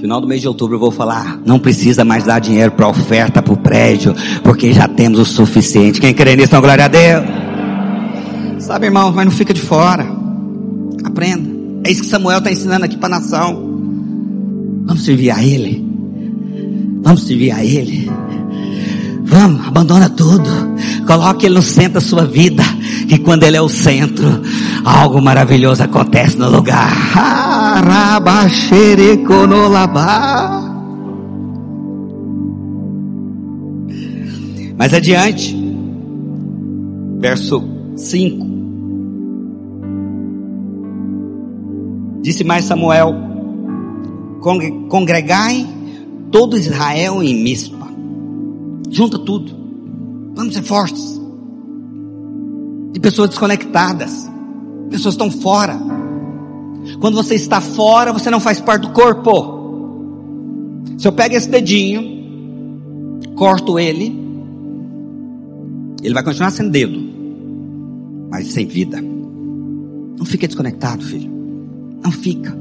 Final 0.01 0.19
do 0.19 0.27
mês 0.27 0.41
de 0.41 0.49
outubro 0.49 0.77
eu 0.77 0.81
vou 0.81 0.91
falar: 0.91 1.39
não 1.45 1.59
precisa 1.59 2.05
mais 2.05 2.25
dar 2.25 2.39
dinheiro 2.39 2.73
para 2.73 2.89
oferta 2.89 3.43
para 3.43 3.53
o 3.53 3.57
prédio, 3.57 4.15
porque 4.43 4.73
já 4.73 4.89
temos 4.89 5.21
o 5.21 5.25
suficiente. 5.27 6.01
Quem 6.01 6.15
crê 6.15 6.35
nisso, 6.35 6.59
glória 6.59 6.87
a 6.87 6.89
Deus. 6.89 7.25
Sabe, 8.59 8.87
irmão, 8.87 9.13
mas 9.13 9.27
não 9.27 9.33
fica 9.33 9.53
de 9.53 9.61
fora. 9.61 10.07
Aprenda. 11.05 11.51
É 11.85 11.91
isso 11.91 12.03
que 12.03 12.09
Samuel 12.09 12.39
está 12.39 12.51
ensinando 12.51 12.87
aqui 12.87 12.97
para 12.97 13.15
a 13.15 13.21
nação. 13.21 13.71
Vamos 14.87 15.05
servir 15.05 15.31
a 15.31 15.45
Ele. 15.45 15.85
Vamos 17.03 17.25
servir 17.25 17.51
a 17.53 17.63
Ele. 17.63 18.11
Vamos, 19.25 19.67
abandona 19.67 20.09
tudo. 20.09 20.49
Coloque 21.07 21.45
Ele 21.45 21.57
no 21.57 21.63
centro 21.63 21.95
da 21.95 22.01
sua 22.01 22.25
vida. 22.25 22.63
Que 23.07 23.19
quando 23.19 23.45
Ele 23.45 23.57
é 23.57 23.61
o 23.61 23.69
centro, 23.69 24.41
algo 24.85 25.21
maravilhoso 25.21 25.83
acontece 25.83 26.37
no 26.39 26.49
lugar. 26.51 26.91
Mais 34.77 34.95
adiante, 34.95 35.57
verso 37.19 37.63
5. 37.97 38.47
Disse 42.23 42.45
mais 42.45 42.65
Samuel: 42.65 43.15
congregai 44.89 45.67
todo 46.31 46.57
Israel 46.57 47.23
em 47.23 47.43
Mispa. 47.43 47.89
Junta 48.91 49.19
tudo. 49.19 49.53
Vamos 50.35 50.55
ser 50.55 50.63
fortes. 50.63 51.21
De 52.93 53.01
pessoas 53.01 53.31
desconectadas. 53.31 54.30
Pessoas 54.91 55.15
estão 55.15 55.31
fora. 55.31 55.79
Quando 57.01 57.15
você 57.15 57.35
está 57.35 57.61
fora, 57.61 58.13
você 58.13 58.31
não 58.31 58.41
faz 58.41 58.61
parte 58.61 58.83
do 58.83 58.93
corpo. 58.93 59.59
Se 60.99 61.07
eu 61.07 61.13
pego 61.13 61.35
esse 61.35 61.49
dedinho, 61.49 63.21
corto 63.37 63.79
ele, 63.79 64.19
Ele 66.03 66.15
vai 66.15 66.23
continuar 66.23 66.51
sendo 66.51 66.71
dedo, 66.71 66.99
mas 68.31 68.49
sem 68.49 68.67
vida. 68.67 69.01
Não 69.01 70.27
fica 70.27 70.47
desconectado, 70.47 71.05
filho. 71.05 71.31
Não 72.03 72.11
fica. 72.11 72.57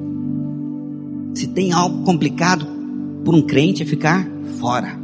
Se 1.34 1.48
tem 1.48 1.72
algo 1.72 2.04
complicado 2.04 2.66
por 3.24 3.36
um 3.36 3.42
crente 3.42 3.84
é 3.84 3.86
ficar 3.86 4.28
fora. 4.60 4.98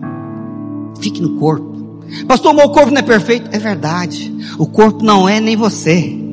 Fique 1.00 1.22
no 1.22 1.36
corpo. 1.38 2.02
Pastor, 2.28 2.54
o 2.54 2.56
meu 2.56 2.70
corpo 2.70 2.92
não 2.92 3.00
é 3.00 3.04
perfeito. 3.04 3.50
É 3.52 3.60
verdade. 3.60 4.34
O 4.58 4.66
corpo 4.66 5.04
não 5.04 5.28
é 5.28 5.40
nem 5.40 5.56
você. 5.56 6.25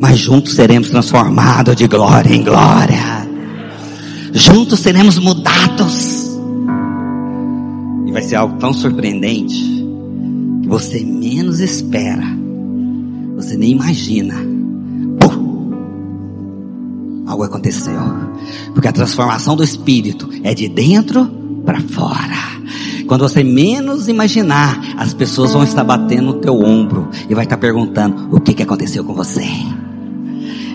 Mas 0.00 0.18
juntos 0.18 0.54
seremos 0.54 0.90
transformados 0.90 1.76
de 1.76 1.86
glória 1.86 2.34
em 2.34 2.42
glória. 2.42 3.28
Juntos 4.32 4.80
seremos 4.80 5.18
mudados. 5.18 6.36
E 8.06 8.12
vai 8.12 8.22
ser 8.22 8.36
algo 8.36 8.58
tão 8.58 8.72
surpreendente 8.72 9.54
que 10.62 10.68
você 10.68 11.04
menos 11.04 11.60
espera. 11.60 12.26
Você 13.36 13.56
nem 13.56 13.72
imagina. 13.72 14.34
Pum! 15.20 15.72
Algo 17.26 17.44
aconteceu. 17.44 18.00
Porque 18.72 18.88
a 18.88 18.92
transformação 18.92 19.54
do 19.56 19.62
espírito 19.62 20.28
é 20.42 20.52
de 20.52 20.68
dentro 20.68 21.26
para 21.64 21.80
fora. 21.80 22.54
Quando 23.06 23.20
você 23.20 23.44
menos 23.44 24.08
imaginar, 24.08 24.80
as 24.96 25.14
pessoas 25.14 25.52
vão 25.52 25.62
estar 25.62 25.84
batendo 25.84 26.32
no 26.32 26.34
teu 26.34 26.58
ombro 26.60 27.08
e 27.28 27.34
vai 27.34 27.44
estar 27.44 27.58
perguntando 27.58 28.34
o 28.34 28.40
que, 28.40 28.54
que 28.54 28.62
aconteceu 28.62 29.04
com 29.04 29.14
você. 29.14 29.46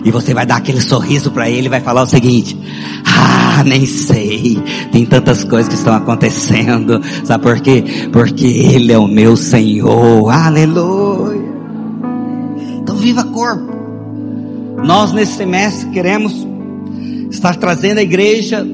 E 0.04 0.10
você 0.10 0.32
vai 0.32 0.46
dar 0.46 0.56
aquele 0.56 0.80
sorriso 0.80 1.30
para 1.30 1.48
ele 1.48 1.66
e 1.66 1.70
vai 1.70 1.80
falar 1.80 2.02
o 2.02 2.06
seguinte: 2.06 2.58
Ah, 3.04 3.62
nem 3.64 3.84
sei. 3.86 4.62
Tem 4.90 5.04
tantas 5.04 5.44
coisas 5.44 5.68
que 5.68 5.74
estão 5.74 5.94
acontecendo. 5.94 7.00
Sabe 7.24 7.42
por 7.42 7.60
quê? 7.60 7.84
Porque 8.12 8.46
Ele 8.46 8.92
é 8.92 8.98
o 8.98 9.06
meu 9.06 9.36
Senhor. 9.36 10.30
Aleluia. 10.30 11.50
Então 12.82 12.96
viva 12.96 13.24
corpo. 13.24 13.70
Nós 14.84 15.12
nesse 15.12 15.34
semestre 15.34 15.90
queremos 15.90 16.46
estar 17.30 17.56
trazendo 17.56 17.98
a 17.98 18.02
igreja 18.02 18.66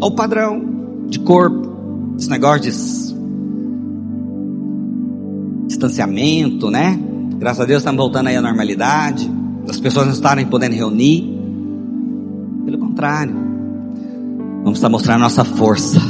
ao 0.00 0.10
padrão 0.14 0.62
de 1.08 1.18
corpo. 1.18 1.72
Esse 2.18 2.28
negócio 2.28 2.60
de 2.62 2.70
distanciamento, 5.66 6.70
né? 6.70 6.98
Graças 7.38 7.60
a 7.60 7.64
Deus 7.64 7.80
estamos 7.80 7.98
voltando 7.98 8.28
aí 8.28 8.36
à 8.36 8.42
normalidade. 8.42 9.30
As 9.68 9.80
pessoas 9.80 10.06
não 10.06 10.12
estarem 10.12 10.46
podendo 10.46 10.74
reunir. 10.74 11.24
Pelo 12.64 12.78
contrário, 12.78 13.34
vamos 14.62 14.78
estar 14.78 14.88
mostrando 14.88 15.20
nossa 15.20 15.44
força. 15.44 16.00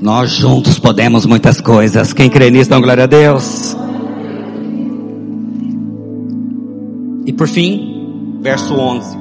Nós 0.00 0.30
juntos 0.30 0.78
podemos 0.78 1.26
muitas 1.26 1.60
coisas. 1.60 2.12
Quem 2.12 2.28
crê 2.28 2.50
nisso, 2.50 2.70
dá 2.70 2.80
glória 2.80 3.04
a 3.04 3.06
Deus. 3.06 3.76
E 7.24 7.32
por 7.32 7.46
fim, 7.46 8.38
verso 8.40 8.74
11. 8.74 9.16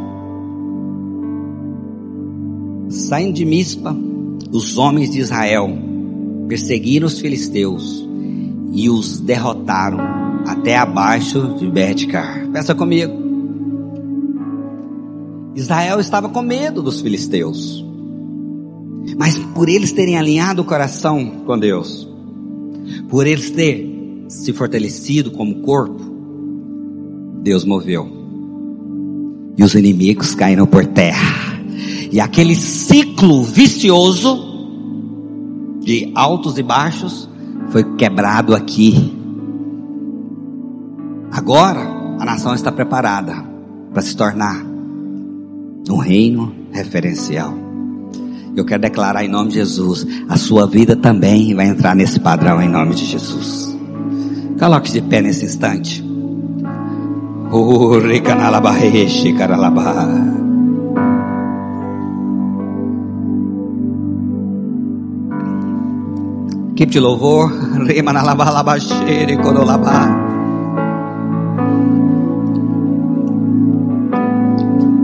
Saindo 2.89 3.33
de 3.33 3.45
Mispa, 3.45 3.95
os 4.51 4.77
homens 4.77 5.11
de 5.11 5.19
Israel 5.19 5.69
perseguiram 6.47 7.07
os 7.07 7.19
filisteus 7.19 8.05
e 8.73 8.89
os 8.89 9.19
derrotaram 9.19 10.20
até 10.45 10.77
abaixo 10.77 11.55
de 11.57 11.67
Betcar. 11.67 12.47
Pensa 12.47 12.75
comigo. 12.75 13.13
Israel 15.55 15.99
estava 15.99 16.29
com 16.29 16.41
medo 16.41 16.81
dos 16.81 17.01
filisteus. 17.01 17.85
Mas 19.17 19.37
por 19.37 19.67
eles 19.67 19.91
terem 19.91 20.17
alinhado 20.17 20.61
o 20.61 20.65
coração 20.65 21.43
com 21.45 21.57
Deus, 21.57 22.07
por 23.09 23.25
eles 23.25 23.49
terem 23.49 24.25
se 24.29 24.53
fortalecido 24.53 25.31
como 25.31 25.61
corpo, 25.61 26.01
Deus 27.41 27.65
moveu. 27.65 28.09
E 29.57 29.63
os 29.63 29.73
inimigos 29.75 30.33
caíram 30.33 30.65
por 30.65 30.85
terra. 30.85 31.59
E 32.11 32.19
aquele 32.19 32.55
ciclo 32.55 33.43
vicioso 33.43 34.49
de 35.81 36.11
altos 36.15 36.57
e 36.57 36.63
baixos 36.63 37.29
foi 37.69 37.83
quebrado 37.95 38.55
aqui. 38.55 39.20
Agora 41.31 41.79
a 42.19 42.25
nação 42.25 42.53
está 42.53 42.71
preparada 42.71 43.33
para 43.93 44.01
se 44.01 44.15
tornar 44.15 44.63
um 45.89 45.97
reino 45.97 46.53
referencial. 46.71 47.53
Eu 48.55 48.65
quero 48.65 48.81
declarar 48.81 49.23
em 49.23 49.29
nome 49.29 49.49
de 49.49 49.55
Jesus, 49.55 50.05
a 50.27 50.35
sua 50.35 50.67
vida 50.67 50.95
também 50.95 51.55
vai 51.55 51.67
entrar 51.67 51.95
nesse 51.95 52.19
padrão 52.19 52.61
em 52.61 52.67
nome 52.67 52.93
de 52.95 53.05
Jesus. 53.05 53.77
Coloque 54.59 54.91
de 54.91 55.01
pé 55.01 55.21
nesse 55.21 55.45
instante. 55.45 56.03
Equipe 66.73 66.91
de 66.91 66.99
louvor. 66.99 67.51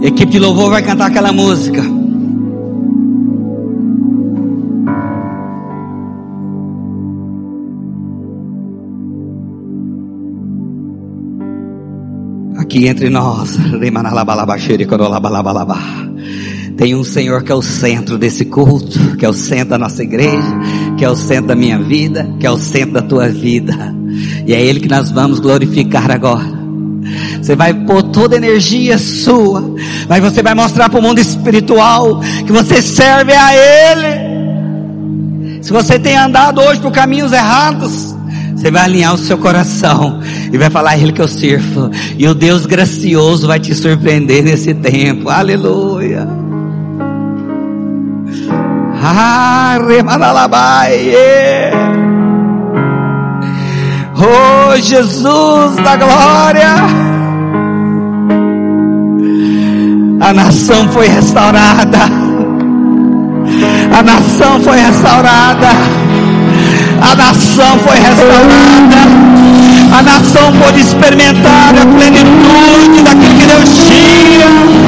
Equipe 0.07 0.31
de 0.31 0.39
louvor 0.39 0.69
vai 0.69 0.81
cantar 0.81 1.07
aquela 1.07 1.33
música. 1.33 1.81
Aqui 12.57 12.87
entre 12.87 13.09
nós, 13.09 13.57
tem 16.77 16.95
um 16.95 17.03
Senhor 17.03 17.43
que 17.43 17.51
é 17.51 17.55
o 17.55 17.61
centro 17.61 18.17
desse 18.17 18.45
culto, 18.45 19.17
que 19.17 19.25
é 19.25 19.29
o 19.29 19.33
centro 19.33 19.71
da 19.71 19.77
nossa 19.77 20.03
igreja, 20.03 20.57
que 20.97 21.03
é 21.03 21.09
o 21.09 21.17
centro 21.17 21.47
da 21.47 21.55
minha 21.55 21.83
vida, 21.83 22.33
que 22.39 22.47
é 22.47 22.49
o 22.49 22.57
centro 22.57 22.93
da 22.93 23.01
tua 23.01 23.27
vida. 23.27 23.93
E 24.45 24.53
é 24.53 24.61
Ele 24.61 24.79
que 24.79 24.87
nós 24.87 25.11
vamos 25.11 25.41
glorificar 25.41 26.09
agora. 26.09 26.56
Você 27.41 27.55
vai 27.55 27.73
pôr 27.73 28.03
toda 28.03 28.35
a 28.35 28.37
energia 28.37 28.97
sua, 28.97 29.75
mas 30.07 30.21
você 30.21 30.43
vai 30.43 30.53
mostrar 30.53 30.89
para 30.89 30.99
o 30.99 31.01
mundo 31.01 31.19
espiritual 31.19 32.19
que 32.45 32.51
você 32.51 32.81
serve 32.81 33.33
a 33.33 33.55
Ele. 33.55 34.27
Se 35.61 35.71
você 35.71 35.99
tem 35.99 36.17
andado 36.17 36.61
hoje 36.61 36.79
por 36.79 36.91
caminhos 36.91 37.31
errados, 37.31 38.15
você 38.55 38.71
vai 38.71 38.83
alinhar 38.83 39.13
o 39.13 39.17
seu 39.17 39.37
coração 39.37 40.19
e 40.51 40.57
vai 40.57 40.69
falar 40.69 40.91
a 40.91 40.97
Ele 40.97 41.11
que 41.11 41.21
eu 41.21 41.27
sirvo. 41.27 41.91
E 42.17 42.27
o 42.27 42.33
Deus 42.33 42.65
gracioso 42.65 43.47
vai 43.47 43.59
te 43.59 43.75
surpreender 43.75 44.43
nesse 44.43 44.73
tempo. 44.73 45.29
Aleluia. 45.29 46.27
Ah, 49.03 49.77
Oh, 54.19 54.75
Jesus 54.81 55.75
da 55.75 55.95
glória. 55.95 56.73
A 60.19 60.33
nação 60.33 60.89
foi 60.89 61.07
restaurada. 61.07 61.99
A 63.95 64.01
nação 64.01 64.59
foi 64.61 64.77
restaurada. 64.79 65.67
A 66.99 67.15
nação 67.15 67.77
foi 67.79 67.99
restaurada. 67.99 68.97
A 69.95 70.01
nação 70.01 70.51
pôde 70.63 70.81
experimentar 70.81 71.75
a 71.79 71.85
plenitude 71.85 73.03
daquilo 73.03 73.37
que 73.37 73.45
Deus 73.45 73.69
tinha. 73.85 74.86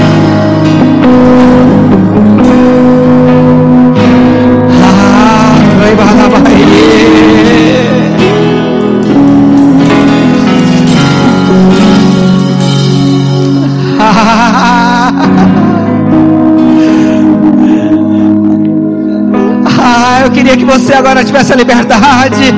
Queria 20.49 20.65
que 20.65 20.79
você 20.79 20.93
agora 20.93 21.23
tivesse 21.23 21.53
a 21.53 21.55
liberdade. 21.55 22.53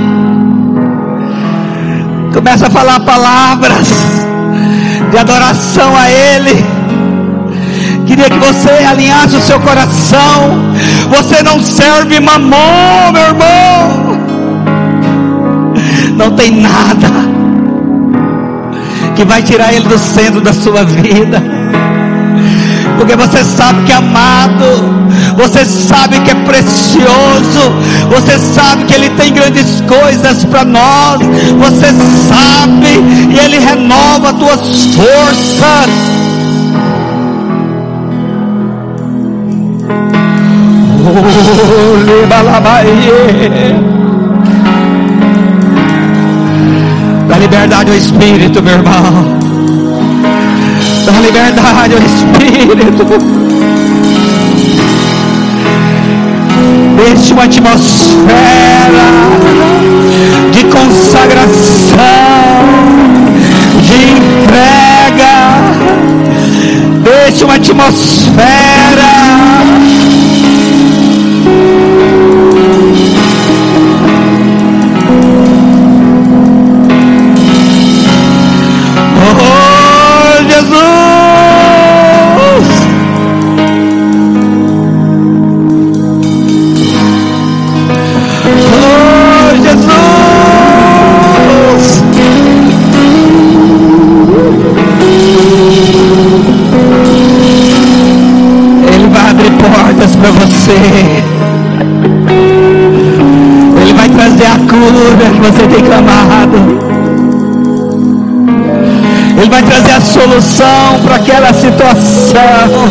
Começa 2.34 2.68
a 2.68 2.70
falar 2.70 3.02
palavras 3.02 3.88
de 5.10 5.18
adoração 5.18 5.96
a 5.98 6.10
Ele. 6.10 6.66
Queria 8.08 8.30
que 8.30 8.40
você 8.40 8.70
alinhasse 8.70 9.36
o 9.36 9.42
seu 9.42 9.60
coração. 9.60 10.72
Você 11.10 11.44
não 11.44 11.62
serve 11.62 12.20
mamão, 12.20 13.12
meu 13.12 13.24
irmão. 13.24 14.22
Não 16.16 16.32
tem 16.32 16.62
nada 16.62 17.10
que 19.16 19.26
vai 19.26 19.42
tirar 19.42 19.74
ele 19.74 19.88
do 19.88 19.98
centro 19.98 20.40
da 20.40 20.54
sua 20.54 20.84
vida. 20.86 21.42
Porque 22.98 23.16
você 23.16 23.44
sabe 23.44 23.84
que 23.84 23.92
amado, 23.92 25.01
Você 25.38 25.66
sabe 25.66 26.20
que 26.22 26.32
é 26.32 26.36
precioso. 26.36 27.72
Você 28.10 28.38
sabe 28.38 28.86
que 28.86 28.94
Ele 28.94 29.10
tem 29.12 29.34
grandes 29.34 29.82
coisas 29.82 30.44
para 30.46 30.66
nós. 30.66 31.22
Você 31.60 31.88
sabe 32.28 33.00
e 33.34 33.40
Ele 33.40 33.60
renova 33.60 34.34
tuas 34.34 34.60
forças. 34.96 35.90
Oh, 41.04 41.52
Dá 47.28 47.38
liberdade 47.38 47.92
ao 47.92 47.98
Espírito, 47.98 48.62
meu 48.62 48.74
irmão. 48.74 49.40
Dá 51.06 51.20
liberdade 51.22 51.94
ao 51.96 52.02
Espírito. 52.02 53.41
Deixe 57.04 57.34
uma 57.34 57.46
atmosfera 57.46 58.30
de 60.52 60.66
consagração, 60.66 61.98
de 63.82 64.12
entrega. 64.12 65.34
Deixe 67.04 67.44
uma 67.44 67.56
atmosfera 67.56 68.81
você. 100.72 101.24
Ele 103.82 103.94
vai 103.94 104.10
trazer 104.10 104.46
a 104.46 104.58
cura 104.60 105.30
que 105.34 105.40
você 105.40 105.68
tem 105.68 105.84
clamado. 105.84 106.58
Ele 109.38 109.50
vai 109.50 109.64
trazer 109.64 109.92
a 109.92 110.02
solução 110.02 111.00
para 111.04 111.16
aquela 111.16 111.54
situação. 111.54 112.90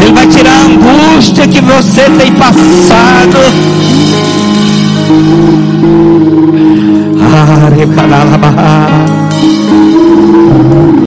Ele 0.00 0.12
vai 0.12 0.26
tirar 0.26 0.50
a 0.50 0.64
angústia 0.64 1.46
que 1.46 1.60
você 1.60 2.10
tem 2.18 2.32
passado. 2.32 3.38
Ah, 7.20 9.13